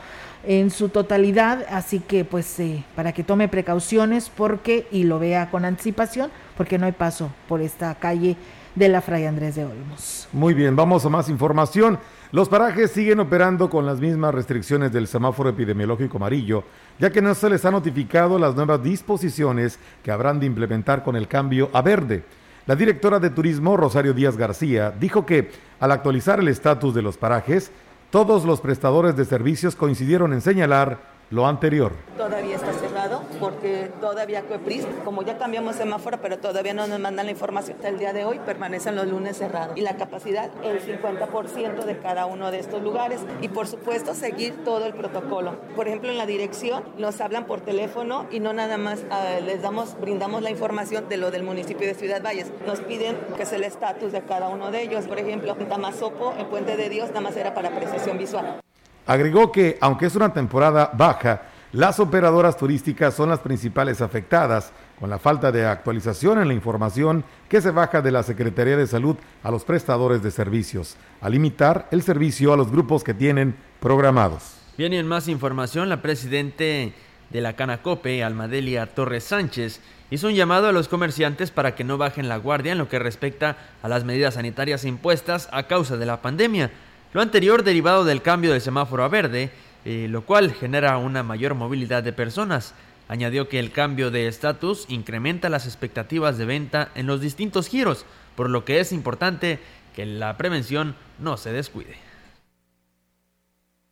en 0.47 0.71
su 0.71 0.89
totalidad, 0.89 1.65
así 1.69 1.99
que 1.99 2.23
pues 2.23 2.59
eh, 2.59 2.83
para 2.95 3.11
que 3.11 3.23
tome 3.23 3.47
precauciones 3.47 4.29
porque 4.29 4.87
y 4.91 5.03
lo 5.03 5.19
vea 5.19 5.49
con 5.49 5.65
anticipación, 5.65 6.31
porque 6.55 6.77
no 6.77 6.85
hay 6.85 6.91
paso 6.91 7.31
por 7.47 7.61
esta 7.61 7.93
calle 7.95 8.37
de 8.75 8.89
la 8.89 9.01
Fray 9.01 9.25
Andrés 9.25 9.55
de 9.55 9.65
Olmos. 9.65 10.27
Muy 10.31 10.53
bien, 10.53 10.75
vamos 10.75 11.05
a 11.05 11.09
más 11.09 11.29
información. 11.29 11.99
Los 12.31 12.49
parajes 12.49 12.91
siguen 12.91 13.19
operando 13.19 13.69
con 13.69 13.85
las 13.85 13.99
mismas 13.99 14.33
restricciones 14.33 14.91
del 14.91 15.07
semáforo 15.07 15.49
epidemiológico 15.49 16.17
amarillo, 16.17 16.63
ya 16.99 17.11
que 17.11 17.21
no 17.21 17.35
se 17.35 17.49
les 17.49 17.63
ha 17.65 17.71
notificado 17.71 18.39
las 18.39 18.55
nuevas 18.55 18.81
disposiciones 18.81 19.77
que 20.03 20.11
habrán 20.11 20.39
de 20.39 20.47
implementar 20.47 21.03
con 21.03 21.15
el 21.15 21.27
cambio 21.27 21.69
a 21.71 21.81
verde. 21.81 22.23
La 22.65 22.75
directora 22.75 23.19
de 23.19 23.29
Turismo, 23.29 23.77
Rosario 23.77 24.13
Díaz 24.13 24.37
García, 24.37 24.91
dijo 24.91 25.23
que 25.25 25.51
al 25.79 25.91
actualizar 25.91 26.39
el 26.39 26.47
estatus 26.47 26.95
de 26.95 27.03
los 27.03 27.15
parajes, 27.15 27.71
todos 28.09 28.43
los 28.43 28.59
prestadores 28.59 29.15
de 29.15 29.25
servicios 29.25 29.75
coincidieron 29.75 30.33
en 30.33 30.41
señalar 30.41 31.14
lo 31.29 31.47
anterior. 31.47 31.91
Todavía 32.17 32.55
está 32.55 32.71
cerrado 32.73 33.23
porque 33.39 33.91
todavía 33.99 34.43
COEPRIS, 34.43 34.85
como 35.03 35.23
ya 35.23 35.37
cambiamos 35.37 35.75
semáforo, 35.75 36.19
pero 36.21 36.37
todavía 36.37 36.73
no 36.73 36.87
nos 36.87 36.99
mandan 36.99 37.25
la 37.25 37.31
información 37.31 37.77
hasta 37.77 37.89
el 37.89 37.99
día 37.99 38.13
de 38.13 38.25
hoy, 38.25 38.39
permanecen 38.45 38.95
los 38.95 39.07
lunes 39.07 39.37
cerrados. 39.37 39.77
Y 39.77 39.81
la 39.81 39.97
capacidad, 39.97 40.49
el 40.63 40.81
50% 40.81 41.83
de 41.83 41.97
cada 41.97 42.25
uno 42.25 42.51
de 42.51 42.59
estos 42.59 42.81
lugares. 42.81 43.21
Y 43.41 43.49
por 43.49 43.67
supuesto, 43.67 44.13
seguir 44.13 44.63
todo 44.63 44.85
el 44.85 44.93
protocolo. 44.93 45.57
Por 45.75 45.87
ejemplo, 45.87 46.09
en 46.09 46.17
la 46.17 46.25
dirección 46.25 46.83
nos 46.97 47.19
hablan 47.21 47.45
por 47.45 47.61
teléfono 47.61 48.27
y 48.31 48.39
no 48.39 48.53
nada 48.53 48.77
más 48.77 49.01
uh, 49.01 49.43
les 49.43 49.61
damos, 49.61 49.99
brindamos 49.99 50.41
la 50.41 50.51
información 50.51 51.09
de 51.09 51.17
lo 51.17 51.31
del 51.31 51.43
municipio 51.43 51.87
de 51.87 51.95
Ciudad 51.95 52.21
Valles. 52.23 52.51
Nos 52.65 52.79
piden 52.81 53.17
que 53.35 53.43
es 53.43 53.51
el 53.51 53.63
estatus 53.63 54.11
de 54.11 54.21
cada 54.21 54.49
uno 54.49 54.71
de 54.71 54.83
ellos. 54.83 55.05
Por 55.05 55.19
ejemplo, 55.19 55.55
en 55.59 55.67
Tamazopo, 55.67 56.33
en 56.37 56.47
Puente 56.47 56.77
de 56.77 56.89
Dios, 56.89 57.09
nada 57.09 57.21
más 57.21 57.35
era 57.35 57.53
para 57.53 57.71
precisión 57.71 58.17
visual. 58.17 58.64
Agregó 59.07 59.51
que, 59.51 59.77
aunque 59.81 60.07
es 60.07 60.15
una 60.15 60.33
temporada 60.33 60.91
baja, 60.93 61.43
las 61.71 61.99
operadoras 61.99 62.57
turísticas 62.57 63.13
son 63.13 63.29
las 63.29 63.39
principales 63.39 64.01
afectadas 64.01 64.71
con 64.99 65.09
la 65.09 65.19
falta 65.19 65.51
de 65.51 65.65
actualización 65.65 66.39
en 66.39 66.47
la 66.47 66.53
información 66.53 67.25
que 67.49 67.61
se 67.61 67.71
baja 67.71 68.01
de 68.01 68.11
la 68.11 68.23
Secretaría 68.23 68.77
de 68.77 68.87
Salud 68.87 69.17
a 69.43 69.51
los 69.51 69.65
prestadores 69.65 70.23
de 70.23 70.31
servicios, 70.31 70.95
a 71.19 71.29
limitar 71.29 71.87
el 71.91 72.01
servicio 72.01 72.53
a 72.53 72.57
los 72.57 72.71
grupos 72.71 73.03
que 73.03 73.13
tienen 73.13 73.55
programados. 73.79 74.55
Bien, 74.77 74.93
y 74.93 74.97
en 74.97 75.07
más 75.07 75.27
información, 75.27 75.89
la 75.89 76.01
presidente 76.01 76.93
de 77.29 77.41
la 77.41 77.57
Canacope, 77.57 78.23
Almadelia 78.23 78.87
Torres 78.87 79.25
Sánchez, 79.25 79.81
hizo 80.11 80.27
un 80.27 80.33
llamado 80.33 80.67
a 80.67 80.71
los 80.71 80.87
comerciantes 80.87 81.51
para 81.51 81.75
que 81.75 81.83
no 81.83 81.97
bajen 81.97 82.29
la 82.29 82.37
guardia 82.37 82.71
en 82.71 82.77
lo 82.77 82.87
que 82.87 82.99
respecta 82.99 83.57
a 83.83 83.89
las 83.89 84.05
medidas 84.05 84.35
sanitarias 84.35 84.85
impuestas 84.85 85.49
a 85.51 85.63
causa 85.63 85.97
de 85.97 86.05
la 86.05 86.21
pandemia. 86.21 86.71
Lo 87.15 87.21
anterior 87.21 87.63
derivado 87.63 88.03
del 88.03 88.21
cambio 88.21 88.51
del 88.51 88.59
semáforo 88.59 89.01
a 89.01 89.07
verde, 89.07 89.49
eh, 89.85 90.07
lo 90.09 90.25
cual 90.25 90.51
genera 90.51 90.97
una 90.97 91.23
mayor 91.23 91.55
movilidad 91.55 92.03
de 92.03 92.11
personas. 92.11 92.75
Añadió 93.07 93.47
que 93.47 93.57
el 93.57 93.71
cambio 93.71 94.11
de 94.11 94.27
estatus 94.27 94.85
incrementa 94.89 95.47
las 95.47 95.65
expectativas 95.65 96.37
de 96.37 96.43
venta 96.43 96.91
en 96.93 97.07
los 97.07 97.21
distintos 97.21 97.69
giros, 97.69 98.05
por 98.35 98.49
lo 98.49 98.65
que 98.65 98.81
es 98.81 98.91
importante 98.91 99.59
que 99.95 100.05
la 100.05 100.35
prevención 100.35 100.93
no 101.17 101.37
se 101.37 101.53
descuide. 101.53 101.95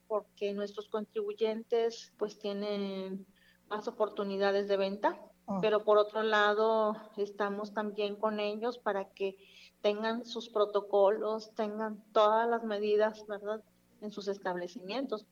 Porque 0.06 0.52
nuestros 0.52 0.90
contribuyentes 0.90 2.12
pues 2.18 2.38
tienen 2.38 3.24
más 3.70 3.88
oportunidades 3.88 4.68
de 4.68 4.76
venta, 4.76 5.18
ah. 5.46 5.60
pero 5.62 5.82
por 5.82 5.96
otro 5.96 6.22
lado 6.22 6.94
estamos 7.16 7.72
también 7.72 8.16
con 8.16 8.38
ellos 8.38 8.76
para 8.76 9.14
que 9.14 9.38
tengan 9.84 10.24
sus 10.24 10.48
protocolos, 10.48 11.54
tengan 11.54 12.02
todas 12.14 12.48
las 12.48 12.64
medidas, 12.64 13.26
¿verdad?, 13.28 13.60
en 14.00 14.10
sus 14.12 14.28
establecimientos. 14.28 15.26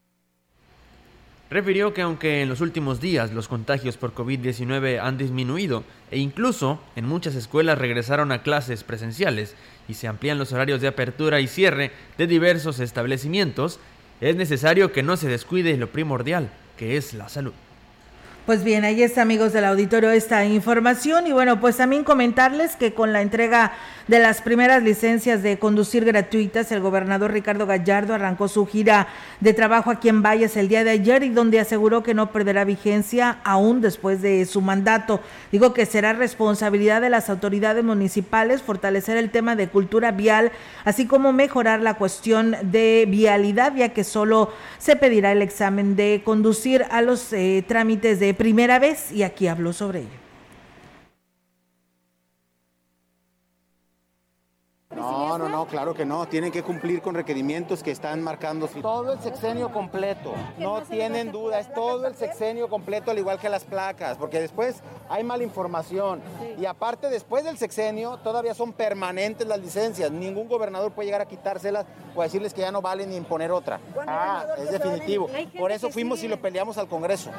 Refirió 1.49 1.95
que 1.95 2.03
aunque 2.03 2.43
en 2.43 2.51
los 2.51 2.61
últimos 2.61 3.01
días 3.01 3.33
los 3.33 3.49
contagios 3.49 3.97
por 3.97 4.15
COVID-19 4.15 5.01
han 5.01 5.17
disminuido 5.17 5.85
e 6.11 6.19
incluso 6.19 6.81
en 6.97 7.09
muchas 7.09 7.35
escuelas 7.35 7.79
regresaron 7.79 8.31
a 8.31 8.43
clases 8.43 8.85
presenciales 8.85 9.57
y 9.89 9.95
se 9.95 10.07
amplían 10.07 10.39
los 10.39 10.53
horarios 10.53 10.83
de 10.83 10.89
apertura 10.89 11.41
y 11.41 11.47
cierre 11.47 11.91
de 12.19 12.27
diversos 12.27 12.79
establecimientos, 12.79 13.81
es 14.21 14.37
necesario 14.37 14.93
que 14.93 15.03
no 15.03 15.17
se 15.17 15.29
descuide 15.29 15.79
lo 15.79 15.91
primordial, 15.93 16.51
que 16.77 16.99
es 16.99 17.15
la 17.15 17.31
salud. 17.31 17.55
Pues 18.45 18.65
bien, 18.65 18.83
ahí 18.85 19.05
está 19.05 19.23
amigos 19.23 19.53
del 19.53 19.65
auditorio 19.65 20.11
esta 20.11 20.45
información 20.45 21.29
y 21.29 21.33
bueno, 21.33 21.61
pues 21.61 21.77
también 21.77 22.03
comentarles 22.03 22.75
que 22.75 22.93
con 22.93 23.13
la 23.13 23.23
entrega 23.23 23.71
de 24.09 24.19
las 24.19 24.43
primeras 24.43 24.83
licencias 24.83 25.45
de 25.45 25.61
conducir 25.61 26.05
gratuitas, 26.05 26.73
el 26.73 26.81
gobernador 26.81 27.31
Ricardo 27.31 27.67
Gallardo 27.67 28.15
arrancó 28.15 28.49
su 28.49 28.67
gira 28.67 29.07
de 29.39 29.55
trabajo 29.55 29.93
aquí 29.93 30.09
en 30.09 30.23
Valles 30.23 30.57
el 30.57 30.67
día 30.67 30.83
de 30.83 30.91
ayer 30.91 31.23
y 31.23 31.29
donde 31.29 31.61
aseguró 31.61 32.03
que 32.03 32.15
no 32.15 32.33
perderá 32.33 32.65
vigencia 32.65 33.39
aún 33.45 33.81
después 33.81 34.21
de 34.23 34.45
su 34.45 34.61
mandato. 34.61 35.21
Digo 35.53 35.73
que 35.73 35.87
será 35.87 36.13
responsabilidad 36.13 37.01
de 37.01 37.11
las 37.11 37.31
autoridades 37.31 37.85
municipales 37.85 38.61
fortalecer 38.61 39.17
el 39.19 39.31
tema 39.31 39.55
de 39.55 39.69
cultura 39.69 40.11
vial, 40.11 40.51
así 40.85 41.07
como 41.07 41.33
mejorar 41.33 41.81
la 41.81 41.95
cuestión 41.95 42.57
de 42.61 43.07
vialidad, 43.09 43.77
ya 43.77 43.91
que 43.91 44.03
solo 44.03 44.53
se 44.79 44.97
pedirá 44.97 45.31
el 45.31 45.43
examen 45.43 45.95
de 45.95 46.23
conducir 46.25 46.85
a 46.91 47.03
los 47.03 47.33
eh, 47.33 47.65
trámites 47.69 48.19
de 48.19 48.32
primera 48.35 48.79
vez 48.79 49.13
y 49.13 49.23
aquí 49.23 49.47
habló 49.49 49.73
sobre 49.73 50.01
ello. 50.01 50.23
No, 54.95 55.39
No, 55.39 55.49
no, 55.49 55.67
claro 55.67 55.95
que 55.95 56.05
no. 56.05 56.27
Tienen 56.27 56.53
que 56.53 56.63
cumplir 56.63 57.01
con 57.01 57.15
requerimientos 57.15 57.83
que 57.83 57.91
están 57.91 58.23
marcando 58.23 58.69
todo 58.69 59.13
el 59.15 59.21
sexenio 59.21 59.73
completo. 59.73 60.35
No 60.59 60.83
tienen 60.83 61.33
duda, 61.33 61.61
es 61.61 61.73
todo 61.73 62.07
el 62.07 62.15
sexenio 62.15 62.69
completo, 62.69 63.11
al 63.11 63.19
igual 63.19 63.39
que 63.39 63.49
las 63.49 63.65
placas, 63.65 64.19
porque 64.19 64.41
después 64.41 64.83
hay 65.09 65.25
mala 65.25 65.43
información. 65.43 66.21
Y 66.59 66.67
aparte, 66.67 67.09
después 67.09 67.45
del 67.45 67.57
sexenio, 67.57 68.19
todavía 68.19 68.55
son 68.55 68.73
permanentes 68.73 69.47
las 69.47 69.59
licencias. 69.59 70.11
Ningún 70.11 70.49
gobernador 70.49 70.93
puede 70.93 71.07
llegar 71.07 71.23
a 71.23 71.27
quitárselas 71.27 71.87
o 72.15 72.21
a 72.21 72.25
decirles 72.25 72.53
que 72.53 72.61
ya 72.61 72.71
no 72.71 72.83
valen 72.83 73.09
ni 73.11 73.17
imponer 73.17 73.51
otra. 73.51 73.81
Ah, 74.07 74.45
es 74.59 74.71
definitivo. 74.71 75.29
Por 75.59 75.73
eso 75.73 75.91
fuimos 75.91 76.23
y 76.23 76.29
lo 76.29 76.41
peleamos 76.41 76.77
al 76.77 76.89
Congreso. 76.89 77.31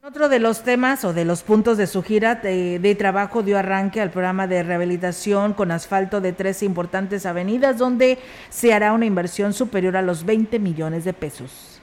Otro 0.00 0.28
de 0.28 0.38
los 0.38 0.62
temas 0.62 1.04
o 1.04 1.12
de 1.12 1.24
los 1.24 1.42
puntos 1.42 1.76
de 1.76 1.88
su 1.88 2.04
gira 2.04 2.36
de, 2.36 2.96
trabajo 2.96 3.42
dio 3.42 3.58
arranque 3.58 4.00
al 4.00 4.12
programa 4.12 4.46
de 4.46 4.62
rehabilitación 4.62 5.54
con 5.54 5.72
asfalto 5.72 6.20
de 6.20 6.32
tres 6.32 6.62
importantes 6.62 7.26
avenidas 7.26 7.78
donde 7.78 8.18
se 8.48 8.72
hará 8.72 8.92
una 8.92 9.06
inversión 9.06 9.52
superior 9.52 9.96
a 9.96 10.02
los 10.02 10.24
20 10.24 10.60
millones 10.60 11.04
de 11.04 11.14
pesos. 11.14 11.80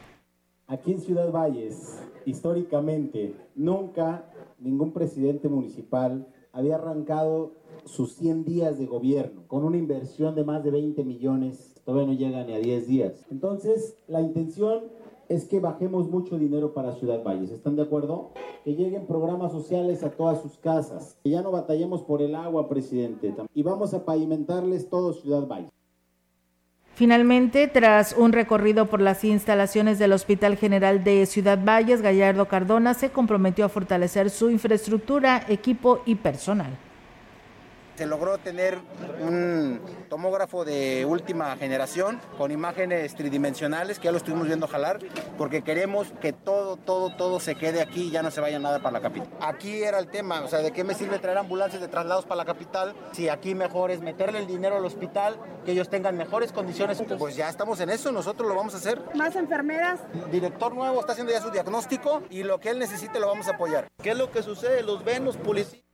Aquí 0.68 0.93
en 0.93 1.01
Ciudad 1.01 1.30
Valles, 1.30 1.99
históricamente, 2.26 3.36
nunca 3.53 4.24
ningún 4.59 4.93
presidente 4.93 5.49
municipal 5.49 6.26
había 6.53 6.76
arrancado 6.76 7.51
sus 7.84 8.16
100 8.16 8.45
días 8.45 8.80
de 8.80 8.86
gobierno 8.86 9.43
con 9.47 9.66
una 9.66 9.76
inversión 9.76 10.36
de 10.36 10.45
más 10.45 10.63
de 10.63 10.72
20 10.72 11.03
millones, 11.03 11.82
todavía 11.84 12.07
no 12.07 12.13
llega 12.13 12.45
ni 12.45 12.53
a 12.53 12.59
10 12.59 12.88
días. 12.88 13.26
Entonces, 13.30 13.97
la 14.07 14.22
intención 14.22 14.86
es 15.30 15.45
que 15.45 15.59
bajemos 15.59 16.09
mucho 16.09 16.38
dinero 16.38 16.73
para 16.73 16.93
Ciudad 16.93 17.23
Valles. 17.23 17.51
¿Están 17.51 17.76
de 17.76 17.84
acuerdo? 17.84 18.32
Que 18.63 18.76
lleguen 18.76 19.05
programas 19.05 19.51
sociales 19.51 20.03
a 20.03 20.11
todas 20.11 20.41
sus 20.41 20.57
casas. 20.57 21.17
Que 21.23 21.32
ya 21.32 21.41
no 21.41 21.51
batallemos 21.51 22.03
por 22.03 22.21
el 22.21 22.36
agua, 22.36 22.69
presidente. 22.69 23.34
Y 23.53 23.63
vamos 23.63 23.93
a 23.93 24.05
pavimentarles 24.05 24.89
todo 24.89 25.13
Ciudad 25.13 25.47
Valles. 25.47 25.71
Finalmente, 26.95 27.67
tras 27.67 28.15
un 28.17 28.32
recorrido 28.32 28.86
por 28.86 29.01
las 29.01 29.26
instalaciones 29.26 29.99
del 29.99 30.13
Hospital 30.13 30.55
General 30.55 31.03
de 31.03 31.26
Ciudad 31.26 31.59
Valles, 31.61 32.01
Gallardo 32.01 32.47
Cardona 32.47 32.93
se 32.93 33.09
comprometió 33.09 33.65
a 33.65 33.69
fortalecer 33.69 34.30
su 34.30 34.49
infraestructura, 34.49 35.43
equipo 35.49 35.99
y 36.05 36.15
personal. 36.15 36.78
Se 37.96 38.06
logró 38.06 38.38
tener 38.38 38.78
un 39.22 39.80
tomógrafo 40.10 40.66
de 40.66 41.06
última 41.06 41.56
generación 41.56 42.20
con 42.38 42.52
imágenes 42.52 43.16
tridimensionales 43.16 44.00
que 44.00 44.06
ya 44.06 44.12
lo 44.12 44.18
estuvimos 44.18 44.48
viendo 44.48 44.68
jalar 44.68 45.00
porque 45.38 45.62
queremos 45.62 46.12
que 46.20 46.34
todo, 46.34 46.76
todo, 46.76 47.16
todo 47.16 47.39
se 47.39 47.56
quede 47.56 47.82
aquí 47.82 48.08
y 48.08 48.12
ya 48.12 48.22
no 48.22 48.32
se 48.32 48.41
vaya 48.41 48.60
nada 48.60 48.80
para 48.80 48.93
la 48.93 49.02
capital. 49.02 49.30
Aquí 49.39 49.82
era 49.82 50.00
el 50.00 50.08
tema, 50.08 50.41
o 50.41 50.48
sea, 50.50 50.60
¿de 50.60 50.72
qué 50.72 50.84
me 50.84 50.93
sirve 50.93 51.20
traer 51.20 51.38
ambulancias 51.38 51.82
de 51.82 51.88
traslados 51.88 52.26
para 52.26 52.36
la 52.36 52.46
capital 52.46 52.93
si 53.14 53.30
aquí 53.30 53.56
mejor 53.56 53.91
es 53.91 54.02
meterle 54.02 54.39
el 54.39 54.48
dinero 54.48 54.76
al 54.76 54.86
hospital, 54.86 55.38
que 55.64 55.72
ellos 55.72 55.89
tengan 55.89 56.18
mejores 56.18 56.52
condiciones? 56.52 57.02
Pues 57.18 57.38
ya 57.38 57.50
estamos 57.50 57.80
en 57.80 57.89
eso, 57.89 58.12
nosotros 58.12 58.48
lo 58.50 58.56
vamos 58.56 58.74
a 58.74 58.78
hacer. 58.78 59.02
¿Más 59.16 59.36
enfermeras? 59.36 60.02
director 60.32 60.74
nuevo 60.76 61.00
está 61.00 61.14
haciendo 61.14 61.32
ya 61.32 61.41
su 61.41 61.50
diagnóstico 61.50 62.24
y 62.30 62.43
lo 62.43 62.60
que 62.60 62.70
él 62.70 62.80
necesite 62.80 63.20
lo 63.20 63.28
vamos 63.28 63.48
a 63.48 63.52
apoyar. 63.52 63.88
¿Qué 64.04 64.12
es 64.12 64.18
lo 64.18 64.32
que 64.32 64.43
sucede? 64.43 64.84
Los 64.84 65.04
ven 65.06 65.24
los 65.24 65.38
policías 65.38 65.86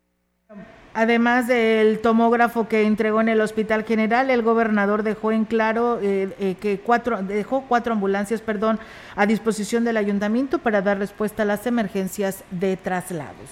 Además 0.94 1.48
del 1.48 2.00
tomógrafo 2.00 2.68
que 2.68 2.84
entregó 2.84 3.22
en 3.22 3.30
el 3.30 3.40
Hospital 3.40 3.86
General, 3.86 4.30
el 4.30 4.42
gobernador 4.42 5.04
dejó 5.04 5.32
en 5.32 5.46
claro 5.46 6.00
eh, 6.02 6.36
eh, 6.38 6.56
que 6.60 6.80
cuatro, 6.80 7.22
dejó 7.24 7.64
cuatro 7.70 7.94
ambulancias 7.94 8.42
perdón, 8.42 8.78
a 9.16 9.26
disposición 9.26 9.86
del 9.86 9.96
ayuntamiento 9.96 10.60
para 10.60 10.82
dar 10.82 11.00
respuesta 11.00 11.44
a 11.44 11.46
las 11.46 11.66
emergencias 11.66 12.44
de 12.52 12.76
traslados. 12.76 13.50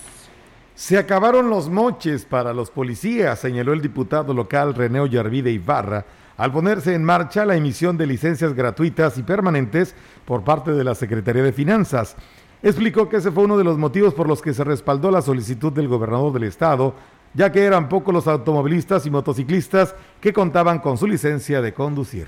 Se 0.76 0.98
acabaron 0.98 1.50
los 1.50 1.70
moches 1.70 2.26
para 2.26 2.54
los 2.54 2.72
policías, 2.72 3.40
señaló 3.40 3.72
el 3.72 3.82
diputado 3.82 4.34
local 4.34 4.74
René 4.74 5.00
Ollarvide 5.00 5.52
Ibarra, 5.52 6.06
al 6.36 6.52
ponerse 6.52 6.94
en 6.94 7.04
marcha 7.06 7.46
la 7.46 7.56
emisión 7.56 7.98
de 7.98 8.08
licencias 8.08 8.54
gratuitas 8.54 9.18
y 9.18 9.24
permanentes 9.24 9.96
por 10.26 10.44
parte 10.44 10.72
de 10.72 10.84
la 10.84 10.96
Secretaría 10.96 11.44
de 11.44 11.54
Finanzas. 11.54 12.16
Explicó 12.62 13.08
que 13.08 13.18
ese 13.18 13.32
fue 13.32 13.46
uno 13.46 13.58
de 13.58 13.64
los 13.64 13.78
motivos 13.78 14.14
por 14.14 14.28
los 14.28 14.42
que 14.42 14.54
se 14.54 14.66
respaldó 14.66 15.12
la 15.12 15.22
solicitud 15.22 15.72
del 15.72 15.88
gobernador 15.88 16.34
del 16.34 16.44
estado 16.44 16.96
ya 17.34 17.52
que 17.52 17.64
eran 17.64 17.90
pocos 17.90 18.14
los 18.14 18.28
automovilistas 18.28 19.06
y 19.06 19.10
motociclistas 19.10 19.96
que 20.22 20.34
contaban 20.34 20.80
con 20.80 20.98
su 20.98 21.08
licencia 21.08 21.62
de 21.62 21.74
conducir 21.74 22.28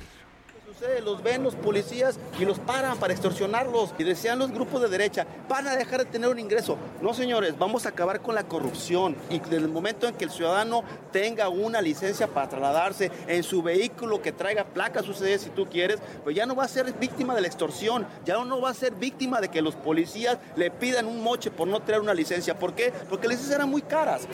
los 1.03 1.21
ven 1.21 1.43
los 1.43 1.55
policías 1.55 2.19
y 2.39 2.45
los 2.45 2.59
paran 2.59 2.97
para 2.97 3.13
extorsionarlos. 3.13 3.93
Y 3.97 4.03
decían 4.03 4.39
los 4.39 4.51
grupos 4.51 4.81
de 4.81 4.89
derecha, 4.89 5.25
van 5.49 5.67
a 5.67 5.75
dejar 5.75 5.99
de 5.99 6.05
tener 6.05 6.29
un 6.29 6.39
ingreso. 6.39 6.77
No, 7.01 7.13
señores, 7.13 7.57
vamos 7.57 7.85
a 7.85 7.89
acabar 7.89 8.21
con 8.21 8.35
la 8.35 8.43
corrupción. 8.43 9.15
Y 9.29 9.39
desde 9.39 9.57
el 9.57 9.67
momento 9.67 10.07
en 10.07 10.15
que 10.15 10.25
el 10.25 10.31
ciudadano 10.31 10.83
tenga 11.11 11.49
una 11.49 11.81
licencia 11.81 12.27
para 12.27 12.49
trasladarse 12.49 13.11
en 13.27 13.43
su 13.43 13.61
vehículo 13.61 14.21
que 14.21 14.31
traiga 14.31 14.63
placas 14.63 15.05
sucede 15.05 15.39
si 15.39 15.49
tú 15.49 15.67
quieres, 15.67 15.99
pues 16.23 16.35
ya 16.35 16.45
no 16.45 16.55
va 16.55 16.65
a 16.65 16.67
ser 16.67 16.93
víctima 16.93 17.35
de 17.35 17.41
la 17.41 17.47
extorsión, 17.47 18.05
ya 18.25 18.43
no 18.43 18.61
va 18.61 18.69
a 18.69 18.73
ser 18.73 18.93
víctima 18.93 19.41
de 19.41 19.49
que 19.49 19.61
los 19.61 19.75
policías 19.75 20.37
le 20.55 20.71
pidan 20.71 21.05
un 21.05 21.21
moche 21.23 21.51
por 21.51 21.67
no 21.67 21.81
traer 21.81 22.01
una 22.01 22.13
licencia. 22.13 22.57
¿Por 22.57 22.73
qué? 22.73 22.93
Porque 23.09 23.27
las 23.27 23.37
licencias 23.37 23.55
eran 23.57 23.69
muy 23.69 23.81
caras. 23.81 24.27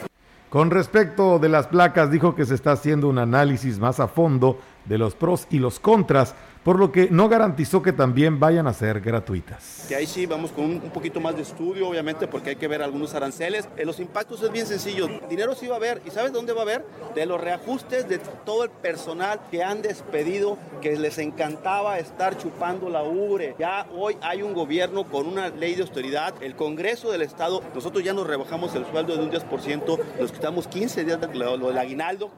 Con 0.50 0.72
respecto 0.72 1.39
de 1.39 1.50
las 1.50 1.68
placas, 1.68 2.10
dijo 2.10 2.34
que 2.34 2.45
se 2.45 2.56
está 2.56 2.72
haciendo 2.72 3.10
un 3.10 3.18
análisis 3.18 3.80
más 3.80 4.00
a 4.00 4.08
fondo 4.08 4.58
de 4.88 4.98
los 4.98 5.16
pros 5.16 5.48
y 5.50 5.60
los 5.60 5.80
contras 5.80 6.36
por 6.68 6.80
lo 6.80 6.92
que 6.92 7.08
no 7.10 7.30
garantizó 7.30 7.82
que 7.82 7.94
también 7.94 8.42
vayan 8.42 8.68
a 8.68 8.74
ser 8.74 9.00
gratuitas. 9.00 9.86
Que 9.88 9.96
ahí 9.96 10.06
sí 10.06 10.26
vamos 10.26 10.52
con 10.52 10.66
un, 10.66 10.82
poquito 10.90 11.22
más 11.22 11.34
de 11.34 11.44
estudio, 11.44 11.88
obviamente, 11.88 12.28
porque 12.28 12.50
hay 12.50 12.56
que 12.58 12.68
ver 12.68 12.82
algunos 12.82 13.14
aranceles. 13.16 13.70
En 13.78 13.88
los 13.88 14.02
impactos 14.02 14.44
es 14.44 14.52
bien 14.52 14.66
sencillo. 14.66 15.08
Dinero 15.30 15.56
sí 15.56 15.68
va 15.68 15.76
a 15.76 15.78
haber, 15.78 16.02
¿y 16.06 16.10
sabes 16.10 16.34
dónde 16.34 16.52
va 16.52 16.60
a 16.60 16.64
haber? 16.64 16.86
De 17.16 17.26
los 17.26 17.40
reajustes 17.40 18.10
de 18.10 18.20
todo 18.46 18.66
el 18.66 18.70
personal 18.70 19.40
que 19.50 19.64
han 19.64 19.82
despedido, 19.82 20.58
que 20.82 20.98
les 20.98 21.20
encantaba 21.20 22.00
estar 22.00 22.38
chupando 22.38 22.90
la 22.90 23.02
ubre. 23.02 23.56
Ya 23.58 23.88
hoy 23.96 24.18
hay 24.22 24.42
un 24.42 24.54
gobierno 24.54 25.06
con 25.06 25.26
una 25.26 25.48
ley 25.48 25.76
de 25.76 25.84
austeridad, 25.84 26.34
el 26.42 26.58
Congreso 26.58 27.10
del 27.10 27.22
Estado, 27.22 27.64
nosotros 27.74 28.04
ya 28.04 28.12
nos 28.12 28.28
rebajamos 28.28 28.76
el 28.76 28.86
sueldo 28.88 29.16
de 29.16 29.24
un 29.24 29.32
10%, 29.32 30.00
nos 30.20 30.32
quitamos 30.34 30.68
15 30.68 31.06
días 31.06 31.22
de 31.22 31.34
lo 31.34 31.70
del 31.70 31.78
aguinaldo. 31.78 32.30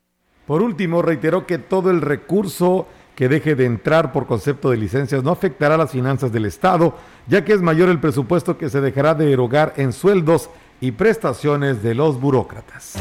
Por 0.49 0.63
último, 0.63 1.03
reiteró 1.03 1.45
que 1.45 1.59
todo 1.59 1.91
el 1.91 2.01
recurso 2.01 2.87
que 3.13 3.29
deje 3.29 3.53
de 3.53 3.65
entrar 3.65 4.11
por 4.11 4.25
concepto 4.25 4.71
de 4.71 4.77
licencias 4.77 5.21
no 5.21 5.29
afectará 5.29 5.77
las 5.77 5.91
finanzas 5.91 6.31
del 6.31 6.45
Estado, 6.45 6.97
ya 7.27 7.45
que 7.45 7.53
es 7.53 7.61
mayor 7.61 7.87
el 7.87 7.99
presupuesto 7.99 8.57
que 8.57 8.67
se 8.67 8.81
dejará 8.81 9.13
de 9.13 9.31
erogar 9.31 9.75
en 9.77 9.93
sueldos 9.93 10.49
y 10.81 10.93
prestaciones 10.93 11.83
de 11.83 11.93
los 11.93 12.19
burócratas. 12.19 12.95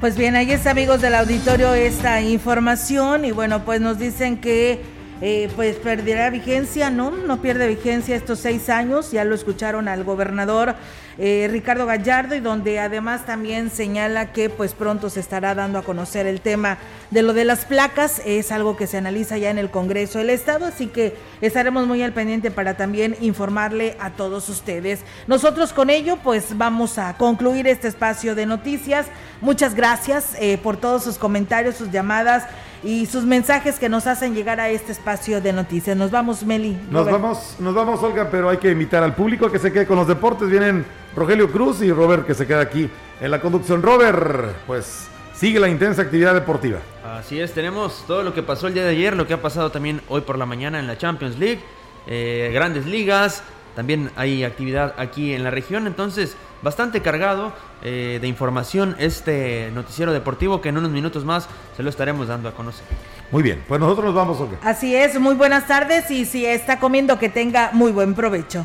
Pues 0.00 0.18
bien, 0.18 0.36
ahí 0.36 0.50
está 0.50 0.72
amigos 0.72 1.00
del 1.00 1.14
auditorio 1.14 1.72
esta 1.72 2.20
información 2.20 3.24
y 3.24 3.30
bueno, 3.30 3.64
pues 3.64 3.80
nos 3.80 3.98
dicen 3.98 4.38
que 4.38 4.82
eh, 5.20 5.50
pues 5.56 5.76
perderá 5.76 6.30
vigencia, 6.30 6.90
no, 6.90 7.10
no 7.10 7.42
pierde 7.42 7.68
vigencia 7.68 8.16
estos 8.16 8.38
seis 8.38 8.68
años, 8.68 9.12
ya 9.12 9.24
lo 9.24 9.34
escucharon 9.34 9.88
al 9.88 10.04
gobernador 10.04 10.76
eh, 11.22 11.48
Ricardo 11.50 11.84
Gallardo 11.84 12.34
y 12.34 12.40
donde 12.40 12.78
además 12.78 13.26
también 13.26 13.68
señala 13.68 14.32
que 14.32 14.48
pues 14.48 14.72
pronto 14.72 15.10
se 15.10 15.20
estará 15.20 15.54
dando 15.54 15.78
a 15.78 15.82
conocer 15.82 16.26
el 16.26 16.40
tema 16.40 16.78
de 17.10 17.20
lo 17.20 17.34
de 17.34 17.44
las 17.44 17.66
placas, 17.66 18.22
es 18.24 18.50
algo 18.50 18.74
que 18.78 18.86
se 18.86 18.96
analiza 18.96 19.36
ya 19.36 19.50
en 19.50 19.58
el 19.58 19.70
Congreso 19.70 20.18
del 20.18 20.30
Estado, 20.30 20.64
así 20.64 20.86
que 20.86 21.14
estaremos 21.42 21.86
muy 21.86 22.02
al 22.02 22.14
pendiente 22.14 22.50
para 22.50 22.78
también 22.78 23.16
informarle 23.20 23.98
a 24.00 24.12
todos 24.12 24.48
ustedes. 24.48 25.00
Nosotros 25.26 25.74
con 25.74 25.90
ello 25.90 26.16
pues 26.24 26.56
vamos 26.56 26.96
a 26.96 27.14
concluir 27.18 27.66
este 27.66 27.88
espacio 27.88 28.34
de 28.34 28.46
noticias. 28.46 29.04
Muchas 29.42 29.74
gracias 29.74 30.34
eh, 30.40 30.56
por 30.62 30.78
todos 30.78 31.04
sus 31.04 31.18
comentarios, 31.18 31.76
sus 31.76 31.90
llamadas 31.90 32.44
y 32.82 33.06
sus 33.06 33.24
mensajes 33.24 33.78
que 33.78 33.88
nos 33.88 34.06
hacen 34.06 34.34
llegar 34.34 34.60
a 34.60 34.68
este 34.68 34.92
espacio 34.92 35.40
de 35.40 35.52
noticias. 35.52 35.96
Nos 35.96 36.10
vamos, 36.10 36.44
Meli. 36.44 36.78
Nos 36.90 37.10
vamos, 37.10 37.56
nos 37.58 37.74
vamos, 37.74 38.02
Olga, 38.02 38.28
pero 38.30 38.48
hay 38.48 38.56
que 38.56 38.70
invitar 38.70 39.02
al 39.02 39.14
público 39.14 39.50
que 39.50 39.58
se 39.58 39.72
quede 39.72 39.86
con 39.86 39.96
los 39.96 40.08
deportes. 40.08 40.48
Vienen 40.48 40.84
Rogelio 41.14 41.50
Cruz 41.50 41.82
y 41.82 41.92
Robert 41.92 42.26
que 42.26 42.34
se 42.34 42.46
queda 42.46 42.60
aquí 42.60 42.88
en 43.20 43.30
la 43.30 43.40
conducción. 43.40 43.82
Robert, 43.82 44.54
pues 44.66 45.08
sigue 45.34 45.60
la 45.60 45.68
intensa 45.68 46.02
actividad 46.02 46.34
deportiva. 46.34 46.80
Así 47.04 47.40
es, 47.40 47.52
tenemos 47.52 48.04
todo 48.06 48.22
lo 48.22 48.34
que 48.34 48.42
pasó 48.42 48.66
el 48.66 48.74
día 48.74 48.84
de 48.84 48.90
ayer, 48.90 49.16
lo 49.16 49.26
que 49.26 49.34
ha 49.34 49.42
pasado 49.42 49.70
también 49.70 50.00
hoy 50.08 50.20
por 50.22 50.38
la 50.38 50.46
mañana 50.46 50.78
en 50.78 50.86
la 50.86 50.96
Champions 50.96 51.38
League, 51.38 51.60
eh, 52.06 52.50
grandes 52.52 52.86
ligas, 52.86 53.42
también 53.74 54.10
hay 54.16 54.44
actividad 54.44 54.94
aquí 54.96 55.32
en 55.32 55.44
la 55.44 55.50
región, 55.50 55.86
entonces 55.86 56.36
bastante 56.62 57.02
cargado 57.02 57.52
eh, 57.82 58.18
de 58.20 58.28
información 58.28 58.96
este 58.98 59.70
noticiero 59.72 60.12
deportivo 60.12 60.60
que 60.60 60.68
en 60.68 60.78
unos 60.78 60.90
minutos 60.90 61.24
más 61.24 61.48
se 61.76 61.82
lo 61.82 61.90
estaremos 61.90 62.28
dando 62.28 62.48
a 62.48 62.52
conocer. 62.52 62.84
Muy 63.30 63.42
bien, 63.42 63.62
pues 63.68 63.80
nosotros 63.80 64.06
nos 64.06 64.14
vamos. 64.14 64.38
Así 64.62 64.94
es, 64.94 65.18
muy 65.20 65.34
buenas 65.34 65.66
tardes 65.66 66.10
y 66.10 66.24
si 66.24 66.44
está 66.46 66.80
comiendo 66.80 67.18
que 67.18 67.28
tenga 67.28 67.70
muy 67.72 67.92
buen 67.92 68.14
provecho. 68.14 68.64